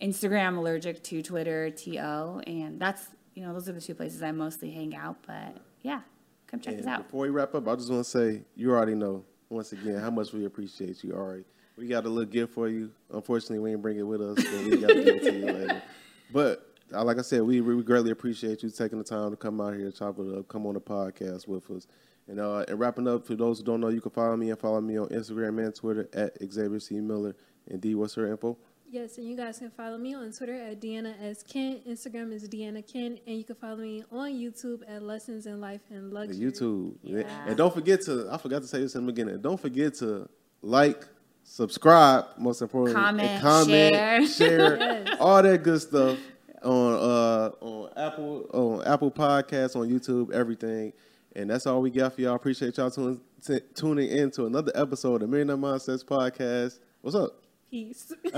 Instagram 0.00 0.58
allergic 0.58 1.02
to 1.04 1.22
Twitter, 1.22 1.70
TO, 1.70 2.42
and 2.46 2.80
that's 2.80 3.06
you 3.34 3.44
know, 3.44 3.52
those 3.54 3.68
are 3.68 3.72
the 3.72 3.80
two 3.80 3.94
places 3.94 4.22
I 4.22 4.32
mostly 4.32 4.72
hang 4.72 4.96
out. 4.96 5.16
But 5.24 5.56
yeah, 5.82 6.00
come 6.48 6.58
check 6.58 6.78
us 6.78 6.86
out. 6.86 7.04
before 7.04 7.20
we 7.20 7.28
wrap 7.30 7.54
up, 7.54 7.68
I 7.68 7.76
just 7.76 7.90
want 7.90 8.04
to 8.04 8.10
say 8.10 8.42
you 8.56 8.72
already 8.72 8.96
know 8.96 9.24
once 9.48 9.72
again 9.72 9.98
how 9.98 10.10
much 10.10 10.32
we 10.32 10.44
appreciate 10.44 11.04
you, 11.04 11.14
Ari. 11.14 11.44
We 11.76 11.86
got 11.86 12.04
a 12.04 12.08
little 12.08 12.30
gift 12.30 12.52
for 12.52 12.68
you. 12.68 12.90
Unfortunately, 13.12 13.60
we 13.60 13.70
ain't 13.70 13.80
bring 13.80 13.98
it 13.98 14.02
with 14.02 14.20
us, 14.20 14.34
but 14.36 14.64
we 14.64 14.76
got 14.78 14.88
to 14.88 15.04
give 15.04 15.16
it 15.16 15.22
to 15.22 15.32
you 15.32 15.46
later. 15.46 15.82
But 16.32 16.71
like 17.00 17.18
I 17.18 17.22
said, 17.22 17.42
we, 17.42 17.60
we 17.60 17.82
greatly 17.82 18.10
appreciate 18.10 18.62
you 18.62 18.70
taking 18.70 18.98
the 18.98 19.04
time 19.04 19.30
to 19.30 19.36
come 19.36 19.60
out 19.60 19.74
here, 19.74 19.90
chop 19.90 20.18
it 20.18 20.36
up, 20.38 20.48
come 20.48 20.66
on 20.66 20.74
the 20.74 20.80
podcast 20.80 21.48
with 21.48 21.70
us. 21.70 21.86
And, 22.28 22.38
uh, 22.38 22.64
and 22.68 22.78
wrapping 22.78 23.08
up, 23.08 23.26
for 23.26 23.34
those 23.34 23.58
who 23.58 23.64
don't 23.64 23.80
know, 23.80 23.88
you 23.88 24.00
can 24.00 24.10
follow 24.12 24.36
me 24.36 24.50
and 24.50 24.58
follow 24.58 24.80
me 24.80 24.96
on 24.98 25.08
Instagram 25.08 25.64
and 25.64 25.74
Twitter 25.74 26.08
at 26.12 26.36
Xavier 26.52 26.78
C. 26.80 27.00
Miller. 27.00 27.34
And 27.68 27.80
D, 27.80 27.94
what's 27.94 28.14
her 28.14 28.30
info? 28.30 28.56
Yes, 28.90 29.16
and 29.16 29.26
you 29.26 29.36
guys 29.36 29.58
can 29.58 29.70
follow 29.70 29.96
me 29.96 30.14
on 30.14 30.30
Twitter 30.32 30.54
at 30.54 30.80
Deanna 30.80 31.14
S. 31.22 31.42
Kent. 31.42 31.88
Instagram 31.88 32.32
is 32.32 32.46
Deanna 32.48 32.86
Kent. 32.86 33.20
And 33.26 33.38
you 33.38 33.44
can 33.44 33.56
follow 33.56 33.76
me 33.76 34.04
on 34.12 34.30
YouTube 34.32 34.82
at 34.86 35.02
Lessons 35.02 35.46
in 35.46 35.60
Life 35.60 35.80
and 35.90 36.10
The 36.10 36.14
Luxury. 36.14 36.36
YouTube. 36.44 36.94
Yeah. 37.02 37.22
And 37.46 37.56
don't 37.56 37.72
forget 37.72 38.02
to, 38.02 38.28
I 38.30 38.36
forgot 38.38 38.62
to 38.62 38.68
say 38.68 38.80
this 38.80 38.94
in 38.94 39.06
the 39.06 39.12
beginning, 39.12 39.40
don't 39.40 39.58
forget 39.60 39.94
to 39.94 40.28
like, 40.60 41.06
subscribe, 41.44 42.26
most 42.38 42.62
importantly, 42.62 43.02
Comment, 43.02 43.40
comment, 43.42 43.94
share. 43.94 44.26
share, 44.28 44.76
Yes. 45.06 45.16
all 45.20 45.42
that 45.42 45.62
good 45.62 45.80
stuff 45.80 46.18
on 46.64 46.94
uh 46.94 47.50
on 47.60 47.90
Apple 47.96 48.46
on 48.52 48.86
Apple 48.86 49.10
Podcasts, 49.10 49.76
on 49.76 49.88
YouTube, 49.88 50.32
everything. 50.32 50.92
And 51.34 51.48
that's 51.48 51.66
all 51.66 51.80
we 51.80 51.90
got 51.90 52.14
for 52.14 52.20
y'all. 52.20 52.34
Appreciate 52.34 52.76
y'all 52.76 52.90
tuning, 52.90 53.20
t- 53.44 53.60
tuning 53.74 54.10
in 54.10 54.30
to 54.32 54.46
another 54.46 54.72
episode 54.74 55.22
of 55.22 55.30
Millionaire 55.30 55.56
Mindsets 55.56 56.04
Podcast. 56.04 56.78
What's 57.00 57.16
up? 57.16 57.42
Peace. 57.70 58.12
Peace. 58.22 58.32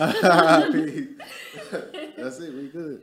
that's 2.17 2.39
it. 2.39 2.55
We 2.55 2.69
good. 2.69 3.03